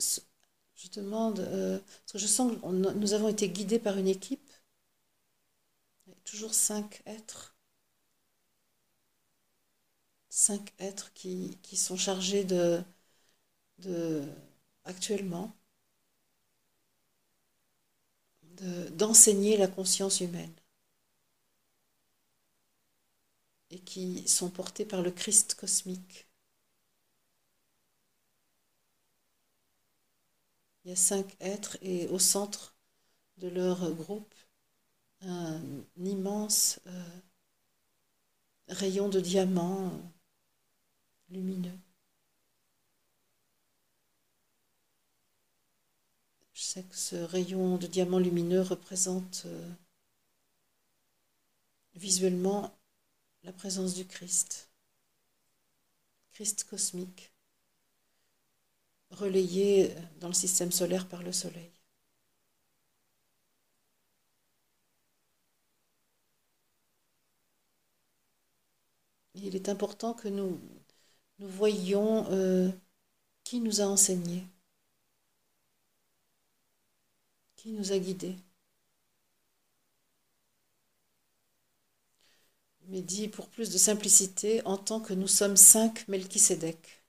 je 0.76 0.90
demande, 0.90 1.40
euh, 1.40 1.80
je 2.14 2.26
sens 2.28 2.54
que 2.54 2.68
nous 2.68 3.14
avons 3.14 3.28
été 3.30 3.50
guidés 3.50 3.80
par 3.80 3.98
une 3.98 4.08
équipe 4.08 4.48
toujours 6.28 6.54
cinq 6.54 7.02
êtres. 7.06 7.57
Cinq 10.38 10.72
êtres 10.78 11.12
qui, 11.16 11.58
sont 11.74 11.98
chargés 11.98 12.46
actuellement 14.84 15.52
d'enseigner 18.92 19.58
la 19.58 19.68
conscience 19.68 20.22
humaine 20.22 20.54
et 23.72 23.80
qui 23.80 24.28
sont 24.28 24.52
portés 24.52 24.86
par 24.86 25.02
le 25.02 25.10
Christ 25.10 25.56
cosmique. 25.56 26.28
Il 30.86 30.90
y 30.90 30.94
a 30.94 30.96
cinq 30.96 31.36
êtres 31.40 31.80
et 31.82 32.08
au 32.10 32.20
centre 32.20 32.76
de 33.38 33.48
leur 33.48 33.92
groupe, 33.96 34.36
un 35.22 35.60
immense 35.98 36.80
euh, 36.86 37.22
rayon 38.68 39.10
de 39.10 39.20
diamant 39.20 39.92
lumineux. 41.30 41.78
Je 46.54 46.62
sais 46.62 46.84
que 46.84 46.96
ce 46.96 47.16
rayon 47.16 47.78
de 47.78 47.88
diamant 47.88 48.20
lumineux 48.20 48.62
représente 48.62 49.44
euh, 49.46 49.72
visuellement 51.96 52.76
la 53.44 53.54
présence 53.54 53.94
du 53.94 54.06
Christ, 54.06 54.70
Christ 56.32 56.64
cosmique, 56.64 57.32
relayé 59.12 59.94
dans 60.20 60.28
le 60.28 60.34
système 60.34 60.72
solaire 60.72 61.08
par 61.08 61.24
le 61.24 61.32
Soleil. 61.32 61.72
Il 69.36 69.56
est 69.56 69.70
important 69.70 70.14
que 70.14 70.28
nous, 70.28 70.60
nous 71.40 71.48
voyions 71.48 72.28
euh, 72.32 72.70
qui 73.44 73.60
nous 73.62 73.82
a 73.82 73.86
enseigné, 73.86 74.44
qui 77.58 77.72
nous 77.74 77.92
a 77.92 78.00
guidés. 78.00 78.38
Mais 82.88 83.02
dit 83.04 83.28
pour 83.28 83.50
plus 83.50 83.70
de 83.70 83.78
simplicité, 83.78 84.66
en 84.66 84.78
tant 84.78 85.00
que 85.00 85.14
nous 85.14 85.28
sommes 85.28 85.58
cinq 85.58 86.08
Melchisédek. 86.08 87.04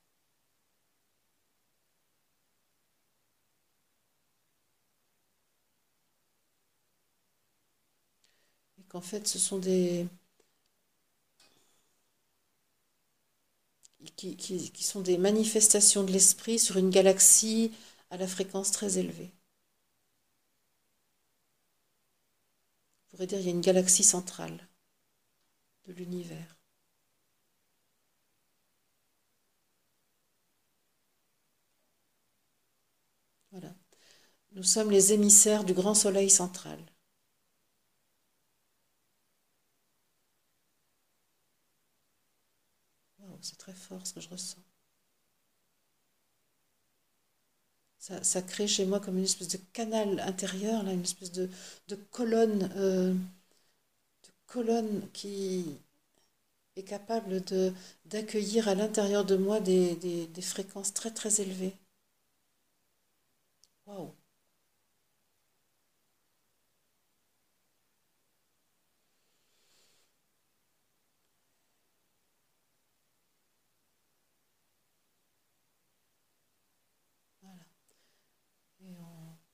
Et 8.78 8.82
qu'en 8.88 9.00
fait, 9.02 9.28
ce 9.28 9.38
sont 9.38 9.58
des, 9.58 10.06
qui, 14.16 14.82
sont 14.82 15.00
des 15.00 15.18
manifestations 15.18 16.04
de 16.04 16.12
l'esprit 16.12 16.58
sur 16.58 16.76
une 16.76 16.90
galaxie 16.90 17.72
à 18.10 18.16
la 18.16 18.26
fréquence 18.26 18.70
très 18.72 18.98
élevée. 18.98 19.32
On 23.12 23.16
pourrait 23.16 23.26
dire 23.26 23.38
qu'il 23.38 23.46
y 23.48 23.50
a 23.50 23.54
une 23.54 23.60
galaxie 23.60 24.04
centrale 24.04 24.66
de 25.86 25.92
l'univers. 25.92 26.56
Voilà. 33.52 33.74
Nous 34.52 34.62
sommes 34.62 34.90
les 34.90 35.12
émissaires 35.12 35.64
du 35.64 35.74
grand 35.74 35.94
soleil 35.94 36.30
central. 36.30 36.78
C'est 43.42 43.58
très 43.58 43.72
fort 43.74 44.06
ce 44.06 44.12
que 44.14 44.20
je 44.20 44.28
ressens. 44.28 44.58
Ça, 48.00 48.42
crée 48.42 48.66
chez 48.66 48.84
moi 48.86 48.98
comme 48.98 49.18
une 49.18 49.22
espèce 49.24 49.46
de 49.48 49.58
canal 49.72 50.18
intérieur, 50.20 50.82
là, 50.82 50.92
une 50.92 51.02
espèce 51.02 51.30
de, 51.30 51.48
colonne, 52.10 52.70
euh, 52.76 53.12
de 53.14 53.18
colonne 54.46 55.08
qui 55.12 55.80
est 56.76 56.82
capable 56.82 57.44
de, 57.44 57.74
d'accueillir 58.06 58.68
à 58.68 58.74
l'intérieur 58.74 59.26
de 59.26 59.36
moi 59.36 59.60
des, 59.60 59.96
des 59.96 60.42
fréquences 60.42 60.94
très 60.94 61.10
très 61.10 61.42
élevées. 61.42 61.74
Waouh! 63.86 64.14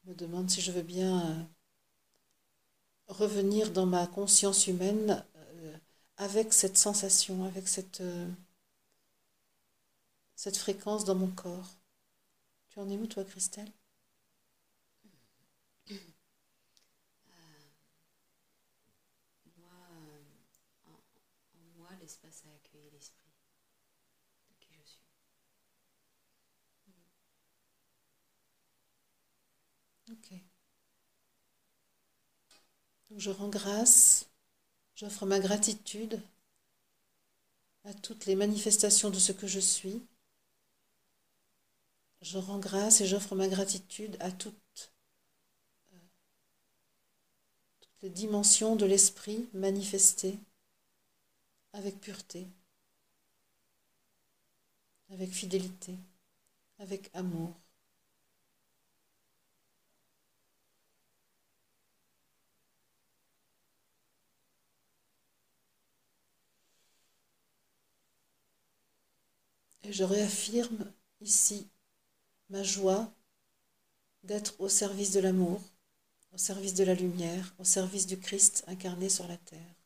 Me 0.06 0.14
demande 0.14 0.50
si 0.50 0.60
je 0.60 0.70
veux 0.72 0.82
bien 0.82 1.20
euh, 1.20 1.42
revenir 3.08 3.72
dans 3.72 3.86
ma 3.86 4.06
conscience 4.06 4.66
humaine 4.66 5.24
euh, 5.36 5.76
avec 6.16 6.52
cette 6.52 6.76
sensation, 6.78 7.44
avec 7.44 7.66
cette, 7.68 8.00
euh, 8.02 8.28
cette 10.36 10.56
fréquence 10.56 11.04
dans 11.04 11.16
mon 11.16 11.26
corps. 11.26 11.74
Tu 12.68 12.78
en 12.78 12.88
es 12.90 12.96
où 12.98 13.06
toi, 13.06 13.24
Christelle 13.24 13.72
Moi, 19.56 19.72
en 21.56 21.78
moi, 21.78 21.88
l'espace 22.00 22.42
a 22.46 22.54
accueilli 22.54 22.90
l'esprit. 22.92 23.32
Je 33.16 33.30
rends 33.30 33.48
grâce, 33.48 34.26
j'offre 34.96 35.24
ma 35.24 35.38
gratitude 35.38 36.20
à 37.84 37.94
toutes 37.94 38.26
les 38.26 38.34
manifestations 38.34 39.10
de 39.10 39.18
ce 39.18 39.32
que 39.32 39.46
je 39.46 39.60
suis. 39.60 40.02
Je 42.22 42.38
rends 42.38 42.58
grâce 42.58 43.00
et 43.00 43.06
j'offre 43.06 43.34
ma 43.36 43.46
gratitude 43.48 44.16
à 44.20 44.32
toutes, 44.32 44.92
euh, 45.92 45.96
toutes 47.80 48.02
les 48.02 48.10
dimensions 48.10 48.74
de 48.74 48.86
l'esprit 48.86 49.48
manifestées 49.52 50.38
avec 51.72 52.00
pureté, 52.00 52.46
avec 55.10 55.30
fidélité, 55.30 55.94
avec 56.78 57.10
amour. 57.14 57.54
Et 69.84 69.92
je 69.92 70.04
réaffirme 70.04 70.92
ici 71.20 71.68
ma 72.48 72.62
joie 72.62 73.12
d'être 74.22 74.54
au 74.58 74.68
service 74.68 75.12
de 75.12 75.20
l'amour, 75.20 75.60
au 76.32 76.38
service 76.38 76.74
de 76.74 76.84
la 76.84 76.94
lumière, 76.94 77.54
au 77.58 77.64
service 77.64 78.06
du 78.06 78.18
Christ 78.18 78.64
incarné 78.66 79.08
sur 79.08 79.28
la 79.28 79.36
terre. 79.36 79.83